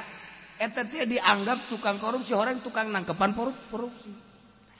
[0.61, 3.33] eta teh dianggap tukang korupsi orang tukang nangkepan
[3.69, 4.13] korupsi.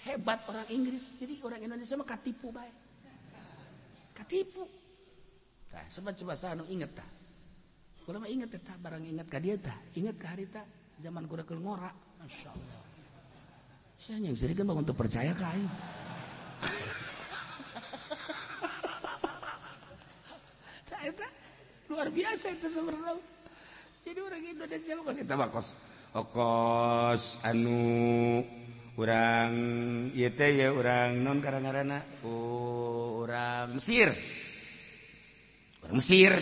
[0.05, 2.85] Hebat orang Inggris jadi orang Indonesia mah katipu baik
[4.25, 4.63] katipu.
[5.69, 7.05] Tah coba coba saya anu inget tah.
[8.05, 10.61] Kalau mah ingat eta barang ingat ka dia tah, ingat ka harita
[10.97, 11.91] zaman kuda keur ngora.
[12.21, 12.81] Masyaallah.
[13.95, 15.49] Saya yang kan untuk percaya ka
[21.95, 23.15] luar biasa itu sebenarnya.
[24.03, 25.67] Jadi orang Indonesia mah kasih tambah kos
[26.11, 28.43] oh, okos anu
[28.99, 29.51] orang
[30.11, 34.11] iya teh ya orang non karangarana oh, orang Mesir.
[35.87, 36.35] Orang Mesir.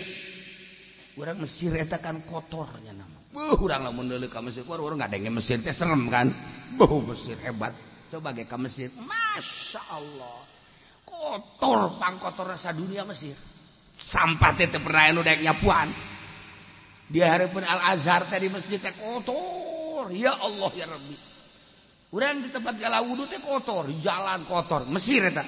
[1.13, 3.19] Orang Mesir itu kan kotornya nama.
[3.30, 6.34] Buh, orang lamun dulu ke Mesir keluar orang nggak dengen Mesir teh serem kan.
[6.81, 7.71] Buh, Mesir hebat.
[8.09, 8.89] Coba ke Mesir.
[8.97, 10.38] Masya Allah
[11.13, 13.52] kotor pangkotor rasa dunia Mesir.
[14.03, 15.88] Sampah teh pernah udah nyapuan.
[17.07, 20.11] Dia hari pun Al Azhar tadi masjid teh kotor.
[20.11, 21.15] Ya Allah ya Rabbi.
[22.11, 25.41] Orang di tempat galau wudhu teh kotor jalan kotor Mesir eta.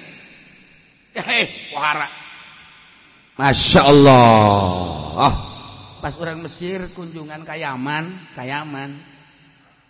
[1.20, 1.46] Eh
[1.76, 2.08] wahara.
[3.36, 4.48] Masya Allah.
[5.20, 5.36] Oh
[6.00, 8.90] pas orang Mesir kunjungan ke Yaman ke Yaman.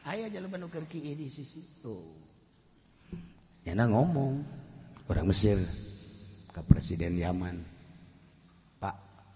[0.06, 1.62] Ayo jalan penukar ki di sisi.
[1.82, 2.14] Tuh.
[3.66, 4.43] Yana ngomong
[5.10, 5.59] orang Mesir
[6.55, 7.76] ke Presiden Yaman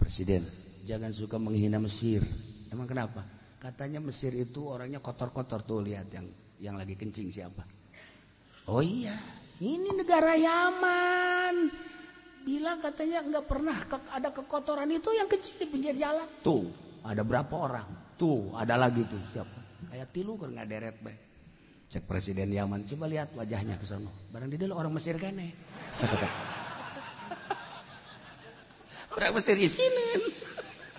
[0.00, 0.40] Presiden.
[0.88, 2.24] Jangan suka menghina Mesir.
[2.72, 3.20] Emang kenapa?
[3.60, 6.24] Katanya Mesir itu orangnya kotor-kotor tuh lihat yang
[6.56, 7.60] yang lagi kencing siapa.
[8.72, 9.12] Oh iya
[9.60, 11.68] ini negara Yaman.
[12.40, 16.24] Bilang katanya nggak pernah ke, ada kekotoran itu yang kecil di pinggir jalan.
[16.40, 16.64] Tuh
[17.04, 18.16] ada berapa orang?
[18.16, 19.60] Tuh ada lagi tuh siapa?
[19.92, 21.12] Kayak tilu kan nggak deret be.
[21.92, 24.08] Cek presiden Yaman coba lihat wajahnya ke sana.
[24.32, 25.52] Barang di orang Mesir kene
[29.16, 30.20] orang mesti risinin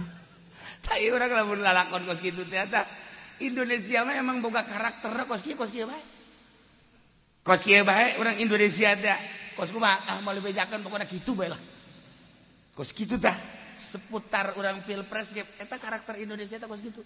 [0.85, 2.83] tapi orang lamun lalakon kos gitu ternyata
[3.41, 6.07] Indonesia mah emang boga karakter kos kia kos kia baik
[7.41, 9.15] kos kia baik orang Indonesia ada
[9.55, 11.61] kos mah ah mau lebih jakan pokoknya gitu baik lah.
[12.71, 13.35] Kos gitu dah
[13.75, 17.01] seputar orang pilpres kita karakter Indonesia tak kos gitu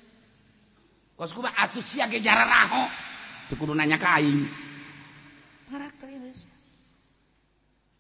[1.15, 2.83] kos mah atus siaga jarak raho.
[3.51, 4.41] Tuh kudu nanya ke aing.
[5.69, 6.49] Karakter Indonesia.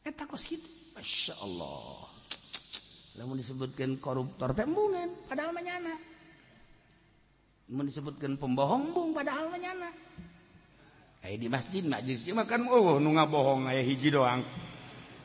[0.05, 2.14] Eta kos gitu Masya Allah.
[3.19, 5.95] namun disebutkan koruptor teh mungen padahal menyana
[7.71, 9.89] mun disebutkan pembohong bung padahal menyana
[11.25, 14.45] eh di masjid majlis ieu makan oh nu ngabohong aya hiji doang.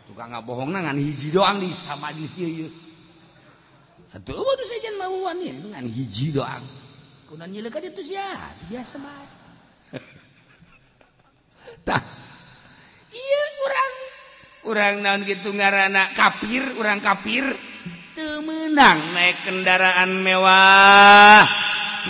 [0.09, 2.69] Tukang ngabohong ngan hiji doang di sama di ieu.
[4.11, 6.65] Atuh oh, waduh sejen mauan ya ngan hiji doang.
[7.29, 8.25] Kunan nyileuk ka ditu sia
[8.73, 9.27] biasa bae
[11.87, 12.01] tah.
[13.13, 13.93] Iya urang.
[14.73, 17.45] Urang naon gitu ngaranna kafir urang kafir
[18.45, 21.43] menang naik kendaraan mewah.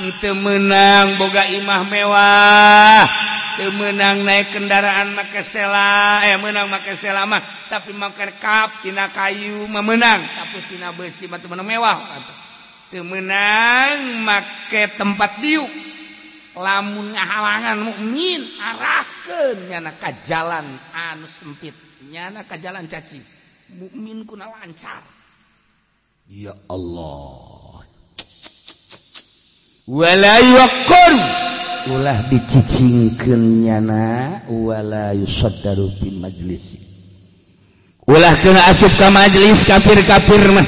[0.01, 3.03] Untuk menang boga imah mewah.
[3.61, 10.65] Menang naik kendaraan make sela eh menang make selamah tapi makan kaptina kayu memenang tapi
[10.65, 12.01] tina besi batu menang mewah
[13.05, 15.69] menang make tempat diuk
[16.57, 20.65] lamun halangan mukmin arahkan nyana ka jalan
[20.97, 21.77] anu sempit
[22.09, 23.21] nyana ka jalan caci.
[23.77, 25.20] Mukmin kuna lancar.
[26.31, 27.83] Ya Allah.
[29.91, 30.35] Wala
[31.91, 36.79] ulah dicicingkeun nyana wala yusaddaru fi majlisi
[38.07, 40.67] ulah kena asup ka majlis kafir-kafir mah.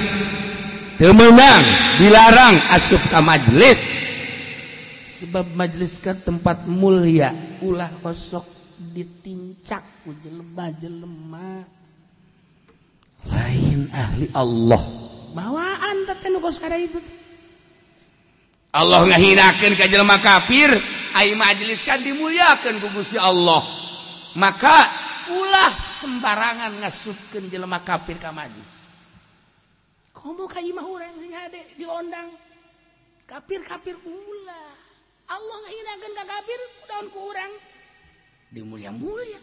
[0.99, 1.63] Teu meunang
[2.03, 4.03] dilarang asup ka majlis.
[5.23, 7.31] Sebab majlis kan tempat mulia
[7.63, 8.43] ulah kosok
[8.99, 11.63] ditincak ku jelema-jelema.
[13.31, 15.02] Lain ahli Allah
[15.33, 15.97] bawaan
[16.81, 17.01] itu
[18.73, 20.73] Allah ngahinakan ke jelma kafir
[21.13, 23.61] ay majeliskan dimuliakan ku Gusti Allah.
[24.33, 24.89] Maka
[25.29, 28.83] ulah sembarangan ngasupkeun jelma kafir ka majelis
[30.23, 32.31] komo ka imah urang hade diondang.
[33.27, 34.71] Kafir-kafir ulah.
[35.27, 37.53] Allah ngahinakeun ka kafir daun ku urang.
[38.55, 39.41] Dimulia-mulia.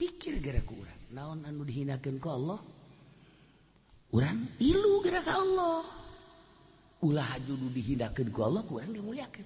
[0.00, 1.00] Pikir gara ku urang.
[1.12, 2.56] Naon anu dihinakeun ku Allah?
[4.16, 5.84] kurang tilu gerak Allah.
[7.04, 9.44] Ulah judu dihinakan ku Allah kurang dimuliakan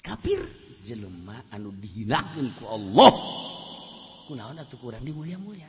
[0.00, 0.40] kafir
[0.80, 3.12] jelema anu dihinakan ku Allah.
[4.32, 5.68] Kunaon atau kurang dimulia-mulia.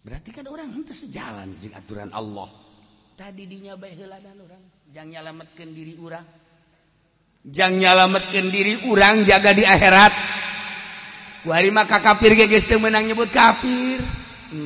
[0.00, 2.48] Berarti kan orang itu sejalan jeng aturan Allah.
[3.20, 4.64] Tadi dinya bae heuladan orang
[4.96, 6.24] jang nyalametkeun diri orang
[7.44, 10.12] jang nyalametkeun diri orang jaga di akhirat.
[11.44, 14.00] Ku hari mah kafir ge geus menang nyebut kafir.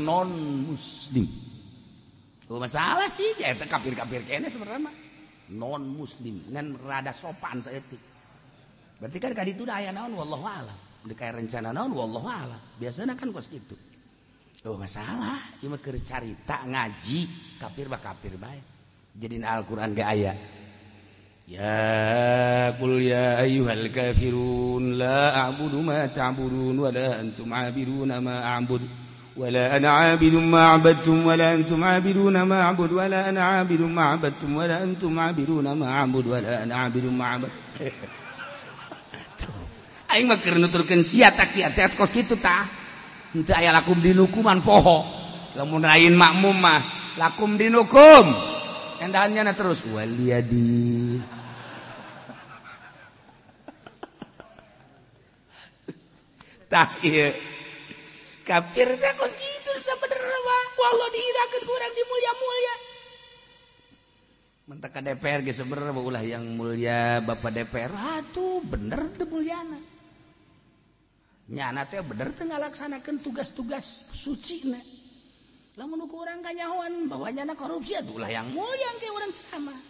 [0.07, 0.31] Non
[0.71, 1.48] muslim
[2.57, 3.29] masalah sih.
[3.37, 4.89] Ya itu kafir-kafir kene sebenarnya
[5.53, 6.41] non muslim.
[6.49, 8.01] Dan rada sopan seetik
[8.99, 10.79] berarti kan kadi itu aya naon wallahu alam.
[11.05, 12.61] Dekat rencana naon wallahu alam.
[12.81, 13.77] Biasanya kan kos gitu.
[14.65, 15.37] Oh masalah.
[15.61, 17.21] Cuma kercarita ngaji
[17.61, 18.61] kafir bak kafir bae.
[19.19, 20.33] jadi Al-Quran ge aya.
[21.49, 29.08] Ya qul ya ayyuhal kafirun la a'budu ma ta'budun wa la antum 'abiduna ma a'budu
[29.38, 34.56] ولا أنا عابد ما عبدتم ولا أنتم عابدون ما أعبد ولا أنا عابد ما عبدتم
[34.56, 37.50] ولا أنتم عابدون ما أعبد ولا أنا عابد ما عبد
[40.14, 42.70] Aing mah keur nuturkeun sia tak kiat kos kitu tah.
[43.34, 45.02] Henteu aya lakum dinukuman poho.
[45.58, 46.78] Lamun lain makmum mah
[47.18, 48.30] lakum dinukum.
[49.02, 51.18] Endahannya terus waliyadi.
[56.70, 57.34] Tah ieu
[58.49, 58.89] kafir
[61.69, 62.75] kurang di mulia-mulia
[64.69, 67.89] mentaka DPR sebenarnya ulah yang mulia Bapak DPR.
[68.37, 69.81] Tuh bener tuh muliana.
[71.49, 74.77] Nyana teh bener teu ngalaksanakeun tugas-tugas suci na.
[75.81, 79.81] Lamun kurang kanyahoan bahwa nyana korupsi atuh ulah yang mulia ke urang ceramah.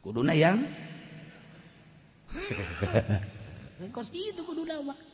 [0.00, 0.56] Kuduna yang?
[3.96, 5.09] Kos itu kuduna mah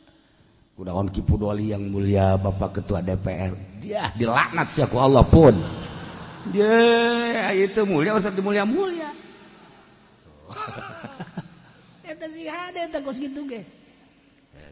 [0.77, 3.49] kudaon Ki Pudoli yang mulia Bapak Ketua DPR
[3.81, 5.57] dia dilaknat sih aku Allah pun.
[6.53, 9.09] Dia itu mulia usah mulia mulia
[12.07, 13.65] eta sih ada eta kos gitu ge.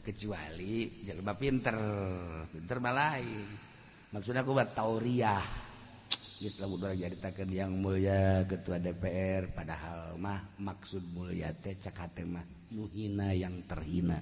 [0.06, 1.76] Kecuali jelema pinter.
[2.53, 3.26] Pinter malai
[4.14, 5.41] maksudnya aku buat tauriah.
[6.36, 12.44] Geus lamun urang jaritakeun yang mulia ketua DPR padahal mah maksud mulia teh cak mah
[12.76, 14.19] nuhina yang terhina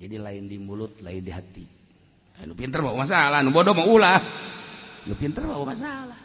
[0.00, 1.60] jadi lain di mulut lain di hati.
[2.40, 4.16] Eh, anu pinter bawa masalah anu bodoh mau ulah.
[5.04, 6.16] Anu pinter bawa masalah.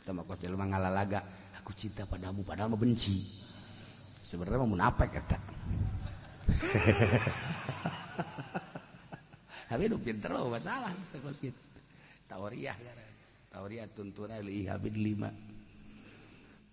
[0.00, 1.20] Sama kos jelema ngalalaga.
[1.60, 3.20] Aku cinta padamu padahal mau benci.
[4.24, 5.36] Sebenarnya mau munafik kata
[9.72, 11.60] tapi anu pinter bawa masalah kos gitu.
[12.28, 12.76] Tauriah
[13.52, 15.28] tawariah tuntunan lihabid lima.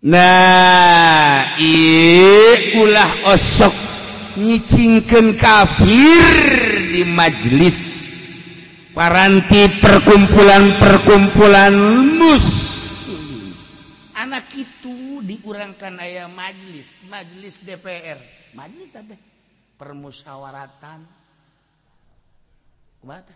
[0.08, 4.08] Nah iya ulah osok.
[4.40, 6.24] nyicingkan kafir
[6.96, 7.78] di majelis
[8.96, 11.76] paranti perkumpulan-perkumpulan
[12.16, 13.52] muslim
[14.24, 19.16] anak itu diurangkan ayah majelis majelis DPR majelis apa?
[19.80, 21.00] Permusyawaratan.
[23.00, 23.32] Kumata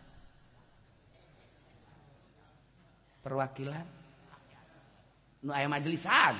[3.24, 3.88] perwakilan.
[5.44, 6.36] Nu ayah majelisan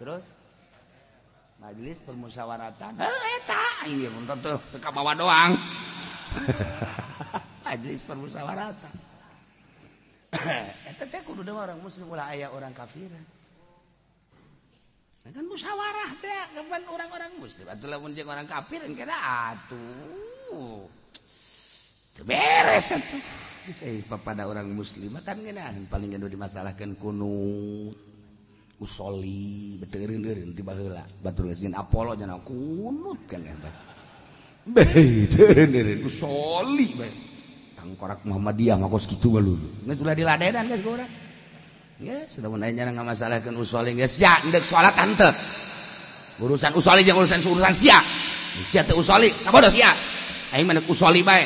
[0.00, 0.24] terus?
[1.60, 2.92] majelis permusyawaratan
[4.40, 5.52] tuh ke bawah doang.
[7.70, 9.10] Majelis permusyawaratan
[10.90, 13.10] eta teh kudu orang muslim ulah aya orang kafir.
[15.20, 17.66] Nah, kan musyawarah teh kapan orang-orang muslim.
[17.68, 19.16] Atuh lamun jeung orang kafir kira
[19.52, 20.86] atuh.
[22.20, 23.22] Beres atuh.
[23.68, 28.09] Geus pada orang muslim kan ngeunaheun paling anu dimasalahkeun kunut.
[28.80, 33.70] usoli beterin eureun ti baheula batur geus nyen Apollo nya kunut kan eh, eta
[34.64, 37.12] beterin eureun usoli bae
[37.76, 39.88] tangkorak Muhammadiyah mah kos kitu bae lulu.
[39.88, 41.08] Geus ulah diladenan geus urang.
[42.00, 45.28] Ya sudah mau nanya nggak masalah kan usoli geus sia ndek sholat tante.
[46.40, 48.00] Urusan usoli jangan urusan urusan sia.
[48.64, 49.92] Sia teu usoli sabodo sia.
[50.56, 51.44] Aing mana usoli bae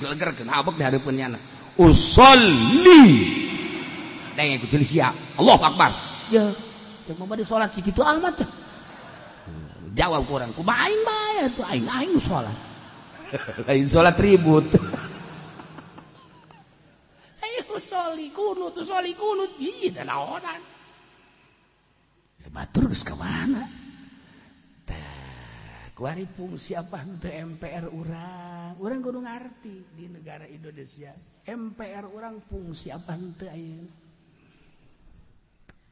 [0.00, 1.38] geleger kena abek dihadeupeun nyana
[1.76, 3.04] usoli.
[4.32, 5.12] Dengeng kucil sia.
[5.36, 6.07] Allah Akbar.
[6.30, 8.48] je mau di sholat sih gitu amat ya
[9.98, 12.54] jawab kurang ku main bayar tuh aing aing sholat.
[13.66, 14.64] Lain sholat ribut.
[17.44, 20.62] Ayo soli kunut tuh soli kunut iya dan naonan.
[22.38, 23.66] Ya batur ke kemana
[25.98, 31.10] kuari fungsi apa untuk MPR orang orang kudu ngerti di negara Indonesia.
[31.42, 34.07] MPR orang fungsi apa untuk ayeuna?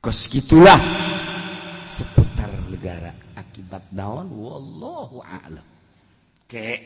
[0.07, 0.79] kos gitulah.
[1.91, 5.67] Seputar negara akibat daun wallahu a'lam.
[6.47, 6.79] Ke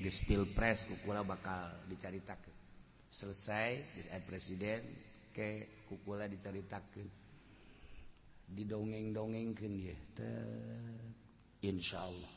[0.00, 2.56] geus pilpres kukula bakal dicaritakeun.
[3.12, 4.80] Selesai geus presiden
[5.36, 7.04] ke kukula dicaritakeun.
[8.56, 12.32] Didongeng-dongengkeun ieu teh insyaallah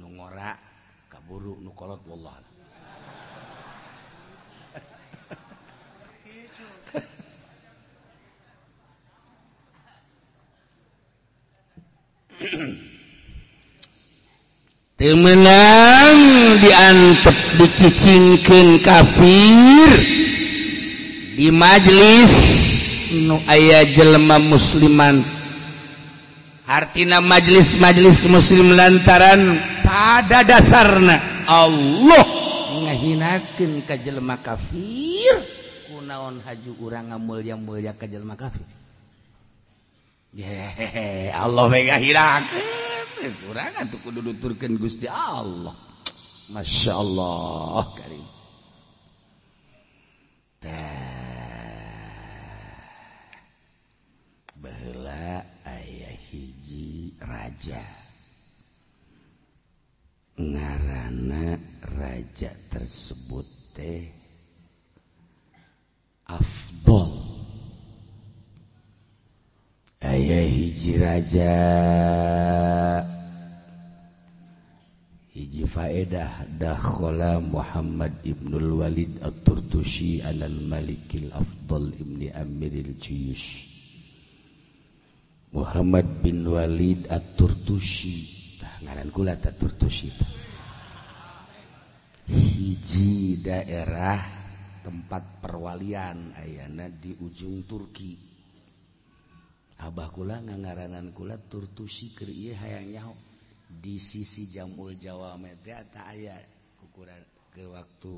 [0.00, 0.56] nu ngora
[1.12, 2.53] kaburu nu kolot wallahu
[14.98, 16.18] temenang
[16.62, 19.90] diantep dicicingkan kafir
[21.34, 22.34] di majelis
[23.26, 25.22] nu aya jelema musliman.
[26.64, 29.36] Artina majelis-majelis muslim lantaran
[29.84, 32.24] pada dasarna Allah
[32.88, 35.36] ngahinakeun ka jelema kafir.
[35.92, 38.64] Kunaon haju urang ngamulya mulia ka jelema kafir?
[40.34, 41.70] Ye, Allah
[44.18, 45.70] nuturkeun Gusti Allah.
[46.50, 48.26] Masya Allah karim.
[54.58, 57.78] Bahula ayah hiji raja.
[60.34, 61.54] Ngarana
[61.94, 63.46] raja tersebut
[63.78, 64.02] teh
[66.26, 67.23] afdol
[70.04, 71.56] ayah hiji raja.
[75.34, 83.72] Hiji faedah dahkhala Muhammad ibnul Walid at-Turtusi alal Malikil Afdal ibni Amiril Jiyush.
[85.54, 88.16] Muhammad bin Walid at-Turtusi
[88.58, 90.10] tah ngaran kula ta Turtusi
[92.24, 94.18] hiji daerah
[94.80, 98.33] tempat perwalian ayana di ujung Turki
[99.82, 103.14] Abah kula ngangaranan kula turtusi keur ieu hayang nyaho
[103.66, 106.38] di sisi jamul Jawa mah teh aya
[106.86, 107.18] ukuran
[107.50, 108.12] ke waktu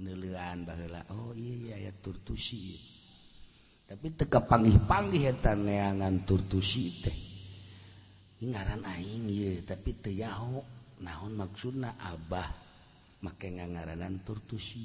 [0.00, 1.04] neuleuan baheula.
[1.12, 2.78] Oh iya iya aya turtusi.
[3.88, 7.16] Tapi teu kapanggih-panggih eta neangan turtusi teh.
[8.38, 10.64] Ngaran aing ieu tapi teu yaho.
[10.98, 12.48] Naon maksudna Abah
[13.22, 14.82] make ngangaranan turtusi.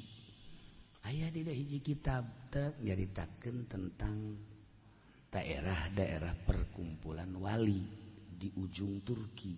[1.10, 2.22] Aya di hiji kitab
[2.54, 4.16] teh nyaritakeun tentang
[5.34, 7.82] daerah-daerah perkumpulan wali
[8.30, 9.58] di ujung Turki.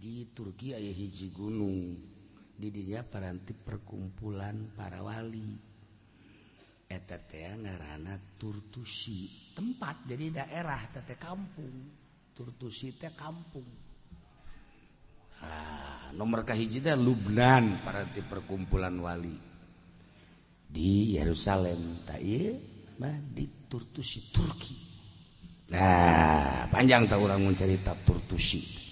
[0.00, 1.92] Di Turki aya hiji gunung.
[2.56, 5.60] Didinya paranti perkumpulan para wali.
[6.88, 11.76] Eta teh ngaranna Turtusi tempat jadi daerah tete kampung.
[12.32, 13.68] Turtusi teh kampung.
[15.44, 19.36] Ah nomor kahiji Lubnan paranti perkumpulan wali.
[20.64, 22.24] Di Yerusalem tak
[23.02, 24.83] mah di Turtusi Turki
[25.72, 28.84] nah panjang tahu orang cerita Turtusi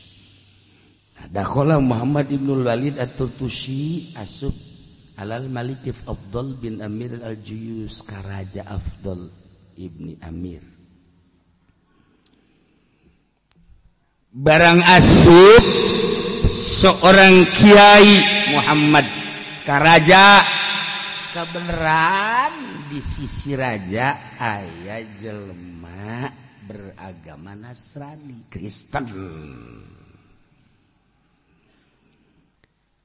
[1.31, 4.51] Dakhala Muhammad ibnul Walid at-Turtusi asub
[5.23, 9.31] alal Malik Afdal bin Amir al-Juyus karaja Afdal
[9.79, 10.65] ibni Amir.
[14.33, 15.63] Barang asub
[16.49, 18.13] seorang kiai
[18.57, 19.07] Muhammad
[19.69, 20.41] karaja
[21.37, 22.53] kebenaran
[22.89, 26.42] di sisi raja ayah jelma
[26.93, 29.09] beragama Nasrani Kristen.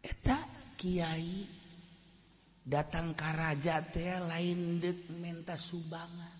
[0.04, 0.40] Eta
[0.76, 1.48] Kiai
[2.68, 6.36] datang Karaja teh lain dek menta subangan.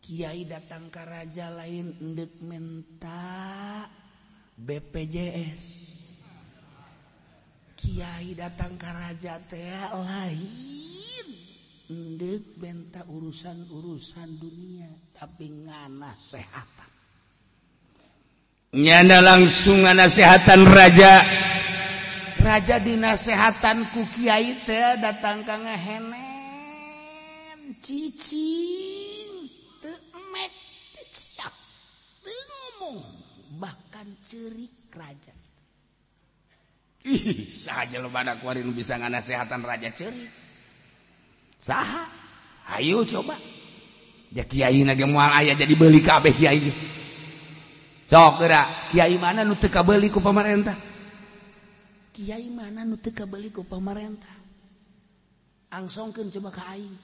[0.00, 3.84] Kiai datang Karaja lain dek menta
[4.56, 5.64] BPJS
[7.76, 10.85] Kiai datang Karaja teh lain
[11.86, 16.90] Ndek benta urusan-urusan dunia tapi ngana sehatan.
[18.74, 21.22] Nyana langsung nganasehatan raja.
[22.42, 26.26] Raja dinasehatan ku kiai teh datang ka ngehenen
[27.78, 29.46] cicing
[29.78, 29.94] teu
[30.34, 30.50] mek
[30.90, 31.54] teu ciap
[32.26, 32.98] teu ngomong
[33.62, 35.34] bahkan cerik raja.
[37.06, 40.45] Ih, saja lo badak warin bisa nganasehatan raja cerik.
[41.60, 42.04] saha?
[42.76, 43.34] Ayo coba.
[44.34, 46.66] Ya kiai nage mual ayah jadi beli kabeh kiai.
[48.06, 48.38] Sok
[48.94, 50.78] Kyai mana nu nut ka beliku pemerintah?
[52.14, 54.30] Kyai mana nu nut ka beliku pemerintah?
[55.74, 56.94] Angsongkeun coba ka aing.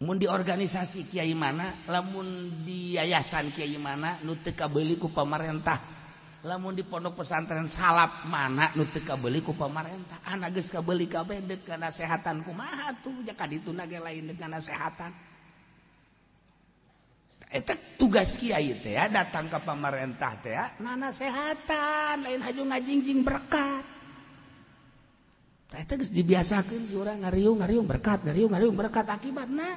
[0.00, 5.99] Mun di organisasi kiai mana lamun di yayasan kiai mana nu nut ka beliku pemerintah?
[6.40, 11.44] lamun di pondok pesantren salap mana nutu kabeli ku pemarintah anak ah, geus kabeli kabeh
[11.44, 13.12] deuk kana sehatan kumaha tuh.
[13.28, 15.12] Jaka dituna ge lain deuk kana sehatan
[17.52, 17.60] eh,
[18.00, 23.84] tugas kiai teh ya datang ke pemerintah teh ya nana sehatan lain haju ngajingjing berkat.
[25.76, 29.06] Eta geus dibiasakeun urang ngariung ngariung berkat ngariung ngariung berkat.
[29.12, 29.76] Akibat nah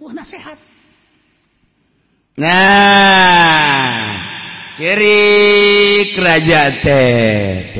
[0.00, 0.56] wah nasehat.
[2.40, 4.16] Nah
[4.82, 5.51] ciri.
[6.18, 7.72] raja teh.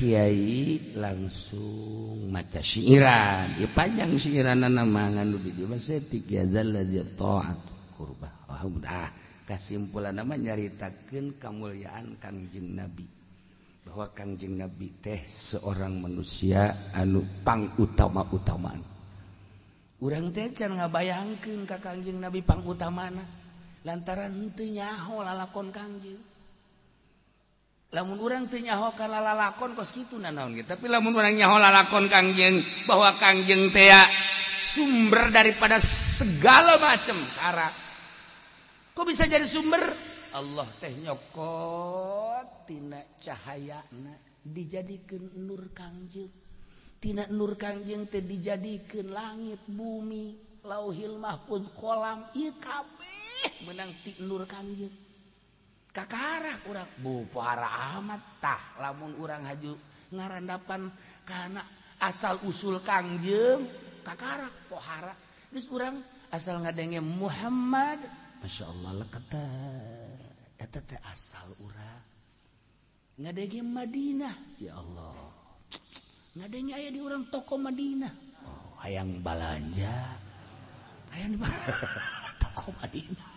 [0.00, 5.28] Kyai langsung maca siiran panjang siiran mangan
[9.44, 13.04] kesimpulan nama nyaritakan kemuliaan Kangjeng Nabi.
[13.84, 18.80] Bahwa Kangjeng Nabi teh seorang manusia anu pang utama-utamaan
[20.00, 23.39] orang teh nga bayangkan Ka Kangjeng Nabi pang utama anak
[23.84, 26.20] lantarantenyaho lalakon Kangjeng
[27.90, 32.62] lamun orang tenyaho karena lalakon kos gitu naon gitu tapi lamun orang nyaho lalakon Kangjeng
[32.86, 34.02] bahwa Kangjeng Tea
[34.60, 37.66] sumber daripada segala macam cara
[38.94, 39.80] kok bisa jadi sumber?
[40.38, 44.14] Allah teh nyokot tina cahaya na
[44.46, 46.30] dijadikan nur Kangjeng
[47.02, 52.54] tina nur Kangjeng teh dijadikan langit bumi lauhil mahfud kolam ieu
[53.66, 55.10] menang tidur kangjeng
[55.90, 59.74] Kakara kurang bu para amattah lamun urang haju
[60.14, 60.86] ngarandapan
[61.26, 61.66] karena
[61.98, 63.66] asal usul Kangjeng
[64.06, 65.10] Kakara pohara.
[65.50, 65.98] Terus urang
[66.30, 67.98] asal ngadenge Muhammad.
[68.38, 69.46] Masya Allah leketa
[70.62, 72.02] eta teh asal urang.
[73.18, 74.62] Ngadenge Madinah.
[74.62, 75.10] Ya Allah.
[76.38, 78.14] Ngadenge aya di urang toko Madinah.
[78.46, 80.14] Oh hayang balanja.
[81.18, 81.38] Hayang di
[82.46, 83.29] toko Madinah.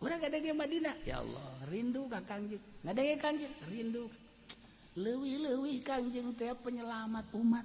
[0.00, 0.96] orang gede Madinah.
[1.04, 4.04] Ya Allah rindu ka kangjeng ngedenge kangjeng rindu.
[4.98, 7.62] Lewi lewi kanjeng teh penyelamat umat.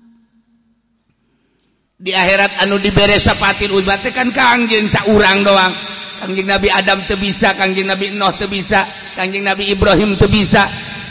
[1.95, 5.73] Di akhirat anu dibere sapatil ubat kan kangjeng saurang doang.
[6.21, 8.83] Kangjeng Nabi Adam tuh bisa kangjeng Nabi Nuh tuh bisa
[9.19, 10.63] kangjeng Nabi Ibrahim tuh bisa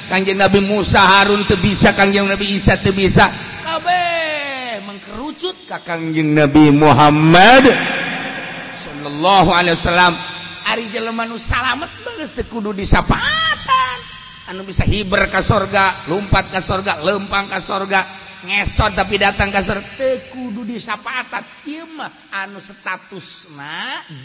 [0.08, 3.26] kangjeng Nabi Musa Harun tuh bisa kanjeng Nabi Isa tuh bisa.
[3.64, 5.56] Kabeh mengkerucut.
[5.66, 7.64] Ka kanjeng Nabi Muhammad
[8.84, 10.33] sallallahu alaihi wasallam.
[10.70, 13.98] Ari jelema nu salamet teu kudu disapatan.
[14.52, 18.04] Anu bisa hiber ka sorga lompat ka sorga lempang ka sorga
[18.44, 21.44] ngesot tapi datang ke kudu disapatan.
[21.94, 22.10] Mah
[22.44, 23.54] anu status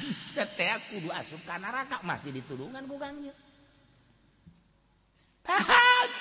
[0.04, 2.02] bisa teh kudu asup ka neraka.
[2.04, 3.36] Masih ditudungan ku kangjeng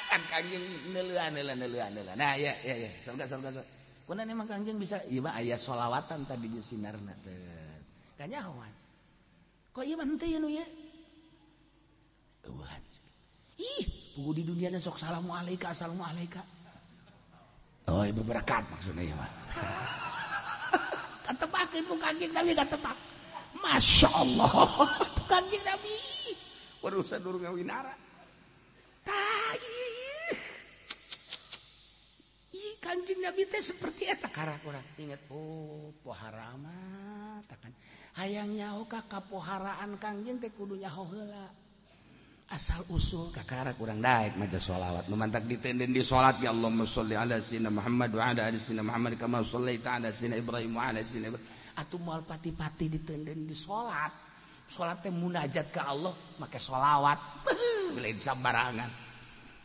[0.08, 0.64] kan kangjeng
[0.96, 3.72] neulean neulean neulean neulean nah ya ya ya surga surga surga
[4.08, 7.36] kunaon emang kangjeng bisa ieu mah solawatan tadi di sinarna teh.
[8.16, 8.77] Kanyahoan
[13.58, 13.84] Ih,
[14.14, 16.42] pugu di dunia sok salamu alaika salamualaika asalamualaika.
[17.88, 19.30] Oh, ibu berkat maksudnya ya, Pak.
[21.32, 22.96] Ketepak ibu kanjeng Nabi ketepak.
[23.58, 24.52] Masya Allah,
[25.26, 25.94] kanjeng Nabi.
[26.78, 27.90] Berusaha durung ngawinara.
[29.02, 29.60] Tai.
[32.54, 36.87] Ih, kanjeng Nabi teh seperti eta karak urang ingat oh poharaman
[38.18, 41.46] hayang nyaho ka kapoharaan Kangjeng teh kudu nyaho heula.
[42.48, 47.36] Asal usul kakara kurang daik maca shalawat memantak ditenden di salat ya Allah sholli ala
[47.44, 51.28] sina Muhammad wa ala ali sina Muhammad kama shallaita ala sina Ibrahim wa ala sina
[51.76, 54.08] atuh moal pati-pati ditenden di salat
[54.64, 57.20] salat teh munajat ke Allah make sholawat.
[58.00, 58.90] Lain sambarangan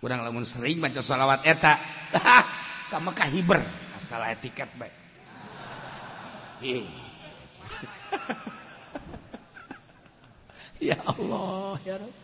[0.03, 1.79] kurang lamun sering maca sholawat eta.
[2.91, 3.63] Ka Mekah hiber.
[3.95, 4.91] Asal etiket bae
[6.67, 7.02] Ih.
[10.89, 12.15] ya Allah ya Rabb.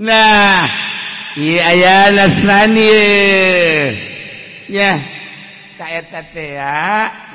[0.00, 0.64] nah
[1.38, 2.90] iya aya nasrani.
[4.70, 4.98] Ya.
[5.74, 6.54] Kaeta teh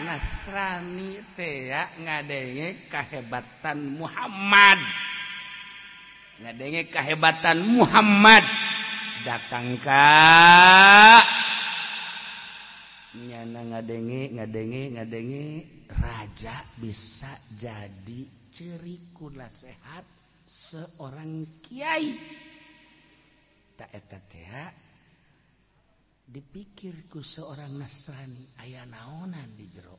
[0.07, 1.75] nasrani teh
[2.07, 4.79] ngadenge kahebatan Muhammad.
[6.39, 8.47] Ngadenge kahebatan Muhammad.
[9.27, 11.19] Datang ka
[13.27, 15.43] nyana ngadenge ngadenge ngadenge
[15.91, 18.21] raja bisa jadi
[18.53, 20.05] ciri ku nasehat
[20.47, 22.15] seorang kiai.
[23.75, 24.19] Tak eta
[26.29, 29.97] dipikirku seorang Nasrani ayah naonan di jero.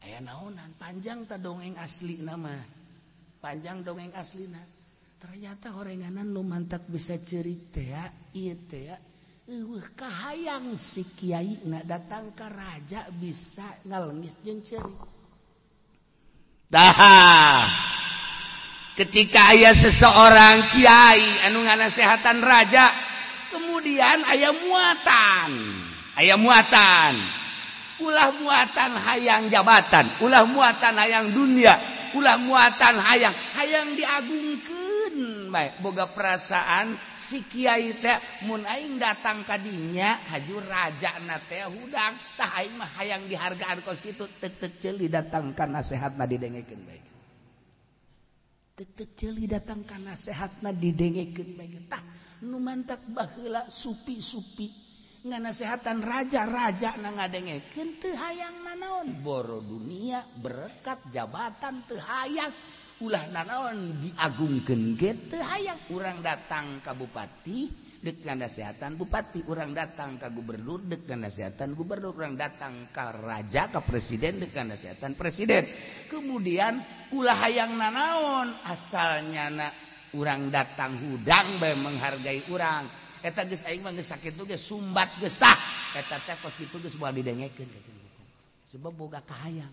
[0.00, 2.56] Aya naonan panjang tak dongeng asli nama
[3.44, 4.62] panjang dongeng asli na.
[5.20, 8.96] Ternyata horenganan lu mantap bisa cerita ya iya ya
[9.50, 14.94] Uh, kahayang si Kyai na datang ke raja bisa ngalengis jeung ceri.
[16.70, 17.66] Dah.
[18.94, 22.94] Ketika ayah seseorang Kyai anu nganasehatan raja,
[23.50, 25.50] kemudian ayam muatan.
[26.14, 27.18] ayam muatan.
[28.06, 31.74] Ulah muatan hayang jabatan, ulah muatan hayang dunia,
[32.14, 34.79] ulah muatan hayang hayang diagungkan
[35.50, 42.14] baik boga perasaan si Kyai teh mun aing datang kadinya haju raja na teh hudang
[42.38, 47.10] tah aing mah hayang dihargaan kos kitu tek tek ceuli datangkan nasihat na didengekeun baik
[48.80, 51.68] tek tek ceuli datangkan nasihat na didengekeun bae.
[51.84, 52.00] Tah
[52.48, 54.64] nu mantak baheula supi-supi
[55.28, 62.48] nganasehatan raja-raja na ngadengekeun teu hayang nanaon boro dunia berkat jabatan teu hayang.
[63.00, 65.78] ulah nanaon diagungkan gitu hayang.
[65.96, 69.44] Urang datang kabupati dek nasehatan bupati.
[69.48, 72.12] Orang datang ke gubernur dek nasehatan gubernur.
[72.12, 75.64] Orang datang ke raja ke presiden dek nasehatan presiden.
[76.12, 76.76] Kemudian
[77.16, 79.68] ulah hayang nanaon asalnya na
[80.16, 82.84] orang datang hudang bae menghargai orang
[83.20, 85.56] eta geus aing mah geus sakitu geus sumbat geus tah.
[85.96, 87.68] Eta teh kos kitu geus moal didengekeun
[88.68, 89.72] sebab boga kahayang.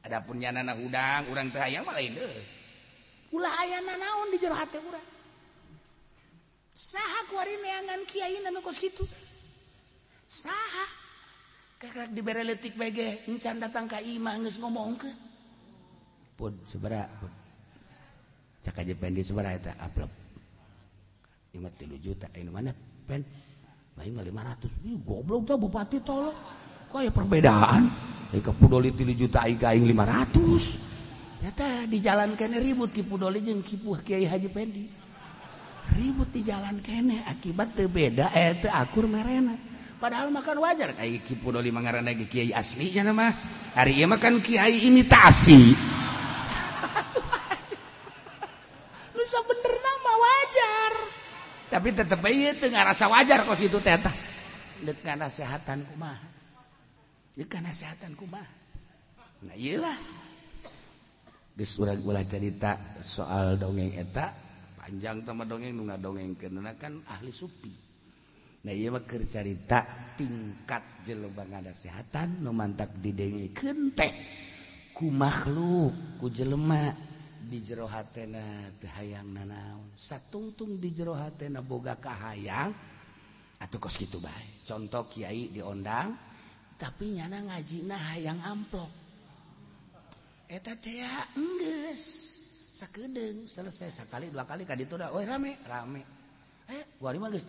[0.00, 2.59] Adapun nyana na hudang urang teh hayang mah lain deh
[3.30, 5.08] ulah aya nanaon di jero hate urang?
[6.74, 9.04] Saha kuari neangan kiai nanu kos gitu
[10.26, 10.86] saha.
[11.80, 15.08] Kakak diberi letik bege encan datang ke imah nges ngomong ke
[16.36, 17.32] pun sebera pun
[18.60, 20.12] cak aja pen di sebera itu aplop
[21.56, 22.72] lima tilu juta ini mana?
[22.76, 23.24] Pen
[23.96, 24.76] main lima ratus.
[24.84, 26.36] Ini goblok tuh bupati tolong.
[26.92, 27.82] Kok ya perbedaan?
[28.30, 30.89] Ika pudoli tilu juta ika aing lima ratus
[31.40, 34.84] nyata di jalan kene ribut kipu doli jeung kipu Kiai Haji Pendi
[35.96, 39.56] ribut di jalan kene akibat teu beda eh teu akur merena.
[40.00, 43.36] Padahal makan wajar kayak kipu doli mangarana kiai aslinya nama
[43.76, 45.60] hari ieu makan kiai imitasi.
[49.16, 50.92] Lu bener nama wajar.
[51.68, 54.08] Tapi tetep aja teu ngarasa wajar kos itu teta.
[54.80, 55.84] Dekat deuk nasehatan
[57.36, 58.16] Dekat deuk nasehatan
[59.40, 59.96] nah iyalah
[61.54, 64.32] disurang ulah cerita soal dongeng eta
[64.80, 67.70] panjang sama dongeng nu dongeng karena kan ahli supi.
[68.60, 69.80] Nah iya mah cerita
[70.20, 74.08] tingkat jelebang ada sehatan nu mantak didengi kente
[74.92, 77.08] ku makhluk ku jelema.
[77.40, 82.70] Di jero hatena teu hayang nanaon satungtung di jero hatena boga kahayang
[83.58, 84.46] atau kos kitu bae.
[84.68, 86.14] Contoh kiai diondang
[86.76, 88.99] tapi nyana ngaji nah hayang amplop.
[93.46, 96.02] selesai sekali dua kali tadi itu oh, rame rame.
[96.66, 96.82] Eh,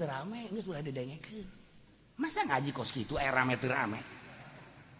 [0.06, 0.40] rame
[2.22, 3.98] masa ngaji kos gitu eh, rame rame?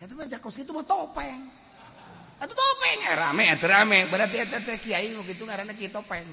[0.02, 1.46] Itu baca kos gitu mau topeng.
[1.46, 4.10] Ah, Atau topeng eh, rame eh, rame.
[4.10, 6.26] Berarti eh, teh kiai gitu karena kita topeng.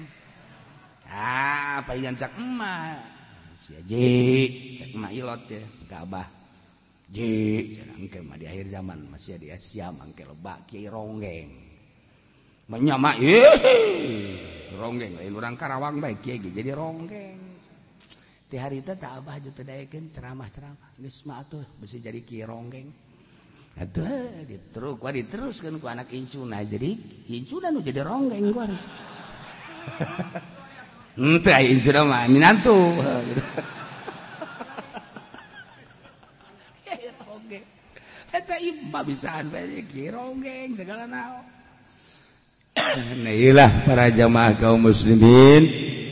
[1.05, 2.97] Ah palingan cak emak.
[3.61, 4.05] Si aji
[4.81, 6.38] cak emak ilot ya gabah.
[7.09, 7.73] di
[8.45, 11.49] akhir zaman masih di Asia mangke lebak kiai ronggeng.
[12.69, 13.17] Menyama
[14.77, 17.49] ronggeng lain orang Karawang baik kiai jadi ronggeng.
[18.49, 22.45] Di hari itu tak abah juta dayakin ceramah ceramah geus mah atuh besi jadi kiai
[22.45, 22.89] ronggeng.
[23.81, 26.93] Atuh diterus gua diteruskan ku anak incuna jadi
[27.33, 28.69] incuna nu jadi ronggeng gua
[31.17, 32.77] Ente incuna mah minantu.
[43.25, 45.65] Nailah para jamaah kaum muslimin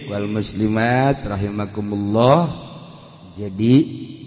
[0.09, 2.49] wal muslimat rahimakumullah.
[3.37, 3.75] Jadi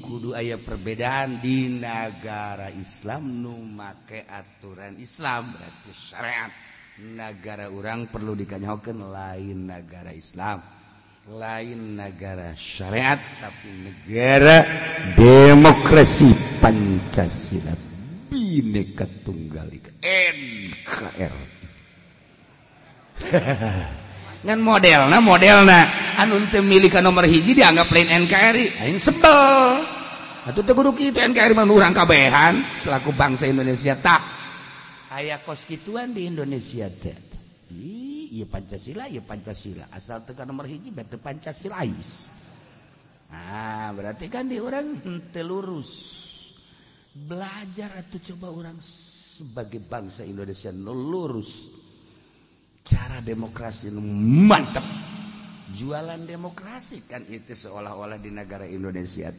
[0.00, 6.52] kudu aya perbedaan di negara Islam nu make aturan Islam berarti syariat.
[7.00, 10.79] Negara orang perlu dikanyahokeun lain negara Islam.
[11.30, 14.66] Lain negara syariat tapi negara
[15.14, 16.26] demokrasi
[16.58, 17.70] Pancasila.
[18.26, 19.94] Bineka Tunggal Ika.
[20.02, 21.46] NKRI
[24.50, 25.70] ngan model nah model
[26.18, 29.86] anu teu milik nomor hiji dianggap lain NKRI aing sebel.
[30.50, 32.58] Atuh teu kudu kitu NKRI mah urang kabehan.
[32.74, 34.18] Selaku bangsa Indonesia tak
[35.14, 37.29] aya kos kituan di Indonesia teh
[38.30, 39.84] iya Pancasila iya Pancasila.
[39.92, 42.38] Asal tekan nomor hiji berarti Pancasilais
[43.30, 44.98] nah berarti kan di orang
[45.34, 46.18] telurus
[47.14, 51.78] belajar atau coba orang sebagai bangsa Indonesia lurus.
[52.80, 54.82] Cara demokrasi mantap
[55.70, 59.30] jualan demokrasi kan itu seolah-olah di negara Indonesia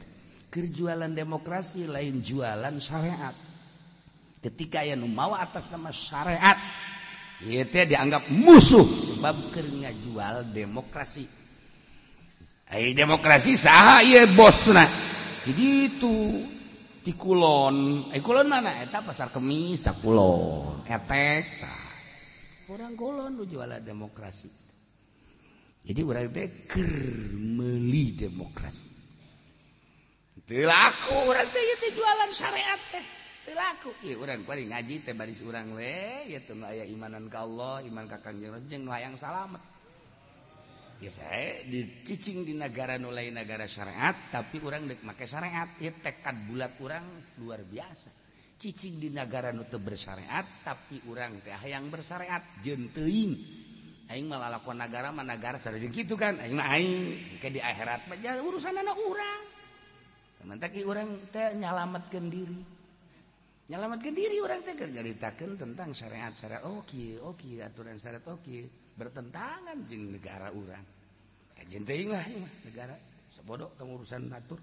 [0.52, 3.36] kerjualan demokrasi lain jualan syariat.
[4.42, 6.60] Ketika yang mau atas nama syariat
[7.42, 8.86] Itu dianggap musuh.
[8.86, 11.26] Sebab keringa jual demokrasi.
[12.72, 14.88] Ay, demokrasi sah ya bos nah
[15.42, 16.16] jadi itu
[17.02, 18.08] di kulon.
[18.14, 18.78] Eh kulon mana?
[18.86, 20.86] Eta pasar kemis tak kulon.
[20.86, 21.90] Etek nah.
[22.70, 24.50] orang kulon lu jual demokrasi.
[25.82, 28.90] Jadi orang teh kermeli demokrasi.
[30.46, 33.21] Tidak orang teh jualan syariat teh.
[33.50, 33.90] laku.
[34.22, 38.18] Orang paling ngaji teh baris urang we ya tuh ayah imanan ke Allah iman ke
[38.22, 39.62] kangjeng Rasul jeung hayang salamet.
[41.02, 45.66] Ya saya dicicing di negara nulai negara syariat tapi orang dek make syariat.
[45.82, 47.06] Ya tekad bulat orang
[47.42, 48.14] luar biasa.
[48.62, 52.62] Cicing di negara nute bersyariat tapi orang teh yang bersyariat.
[52.62, 52.94] Jeung
[54.12, 56.38] aing malah lakon negara mana negara sareng gitu kan.
[56.38, 56.94] Aing mah aing
[57.42, 59.42] ke di akhirat mah urusan anak orang
[60.42, 62.71] Nanti orang teh nyalamatkan diri.
[63.72, 67.96] nyalamatkan diri orang teh ceritakan tentang syariat syariat oke oh, okay, oh, oke okay, aturan
[67.96, 68.68] syariat oh, oke okay.
[69.00, 70.84] bertentangan jeng negara orang
[71.62, 72.98] kajian eh, teuing lah ya, negara.
[73.32, 74.60] Sebodoh kamu urusan natur.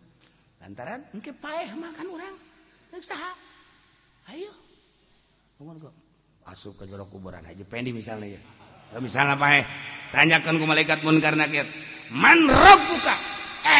[0.58, 2.34] Lantaran engke paeh makan orang
[2.90, 3.32] nggak saha?
[4.34, 4.50] Ayo.
[5.56, 5.94] Ngomong kok
[6.50, 7.40] asup ke jorok kuburan.
[7.46, 8.40] Aja pendi misalnya ya.
[8.92, 9.64] Kalau misalnya paeh.
[10.08, 11.68] Tanyakan ke malaikat munkar nakir
[12.08, 13.12] man rabbuka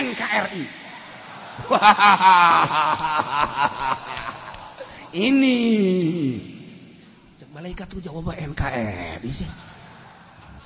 [0.05, 0.69] NKRI
[5.17, 5.59] ini.
[7.39, 9.69] Cek malaikat tuh jawab NKRI sih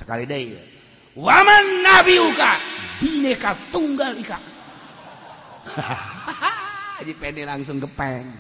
[0.02, 0.50] sekali deh.
[0.50, 0.62] Ya.
[1.14, 2.58] waman nabi uka.
[2.98, 4.38] Bineka tunggal ika.
[6.98, 8.26] Haji pede langsung kepeng.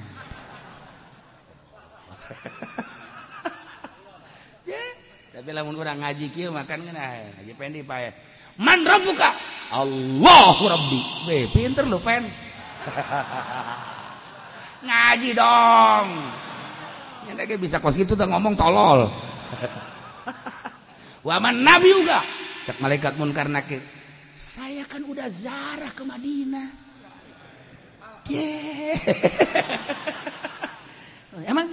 [5.32, 7.02] Tapi lamun orang ngaji kieu makan kena
[7.40, 8.12] ngaji pendi pae
[8.58, 9.32] man rabbuka.
[9.72, 11.00] Allahu rabbi.
[11.26, 12.26] Be pinter lu pen
[14.82, 16.06] ngaji dong.
[17.30, 19.06] Nyata bisa kos gitu tuh ngomong tolol.
[21.26, 22.22] Waman nabi juga.
[22.62, 23.82] Cek malaikat munkar nakir
[24.32, 26.68] saya kan udah zarah ke Madinah.
[28.26, 28.96] Yeah.
[31.52, 31.68] emang?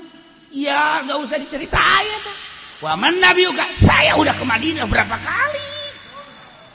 [0.49, 2.38] Ya nggak usah diceritain tuh
[2.81, 3.64] Waman Nabi juga.
[3.76, 5.68] Saya udah ke Madinah berapa kali.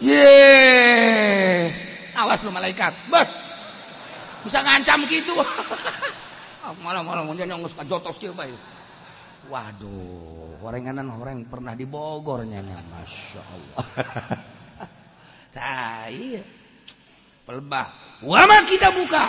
[0.04, 1.70] Ye,
[2.12, 3.24] awas lu malaikat, bah,
[4.44, 5.32] bisa ngancam gitu.
[6.64, 8.56] Ah, malam-malam dia nyangus kajotos dia baik.
[9.52, 13.84] Waduh, horenganan horeng pernah di Bogor nyanya, masya Allah.
[15.52, 16.40] Tah iya.
[17.44, 17.92] pelbah.
[18.24, 19.28] Wama kita buka.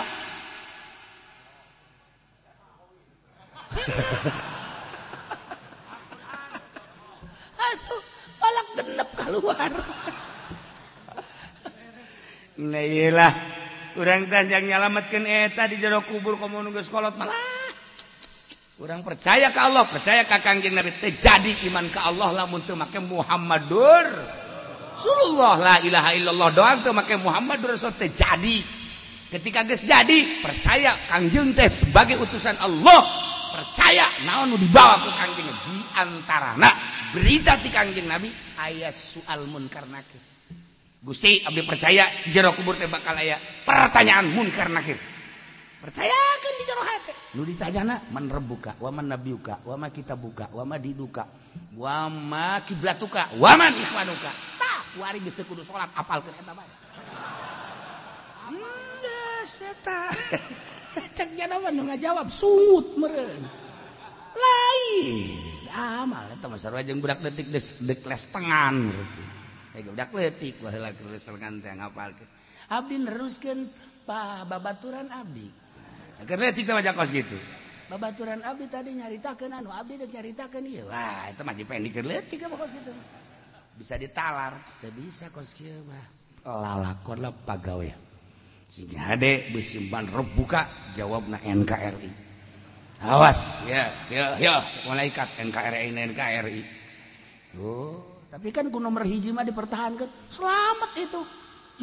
[7.68, 8.00] Aduh,
[8.40, 9.68] malah genep keluar.
[12.56, 13.36] Nah iyalah
[13.96, 17.32] kurang tanjang nyalamatkan eta di jero kubur kamu nunggu sekolot malah.
[18.76, 20.92] Kurang percaya ke Allah percaya ke kangjeng Nabi.
[21.00, 24.04] Terjadi iman ke Allah lamun teu make Muhammadur
[24.92, 25.56] Rasulullah.
[25.56, 27.96] La ilaha illallah doang teu make Muhammadur Rasul.
[27.96, 28.56] Terjadi
[29.32, 33.00] ketika geus jadi percaya kangjeng teh sebagai utusan Allah.
[33.56, 36.68] Percaya naon dibawa ke kangjeng di antarana.
[37.16, 38.28] Berita ti kangjeng Nabi
[38.60, 40.25] ayat soal munkar nakir
[41.06, 42.02] Gusti Abdi percaya
[42.34, 44.98] jero kubur teh bakal aya pertanyaan munkar nakir.
[45.78, 47.12] Percayakan di jero hati.
[47.38, 51.22] Nu ditanyana man rabbuka wa man nabiyuka wa ma kitabuka wa ma diduka
[51.78, 54.30] wa ma kiblatuka wa man ikhwanuka.
[54.58, 56.74] Tah wari geus teu kudu salat apalkeun eta bae.
[58.50, 60.10] Amandes eta.
[61.22, 63.46] Cek jana mah ngajawab sungut meureun.
[64.34, 65.06] Lain
[65.70, 67.46] amal eta mah sarua jeung budak detik
[67.78, 68.90] dek les tengan.
[68.90, 69.35] Gitu.
[70.16, 70.56] letik
[72.66, 73.58] Abdiskan
[74.48, 75.46] babaturan Abdi.
[76.96, 77.36] Kos gitu.
[77.86, 80.82] Babaturan Abdi tadi nyaritakan anu Abdi nyaritakan iya.
[80.90, 82.90] Wah itu maju pengen dikeletik apa kos gitu.
[83.76, 86.06] Bisa ditalar tidak bisa kos kieu mah.
[86.46, 87.90] Lalakon lah pagawe
[88.66, 90.66] Sehingga hade besimpan rebuka
[90.98, 92.10] jawabna NKRI
[93.06, 93.70] awas.
[93.70, 94.54] Ya ya ya
[94.90, 96.60] malaikat NKRI NKRI
[97.62, 100.08] oh tapi kan ku nomor hiji mah dipertahankan.
[100.28, 101.20] Selamat itu.
[101.76, 101.82] J,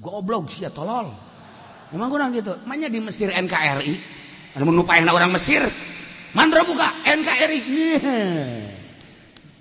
[0.00, 1.10] goblok sih ya tolol.
[1.94, 2.54] Emang kurang gitu.
[2.66, 3.94] Makanya di Mesir NKRI.
[4.56, 5.62] Ada menupain orang Mesir.
[6.34, 7.60] Mandra buka NKRI.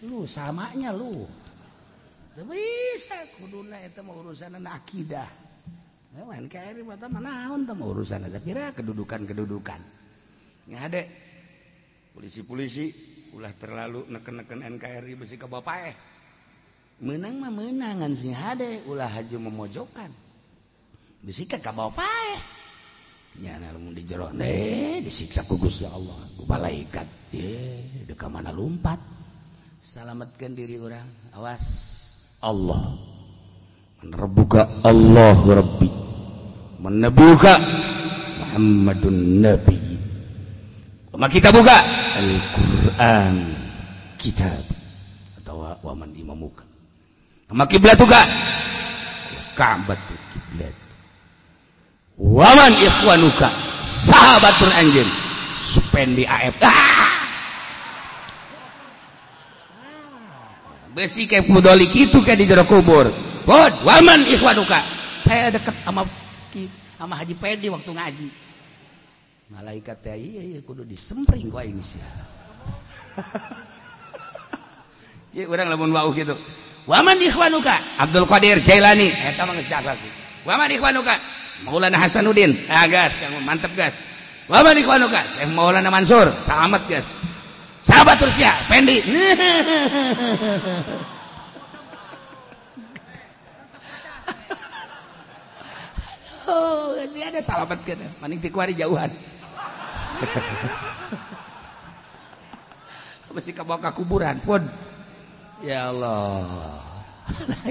[0.09, 1.25] Lu samanya lu.
[2.35, 5.45] Tidak bisa kuduna itu mau urusan akidah.
[6.15, 9.79] NKRI mata mana on mau urusan saya kira kedudukan-kedudukan
[10.71, 11.03] ada
[12.15, 12.87] polisi-polisi
[13.35, 15.95] ulah terlalu neken-neken NKRI besi ke bapak eh.
[17.03, 20.07] Menang mah menangan sih ada ulah haju memojokan.
[21.19, 22.39] Besi ke bapak eh.
[23.43, 27.03] Ya namun di jero deh disiksa kugus ya Allah ku malaikat.
[27.35, 29.03] Ye deka mana lompat
[29.83, 31.65] selamatkan diri orang awas.
[32.39, 32.95] Allah.
[33.99, 35.89] Menerbuka Allah Rabbi.
[36.79, 37.53] Menebuka
[38.39, 39.74] Muhammadun Nabi
[41.31, 41.77] kita buka.
[42.19, 43.33] Al-Quran
[44.19, 44.63] kitab
[45.43, 46.63] atau waman imamuka.
[47.51, 48.19] Nama kiblat juga
[49.55, 50.75] Ka'batul kiblat.
[52.19, 53.47] Waman ikhwanuka
[53.83, 55.07] sahabatul anjin
[55.51, 57.11] supendi AF ah!
[60.95, 63.03] besi kayak pudolik itu kayak di jero kubur.
[63.43, 64.79] Bod, waman ikhwanuka.
[65.19, 66.07] Saya dekat sama
[66.95, 68.44] sama Haji Pedi waktu ngaji
[69.53, 72.05] malaikat teh iya iya kudu disempring ku aing sia
[75.35, 76.31] Jadi orang lamun wau gitu.
[76.87, 79.91] Waman ikhwanuka Abdul Qadir Jailani eta mah geus jaga
[80.47, 81.11] Waman ikhwanuka
[81.67, 82.55] Maulana Hasanuddin.
[82.71, 83.99] Ah gas, mantep gas.
[84.47, 86.31] Waman ikhwanuka Syekh Maulana Mansur.
[86.31, 87.03] Selamat gas.
[87.87, 88.97] Sahabat terus ya, Pendi.
[96.45, 98.05] Oh, sih ada salamat kita.
[98.21, 99.09] Maning tikuari jauhan.
[103.35, 104.63] mesti kabawa ke kuburan pun.
[105.59, 106.95] Ya Allah.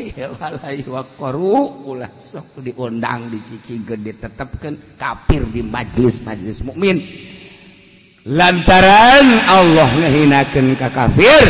[1.89, 6.99] Ulah sok diundang dicicingkeun ditetapkan kafir di majlis-majlis mukmin.
[8.25, 11.45] Lantaran Allah ngehinakeun ka kafir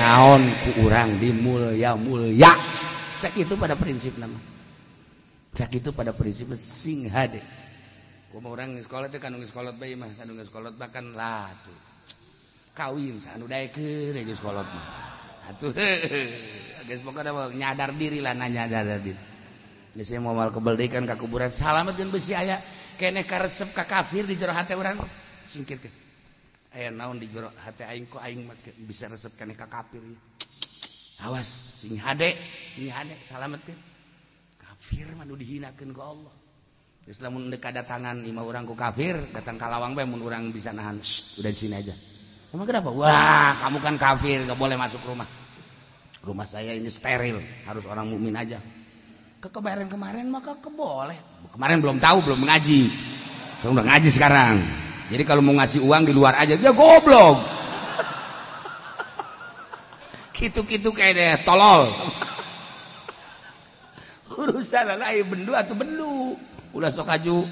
[0.00, 2.50] naon ku urang di mulia mulia
[3.14, 4.36] sakitu pada prinsip nama.
[5.54, 7.38] Sakitu pada prinsip sing hade.
[8.38, 11.74] mau orang sekolah kandung sekolah bayi mah kandung sekolah bahkan lah tuh
[12.78, 14.86] kawin sanu daikir di sekolah mah.
[17.50, 18.70] Nyadar dirilah nanya
[20.22, 21.50] mau mal kebelkan ke kuburan.
[21.50, 22.54] Salamet dan besi aya
[22.94, 24.94] kene karesep ka kafir di jero hati orang
[25.42, 25.90] singkir ke
[26.70, 28.46] aya naon di jero hati aing kok aing
[28.86, 29.98] bisa resep kene ka kafir
[31.26, 32.30] awas sing hade
[32.78, 33.58] sing hade salamet
[34.54, 36.39] kafir manu dihinakeun ku Allah.
[37.10, 41.02] Islam mun tangan lima orang ku kafir datang kalawang bae mun urang bisa nahan
[41.42, 41.90] udah di sini aja
[42.50, 42.90] Emang kenapa?
[42.90, 45.22] Wah, kamu kan kafir, gak boleh masuk rumah.
[46.18, 48.58] Rumah saya ini steril, harus orang mukmin aja.
[49.38, 51.14] Ke kemarin-kemarin maka keboleh.
[51.54, 52.90] Kemarin belum tahu, belum mengaji.
[53.62, 54.58] Saya udah ngaji sekarang.
[55.14, 57.38] Jadi kalau mau ngasih uang di luar aja, dia goblok.
[60.34, 61.86] Gitu-gitu kayak deh, tolol.
[64.42, 66.34] Urusan lain bendu atau bendu.
[66.76, 67.44] ulah sok aju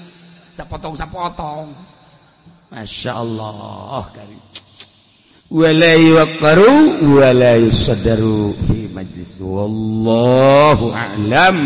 [0.55, 1.71] sapotong sapotong.
[2.69, 4.37] Masya Allah kali
[5.49, 9.41] wala yuqaru wala yusadaru fi majlis.
[9.41, 11.57] Wallahu a'lam.